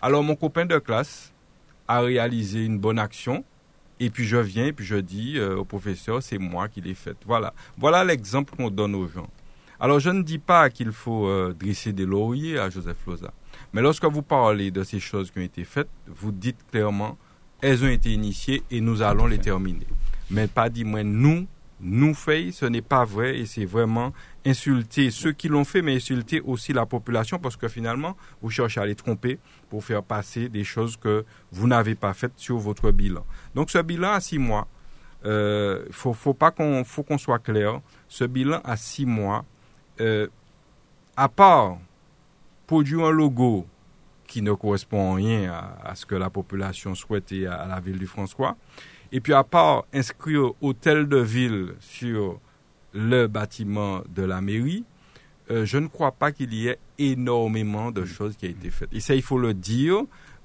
[0.00, 1.32] Alors, mon copain de classe
[1.88, 3.44] a réalisé une bonne action,
[4.00, 6.94] et puis je viens et puis je dis euh, au professeur, c'est moi qui l'ai
[6.94, 7.16] faite.
[7.26, 7.52] Voilà.
[7.76, 9.28] Voilà l'exemple qu'on donne aux gens.
[9.80, 13.32] Alors, je ne dis pas qu'il faut euh, dresser des lauriers à Joseph Loza.
[13.72, 17.16] Mais lorsque vous parlez de ces choses qui ont été faites, vous dites clairement,
[17.60, 19.86] elles ont été initiées et nous allons les terminer.
[20.30, 21.46] Mais pas dit, moi, nous,
[21.80, 24.12] nous fait, ce n'est pas vrai et c'est vraiment
[24.44, 28.80] insulter ceux qui l'ont fait, mais insulter aussi la population parce que finalement, vous cherchez
[28.80, 29.38] à les tromper
[29.70, 33.24] pour faire passer des choses que vous n'avez pas faites sur votre bilan.
[33.54, 34.66] Donc, ce bilan à six mois,
[35.24, 37.80] euh, faut, faut pas qu'on, faut qu'on soit clair.
[38.08, 39.44] Ce bilan à six mois,
[40.00, 40.26] euh,
[41.16, 41.78] à part
[42.66, 43.66] produire un logo
[44.26, 45.52] qui ne correspond en rien
[45.82, 48.56] à, ce que la population souhaitait à, à la ville du François,
[49.10, 52.38] et puis à part inscrire hôtel de ville sur
[52.92, 54.84] le bâtiment de la mairie,
[55.50, 58.92] euh, je ne crois pas qu'il y ait énormément de choses qui ont été faites.
[58.92, 60.02] Et ça, il faut le dire.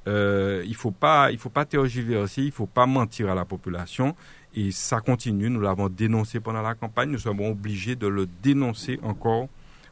[0.07, 4.15] Euh, il faut pas, il faut pas tergiverser, il faut pas mentir à la population.
[4.55, 5.49] Et ça continue.
[5.49, 7.09] Nous l'avons dénoncé pendant la campagne.
[7.09, 9.47] Nous sommes obligés de le dénoncer encore,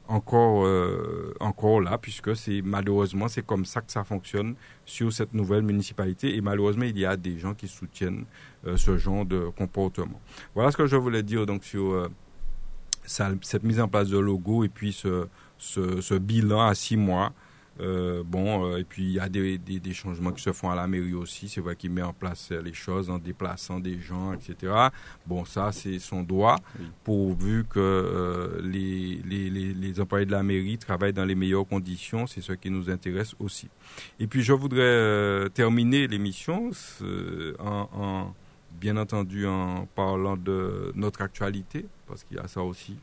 [0.08, 4.56] encore, euh, encore là, puisque c'est malheureusement c'est comme ça que ça fonctionne
[4.86, 6.36] sur cette nouvelle municipalité.
[6.36, 8.26] Et malheureusement, il y a des gens qui soutiennent
[8.68, 10.22] euh, ce genre de comportement.
[10.54, 12.08] Voilà ce que je voulais dire donc sur euh,
[13.06, 15.28] cette mise en place de logo et puis ce,
[15.58, 17.34] ce, ce bilan à six mois.
[17.82, 20.70] Euh, bon, euh, et puis il y a des, des, des changements qui se font
[20.70, 21.50] à la mairie aussi.
[21.50, 24.72] C'est vrai qu'il met en place euh, les choses en déplaçant des gens, etc.
[25.26, 26.58] Bon, ça, c'est son droit,
[27.04, 31.68] pourvu que euh, les, les, les, les employés de la mairie travaillent dans les meilleures
[31.68, 32.28] conditions.
[32.28, 33.68] C'est ce qui nous intéresse aussi.
[34.20, 36.70] Et puis, je voudrais euh, terminer l'émission
[37.60, 38.36] en, en,
[38.80, 42.96] bien entendu, en parlant de notre actualité, parce qu'il y a ça aussi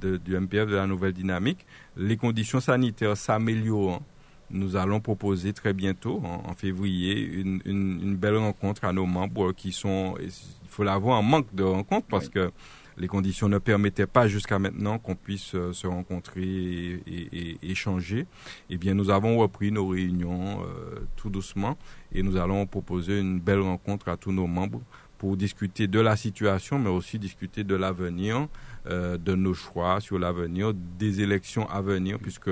[0.00, 1.64] de- du MPF, de la nouvelle dynamique.
[1.96, 4.02] Les conditions sanitaires s'améliorant,
[4.50, 9.06] nous allons proposer très bientôt, en, en février, une, une- une belle rencontre à nos
[9.06, 10.30] membres qui sont, il
[10.68, 12.50] faut l'avoir, en manque de rencontres parce que
[12.98, 17.70] les conditions ne permettaient pas jusqu'à maintenant qu'on puisse euh, se rencontrer et, et- et
[17.70, 18.24] échanger.
[18.70, 21.76] Eh bien, nous avons repris nos réunions euh, tout doucement
[22.14, 24.80] et nous allons proposer une belle rencontre à tous nos membres
[25.18, 28.48] pour discuter de la situation, mais aussi discuter de l'avenir,
[28.86, 32.50] euh, de nos choix sur l'avenir, des élections à venir, puisque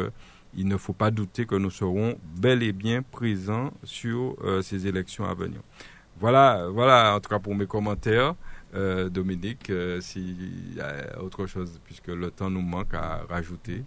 [0.57, 4.87] il ne faut pas douter que nous serons bel et bien présents sur euh, ces
[4.87, 5.61] élections à venir.
[6.21, 8.35] Voilà, voilà en tout cas pour mes commentaires.
[8.75, 13.85] Euh, Dominique, euh, s'il y a autre chose, puisque le temps nous manque à rajouter.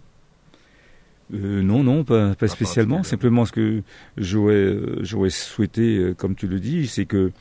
[1.34, 3.02] Euh, non, non, pas, pas spécialement.
[3.02, 3.82] Simplement, ce que
[4.16, 7.32] j'aurais, souhaité, comme tu le dis, c'est que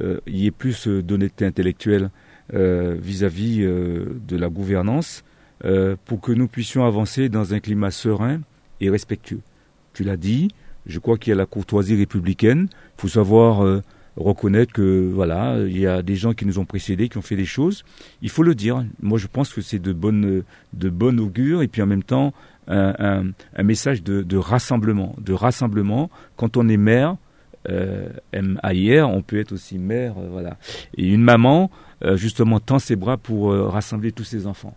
[0.00, 2.10] euh, il y ait plus d'honnêteté intellectuelle
[2.52, 5.24] vis-à-vis de la gouvernance
[6.04, 8.40] pour que nous puissions avancer dans un climat serein
[8.80, 9.40] et respectueux.
[9.92, 10.48] Tu l'as dit.
[10.86, 12.68] Je crois qu'il y a la courtoisie républicaine.
[12.70, 13.82] Il faut savoir euh,
[14.16, 17.36] reconnaître que voilà, il y a des gens qui nous ont précédés, qui ont fait
[17.36, 17.84] des choses.
[18.22, 18.84] Il faut le dire.
[19.02, 20.44] Moi, je pense que c'est de bonne,
[20.74, 22.32] de bonne augure et puis en même temps
[22.68, 23.32] un,
[23.62, 26.10] message de, rassemblement, de rassemblement.
[26.36, 27.16] Quand on est mère,
[27.68, 30.56] euh, M-A-I-R, on peut être aussi mère, euh, voilà.
[30.96, 31.70] Et une maman,
[32.04, 34.76] euh, justement, tend ses bras pour rassembler tous ses enfants.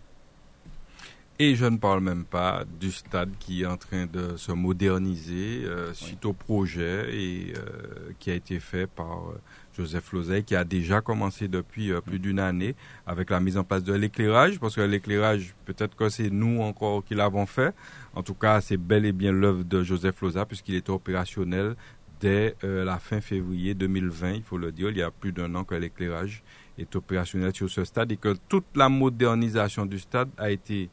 [1.41, 5.63] Et je ne parle même pas du stade qui est en train de se moderniser
[5.63, 9.39] euh, suite au projet et euh, qui a été fait par euh,
[9.73, 12.75] Joseph Lozay, qui a déjà commencé depuis euh, plus d'une année
[13.07, 17.05] avec la mise en place de l'éclairage, parce que l'éclairage, peut-être que c'est nous encore
[17.05, 17.73] qui l'avons fait.
[18.15, 21.77] En tout cas, c'est bel et bien l'œuvre de Joseph Lozay, puisqu'il était opérationnel
[22.19, 24.89] dès euh, la fin février 2020, il faut le dire.
[24.89, 26.43] Il y a plus d'un an que l'éclairage
[26.77, 30.89] est opérationnel sur ce stade et que toute la modernisation du stade a été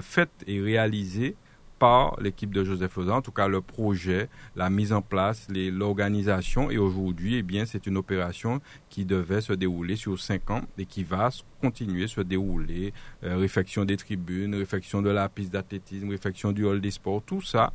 [0.00, 1.36] faite et réalisée
[1.80, 6.70] par l'équipe de Joseph Lozan, en tout cas le projet, la mise en place, l'organisation.
[6.70, 8.60] Et aujourd'hui, eh bien, c'est une opération
[8.90, 11.30] qui devait se dérouler sur cinq ans et qui va
[11.62, 12.92] continuer se dérouler.
[13.24, 17.40] Euh, réfection des tribunes, réfection de la piste d'athlétisme, réfection du hall des sports, tout
[17.40, 17.72] ça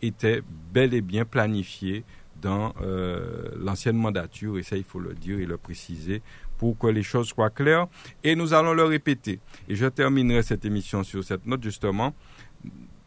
[0.00, 0.42] était
[0.72, 2.02] bel et bien planifié
[2.40, 6.22] dans euh, l'ancienne mandature, et ça il faut le dire et le préciser,
[6.58, 7.86] pour que les choses soient claires.
[8.22, 9.40] Et nous allons le répéter.
[9.68, 12.14] Et je terminerai cette émission sur cette note, justement.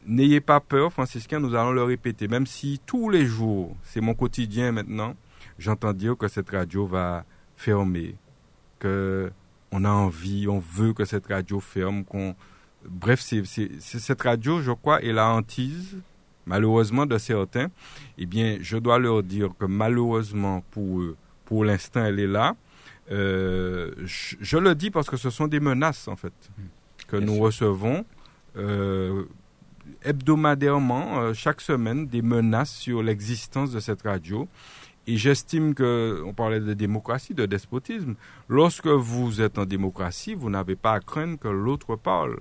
[0.05, 4.13] n'ayez pas peur, franciscains, nous allons le répéter, même si tous les jours, c'est mon
[4.13, 5.15] quotidien maintenant,
[5.59, 7.25] j'entends dire que cette radio va
[7.55, 8.15] fermer,
[8.79, 9.31] que
[9.71, 12.35] on a envie, on veut que cette radio ferme, qu'on
[12.87, 13.43] bref, c'est
[13.81, 15.97] cette radio, je crois, est la hantise
[16.47, 17.67] malheureusement de certains,
[18.17, 22.55] eh bien, je dois leur dire que malheureusement pour eux, pour l'instant, elle est là.
[23.11, 26.33] Euh, je, le dis parce que ce sont des menaces, en fait,
[27.07, 28.05] que nous recevons
[28.57, 29.23] euh,
[30.03, 34.47] hebdomadairement, euh, chaque semaine, des menaces sur l'existence de cette radio.
[35.05, 38.15] Et j'estime que, on parlait de démocratie, de despotisme.
[38.49, 42.39] Lorsque vous êtes en démocratie, vous n'avez pas à craindre que l'autre parle,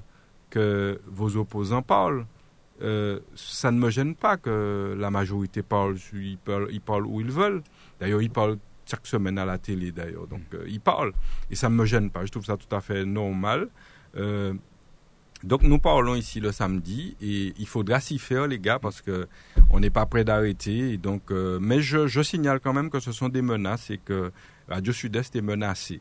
[0.51, 2.27] que vos opposants parlent.
[2.83, 7.21] Euh, ça ne me gêne pas que la majorité parle, ils parlent, ils parlent où
[7.21, 7.63] ils veulent.
[8.01, 10.27] D'ailleurs, ils parlent chaque semaine à la télé, d'ailleurs.
[10.27, 11.13] Donc, euh, ils parlent.
[11.51, 12.25] Et ça ne me gêne pas.
[12.25, 13.69] Je trouve ça tout à fait normal.
[14.17, 14.55] Euh,
[15.43, 19.29] donc, nous parlons ici le samedi et il faudra s'y faire, les gars, parce que
[19.71, 20.97] on n'est pas prêt d'arrêter.
[20.97, 24.33] Donc, mais je, je, signale quand même que ce sont des menaces et que
[24.69, 26.01] Radio Sud-Est est menacée.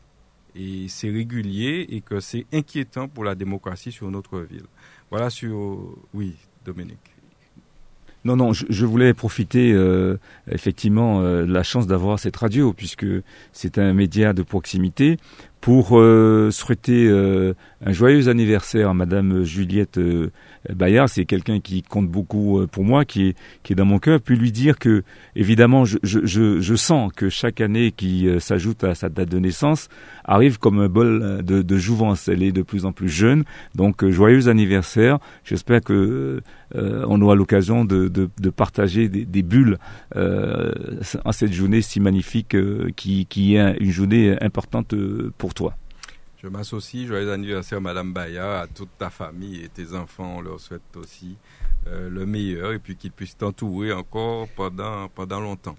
[0.56, 4.66] Et c'est régulier et que c'est inquiétant pour la démocratie sur notre ville.
[5.12, 5.98] Voilà sur...
[6.14, 7.15] Oui, Dominique.
[8.26, 10.18] Non, non, je, voulais profiter euh,
[10.50, 13.06] effectivement euh, de la chance d'avoir cette radio, puisque
[13.54, 15.18] c'est un média de proximité,
[15.62, 20.00] pour euh, souhaiter un joyeux anniversaire à Madame Juliette
[20.72, 21.10] Bayard.
[21.10, 23.34] C'est quelqu'un qui compte beaucoup pour moi, qui
[23.68, 24.22] est, dans mon cœur.
[24.22, 25.02] Puis lui dire que,
[25.36, 29.90] évidemment, je sens que chaque année qui s'ajoute à sa date de naissance
[30.24, 32.28] arrive comme un bol de, de jouvence.
[32.28, 33.44] Elle est de plus en plus jeune.
[33.74, 35.18] Donc, joyeux anniversaire.
[35.44, 36.42] J'espère que
[37.08, 39.78] on aura l'occasion de partager des, bulles
[40.16, 40.72] euh,
[41.24, 45.76] en cette journée si magnifique euh, qui, est une journée importante euh, pour toi.
[46.42, 50.60] Je m'associe, joyeux anniversaire Madame Baya, à toute ta famille et tes enfants, on leur
[50.60, 51.38] souhaite aussi
[51.88, 55.78] le meilleur et puis qu'ils puissent t'entourer encore pendant, pendant longtemps.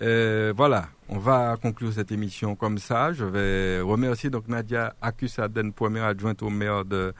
[0.00, 3.12] voilà, on va conclure cette émission comme ça.
[3.12, 7.12] Je vais remercier donc Nadia Akusaden, première adjointe au maire de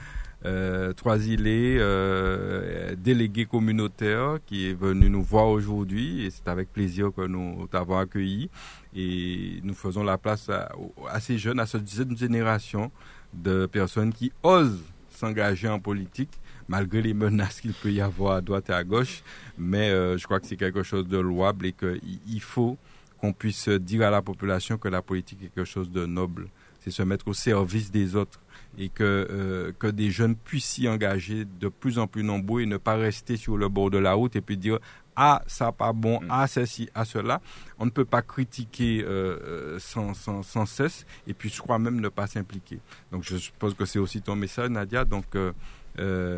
[0.46, 6.72] euh, trois îlets euh, délégué communautaire qui est venu nous voir aujourd'hui et c'est avec
[6.72, 8.48] plaisir que nous t'avons accueilli
[8.96, 11.86] et nous faisons la place à, ces jeunes, à cette
[12.16, 12.90] génération
[13.34, 18.40] de personnes qui osent s'engager en politique malgré les menaces qu'il peut y avoir à
[18.40, 19.22] droite et à gauche.
[19.58, 22.78] Mais euh, je crois que c'est quelque chose de louable et qu'il faut
[23.20, 26.48] qu'on puisse dire à la population que la politique est quelque chose de noble.
[26.80, 28.40] C'est se mettre au service des autres
[28.78, 32.66] et que, euh, que des jeunes puissent s'y engager de plus en plus nombreux et
[32.66, 34.78] ne pas rester sur le bord de la route et puis dire
[35.16, 36.28] ah ça pas bon, mm.
[36.30, 37.40] ah ceci, ah cela.
[37.78, 41.78] On ne peut pas critiquer euh, euh, sans, sans, sans, cesse et puis je crois
[41.78, 42.80] même ne pas s'impliquer.
[43.12, 45.04] Donc je suppose que c'est aussi ton message Nadia.
[45.04, 45.52] Donc euh,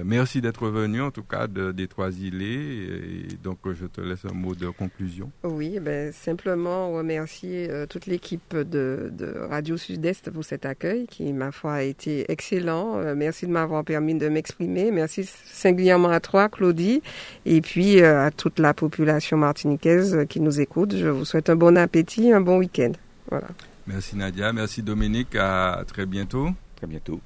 [0.05, 2.45] merci d'être venu, en tout cas, des Trois Îlets.
[2.45, 5.31] Et donc, je te laisse un mot de conclusion.
[5.45, 9.13] Oui, ben, simplement remercier euh, toute l'équipe de,
[9.51, 12.99] Radio Sud-Est pour cet accueil qui, ma foi, a été excellent.
[12.99, 14.91] Euh, merci de m'avoir permis de m'exprimer.
[14.91, 17.03] Merci singulièrement à toi, Claudie,
[17.47, 20.95] et puis à toute la population martiniquaise qui nous écoute.
[20.97, 22.93] Je vous souhaite un bon appétit, un bon week-end.
[23.31, 23.49] Voilà.
[23.87, 25.35] Merci Nadia, merci Dominique.
[25.35, 26.51] À très bientôt.
[26.77, 27.21] Très bientôt.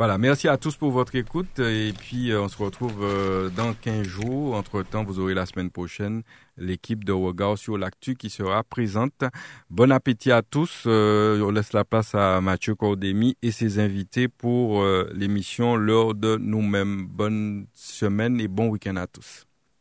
[0.00, 3.74] Voilà, merci à tous pour votre écoute et puis euh, on se retrouve euh, dans
[3.74, 4.54] 15 jours.
[4.54, 6.22] Entre-temps, vous aurez la semaine prochaine
[6.56, 9.24] l'équipe de Regard sur l'actu qui sera présente.
[9.68, 10.84] Bon appétit à tous.
[10.86, 14.82] Euh, on laisse la place à Mathieu Cordémy et ses invités pour
[15.12, 17.06] l'émission L'heure de nous-mêmes.
[17.06, 19.49] Bonne semaine et bon week-end à tous.